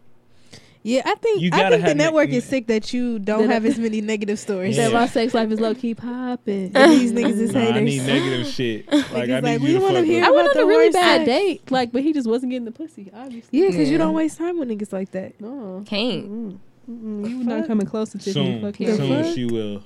Yeah, 0.84 1.02
I 1.04 1.16
think 1.16 1.42
You 1.42 1.50
I 1.52 1.68
think 1.72 1.82
the 1.84 1.96
ne- 1.96 2.04
network 2.04 2.30
ne- 2.30 2.36
is 2.36 2.46
sick 2.46 2.68
that 2.68 2.94
you 2.94 3.18
don't 3.18 3.50
have 3.50 3.66
as 3.66 3.80
many 3.86 4.02
negative 4.02 4.38
stories. 4.38 4.78
That 4.78 4.94
my 4.94 5.08
sex 5.08 5.34
life 5.34 5.50
is 5.50 5.60
low 5.60 5.74
key 5.74 5.96
popping. 5.96 6.72
These 6.74 7.12
niggas 7.12 7.40
is 7.40 7.54
Nah, 7.56 7.62
I 7.62 7.80
need 7.80 8.04
negative 8.06 8.46
shit. 8.46 8.86
Like 8.92 9.04
I 9.04 9.42
Niggas 9.42 9.42
need 9.42 9.42
like, 9.42 9.62
we 9.62 9.72
you 9.72 9.82
wanna 9.82 9.96
fuck 10.02 10.06
hear 10.06 10.24
I 10.24 10.30
went 10.30 10.48
on 10.50 10.56
a 10.56 10.60
the 10.60 10.66
really 10.68 10.86
worst 10.90 10.94
bad 10.94 11.18
sex. 11.22 11.26
date, 11.26 11.72
like, 11.72 11.92
but 11.92 12.04
he 12.04 12.14
just 12.14 12.28
wasn't 12.30 12.52
getting 12.52 12.66
the 12.66 12.72
pussy. 12.72 13.10
Obviously, 13.16 13.60
Yeah, 13.64 13.72
because 13.72 13.90
you 13.90 13.98
don't 13.98 14.14
waste 14.14 14.38
time 14.38 14.60
with 14.60 14.70
niggas 14.70 14.94
like 14.94 15.10
that. 15.12 15.42
no, 15.42 15.84
Can't. 15.88 16.30
Mm-mm. 16.30 16.58
Mm-mm. 16.90 17.30
You 17.30 17.44
not 17.44 17.68
coming 17.68 17.88
close 17.88 18.10
to 18.12 18.18
Tiffany. 18.18 18.62
Soon, 18.62 18.62
Fuck, 18.62 18.76
soon 18.78 19.24
fuck? 19.24 19.34
she 19.34 19.46
will. 19.46 19.84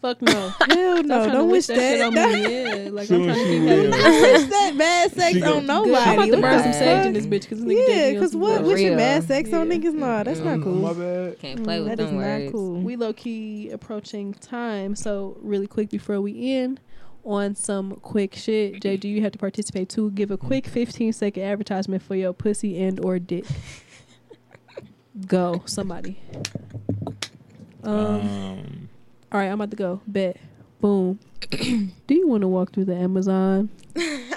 fuck 0.00 0.22
no. 0.22 0.48
Hell 0.68 1.02
no, 1.02 1.30
don't 1.30 1.50
wish 1.50 1.66
that, 1.66 1.76
shit 1.76 2.00
on 2.00 2.14
me. 2.14 2.20
Yeah, 2.84 2.90
like 2.90 3.06
Soon 3.08 3.28
I'm 3.28 3.34
trying 3.34 3.36
to 3.36 3.44
she 3.44 3.58
keep 3.58 3.62
will. 3.68 3.90
Don't 3.90 4.22
wish 4.22 4.50
that 4.50 4.74
bad 4.78 5.12
sex 5.12 5.32
She 5.36 5.42
on 5.42 5.66
nobody. 5.66 5.94
I'm 5.94 6.14
about 6.14 6.24
to 6.26 6.30
What 6.32 6.40
burn 6.40 6.56
the 6.58 6.62
some 6.62 6.72
sage 6.72 7.06
in 7.06 7.12
this 7.12 7.26
bitch 7.26 7.48
because 7.48 7.60
Yeah, 7.64 8.12
because 8.12 8.36
what? 8.36 8.60
For 8.60 8.66
Wishing 8.66 8.96
bad 8.96 9.24
sex 9.24 9.52
on 9.52 9.68
niggas? 9.68 9.92
Nah, 9.94 10.22
that's 10.22 10.40
not 10.40 10.58
Mm, 10.58 10.62
cool. 10.64 10.74
My 10.74 10.92
bad. 10.92 11.38
Can't 11.38 11.64
play 11.64 11.80
with 11.80 11.88
That 11.88 12.00
is 12.00 12.10
them 12.10 12.20
not 12.44 12.52
cool. 12.52 12.80
we 12.80 12.96
low 12.96 13.12
key 13.12 13.70
approaching 13.70 14.32
time. 14.34 14.94
So 14.96 15.36
really 15.40 15.66
quick 15.66 15.90
before 15.90 16.20
we 16.20 16.54
end 16.54 16.80
on 17.24 17.54
some 17.54 17.96
quick 17.96 18.34
shit. 18.34 18.80
Jay, 18.80 18.96
do 18.96 19.06
you 19.08 19.20
have 19.22 19.32
to 19.32 19.38
participate 19.38 19.90
too? 19.90 20.10
Give 20.12 20.30
a 20.30 20.38
quick 20.38 20.66
15 20.66 21.12
second 21.12 21.42
advertisement 21.42 22.02
for 22.02 22.14
your 22.14 22.32
pussy 22.32 22.80
and 22.82 22.98
or 23.04 23.18
dick. 23.18 23.44
Go, 25.26 25.62
somebody. 25.66 26.20
Um, 27.82 27.94
Um, 27.94 28.88
all 29.32 29.40
right, 29.40 29.46
I'm 29.46 29.54
about 29.54 29.70
to 29.70 29.76
go. 29.76 30.00
Bet. 30.06 30.36
Boom. 30.80 31.18
do 31.50 32.14
you 32.14 32.28
want 32.28 32.42
to 32.42 32.48
walk 32.48 32.72
through 32.72 32.84
the 32.86 32.94
Amazon? 32.94 33.70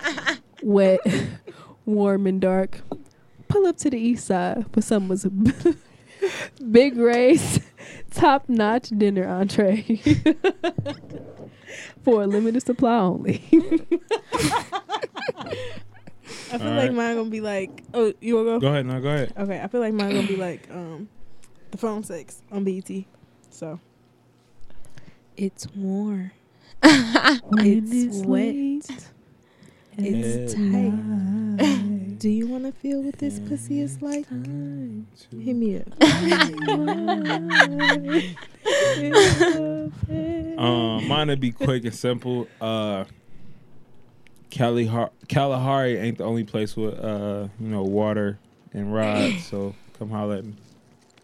Wet, 0.63 0.99
warm 1.85 2.27
and 2.27 2.41
dark. 2.41 2.81
Pull 3.47 3.67
up 3.67 3.77
to 3.77 3.89
the 3.89 3.97
east 3.99 4.25
side 4.27 4.65
for 4.73 4.81
someone's 4.81 5.25
big 6.71 6.97
race, 6.97 7.59
top 8.11 8.49
notch 8.49 8.89
dinner 8.89 9.27
entree. 9.27 9.83
for 12.03 12.23
a 12.23 12.27
limited 12.27 12.63
supply 12.65 12.97
only. 12.97 13.41
I 16.51 16.57
feel 16.57 16.67
All 16.67 16.75
like 16.75 16.89
right. 16.89 16.93
mine 16.93 17.15
gonna 17.15 17.29
be 17.29 17.41
like, 17.41 17.83
oh, 17.93 18.13
you 18.21 18.35
wanna 18.35 18.45
go? 18.45 18.59
go 18.59 18.67
ahead, 18.67 18.85
no, 18.85 19.01
go 19.01 19.09
ahead. 19.09 19.33
Okay, 19.37 19.61
I 19.61 19.67
feel 19.67 19.81
like 19.81 19.93
mine 19.93 20.13
gonna 20.13 20.27
be 20.27 20.35
like 20.35 20.69
um, 20.71 21.07
the 21.71 21.77
phone 21.77 22.03
sex 22.03 22.41
on 22.51 22.63
BET. 22.63 22.89
So 23.49 23.79
it's 25.37 25.67
warm. 25.75 26.31
it's 26.83 28.25
wet. 28.25 28.55
It's 29.97 30.53
tight. 30.53 32.19
Do 32.19 32.29
you 32.29 32.47
want 32.47 32.65
to 32.65 32.71
feel 32.71 33.01
what 33.01 33.17
this 33.17 33.39
pussy 33.39 33.81
is 33.81 34.01
like? 34.01 34.27
Hit 34.29 35.55
me 35.55 35.77
up. 35.77 35.87
Um, 40.55 41.07
mine 41.07 41.27
would 41.27 41.39
be 41.39 41.51
quick 41.51 41.83
and 41.83 41.93
simple. 41.93 42.47
Uh, 42.61 43.05
Kalahari, 44.53 45.09
Kalahari 45.27 45.97
ain't 45.97 46.19
the 46.19 46.25
only 46.25 46.43
place 46.43 46.77
with 46.77 46.93
uh, 46.99 47.47
you 47.59 47.67
know, 47.67 47.81
water 47.81 48.37
and 48.71 48.93
rods. 48.93 49.43
so 49.45 49.73
come 49.97 50.11
holler 50.11 50.35
at 50.37 50.45
me. 50.45 50.53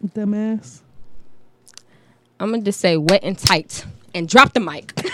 Dumbass. 0.03 0.79
I'm 2.39 2.49
gonna 2.51 2.63
just 2.63 2.79
say 2.79 2.97
wet 2.97 3.23
and 3.23 3.37
tight 3.37 3.85
and 4.15 4.27
drop 4.27 4.53
the 4.53 4.59
mic. 4.59 4.93
wet 4.97 5.05
and 5.05 5.13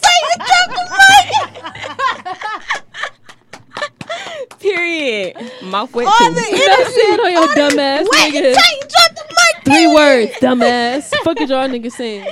tight 0.00 0.22
and 0.32 0.42
drop 0.46 0.68
the 0.70 0.84
mic. 4.46 4.58
Period. 4.60 5.36
Mouth 5.64 5.92
wet 5.92 6.06
too. 6.18 6.24
You 6.54 6.68
know 6.68 6.84
saying 6.84 7.20
on 7.20 7.32
your 7.32 7.48
dumbass 7.48 8.06
wet 8.10 8.32
nigga. 8.32 8.46
and 8.46 8.54
tight 8.54 8.78
and 8.80 8.90
drop 8.90 9.14
the 9.16 9.24
mic. 9.28 9.64
Three 9.64 9.86
words, 9.88 10.32
dumbass. 10.34 11.12
Fuck 11.24 11.40
is 11.40 11.50
y'all 11.50 11.68
niggas 11.68 11.92
saying? 11.92 12.28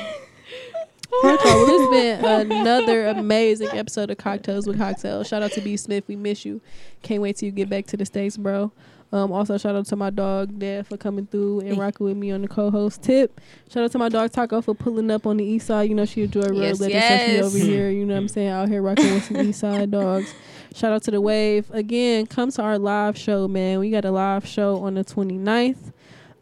Well, 1.22 1.36
this 1.66 1.80
has 1.80 2.22
been 2.22 2.52
another 2.52 3.06
amazing 3.08 3.68
episode 3.68 4.10
of 4.10 4.18
Cocktails 4.18 4.66
with 4.66 4.78
Cocktails. 4.78 5.28
Shout 5.28 5.42
out 5.42 5.52
to 5.52 5.60
B 5.60 5.76
Smith. 5.76 6.04
We 6.08 6.16
miss 6.16 6.44
you. 6.44 6.60
Can't 7.02 7.20
wait 7.22 7.36
till 7.36 7.46
you 7.46 7.52
get 7.52 7.68
back 7.68 7.86
to 7.86 7.96
the 7.96 8.06
States, 8.06 8.36
bro. 8.36 8.72
Um, 9.12 9.30
also, 9.30 9.58
shout 9.58 9.76
out 9.76 9.84
to 9.86 9.96
my 9.96 10.08
dog, 10.08 10.58
Dad, 10.58 10.86
for 10.86 10.96
coming 10.96 11.26
through 11.26 11.60
and 11.60 11.76
rocking 11.76 12.06
with 12.06 12.16
me 12.16 12.30
on 12.30 12.40
the 12.40 12.48
co 12.48 12.70
host 12.70 13.02
tip. 13.02 13.40
Shout 13.68 13.84
out 13.84 13.92
to 13.92 13.98
my 13.98 14.08
dog, 14.08 14.32
Taco, 14.32 14.62
for 14.62 14.74
pulling 14.74 15.10
up 15.10 15.26
on 15.26 15.36
the 15.36 15.44
east 15.44 15.66
side. 15.66 15.90
You 15.90 15.94
know, 15.94 16.06
she 16.06 16.22
enjoy 16.22 16.48
real 16.48 16.62
Yes, 16.62 16.78
so 16.78 16.88
she 16.88 17.40
over 17.40 17.58
here, 17.58 17.90
you 17.90 18.06
know 18.06 18.14
what 18.14 18.20
I'm 18.20 18.28
saying, 18.28 18.48
out 18.48 18.68
here 18.70 18.80
rocking 18.80 19.12
with 19.12 19.24
some 19.24 19.36
east 19.36 19.60
side 19.60 19.90
dogs. 19.90 20.34
Shout 20.74 20.92
out 20.94 21.02
to 21.02 21.10
the 21.10 21.20
Wave. 21.20 21.70
Again, 21.72 22.24
come 22.26 22.50
to 22.52 22.62
our 22.62 22.78
live 22.78 23.18
show, 23.18 23.46
man. 23.46 23.78
We 23.80 23.90
got 23.90 24.06
a 24.06 24.10
live 24.10 24.46
show 24.46 24.78
on 24.78 24.94
the 24.94 25.04
29th. 25.04 25.92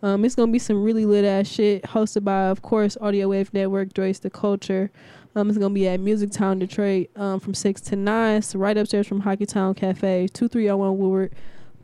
Um, 0.02 0.24
it's 0.24 0.34
gonna 0.34 0.52
be 0.52 0.58
some 0.58 0.82
really 0.82 1.04
lit 1.04 1.24
ass 1.24 1.46
shit 1.48 1.82
hosted 1.82 2.24
by, 2.24 2.44
of 2.44 2.62
course, 2.62 2.96
Audio 3.00 3.28
Wave 3.28 3.52
Network, 3.52 3.92
Joyce 3.92 4.18
the 4.18 4.30
Culture. 4.30 4.90
Um, 5.36 5.48
it's 5.48 5.58
gonna 5.58 5.74
be 5.74 5.86
at 5.86 6.00
Music 6.00 6.30
Town 6.30 6.58
Detroit 6.58 7.10
um, 7.16 7.38
from 7.38 7.54
six 7.54 7.80
to 7.82 7.96
nine. 7.96 8.42
So 8.42 8.58
right 8.58 8.76
upstairs 8.76 9.06
from 9.06 9.22
Hockeytown 9.22 9.76
Cafe, 9.76 10.28
two 10.32 10.48
three 10.48 10.64
zero 10.64 10.78
one 10.78 10.98
Woodward. 10.98 11.32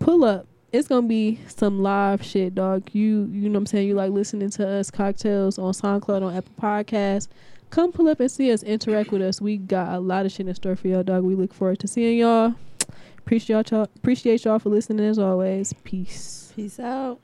Pull 0.01 0.25
up. 0.25 0.47
It's 0.73 0.89
gonna 0.89 1.07
be 1.07 1.41
some 1.47 1.83
live 1.83 2.25
shit, 2.25 2.55
dog. 2.55 2.91
You 2.93 3.29
you 3.31 3.49
know 3.49 3.53
what 3.53 3.59
I'm 3.59 3.67
saying? 3.67 3.89
You 3.89 3.95
like 3.95 4.11
listening 4.11 4.51
to 4.51 4.69
us 4.69 4.91
cocktails 4.91 5.59
on 5.59 5.73
SoundCloud 5.73 6.23
on 6.23 6.35
Apple 6.35 6.53
Podcasts. 6.61 7.29
Come 7.71 7.93
pull 7.93 8.09
up 8.09 8.21
and 8.21 8.31
see 8.31 8.53
us, 8.53 8.63
interact 8.63 9.11
with 9.11 9.23
us. 9.23 9.41
We 9.41 9.57
got 9.57 9.95
a 9.95 10.01
lot 10.01 10.25
of 10.25 10.33
shit 10.33 10.49
in 10.49 10.55
store 10.55 10.77
for 10.77 10.89
y'all, 10.89 11.03
dog. 11.03 11.25
We 11.25 11.35
look 11.35 11.53
forward 11.53 11.81
to 11.81 11.89
seeing 11.89 12.19
y'all. 12.19 12.55
Appreciate 13.19 13.71
y'all 13.71 13.89
appreciate 13.97 14.45
y'all 14.45 14.59
for 14.59 14.71
listening 14.71 15.05
as 15.07 15.19
always. 15.19 15.73
Peace. 15.85 16.53
Peace 16.55 16.79
out. 16.79 17.21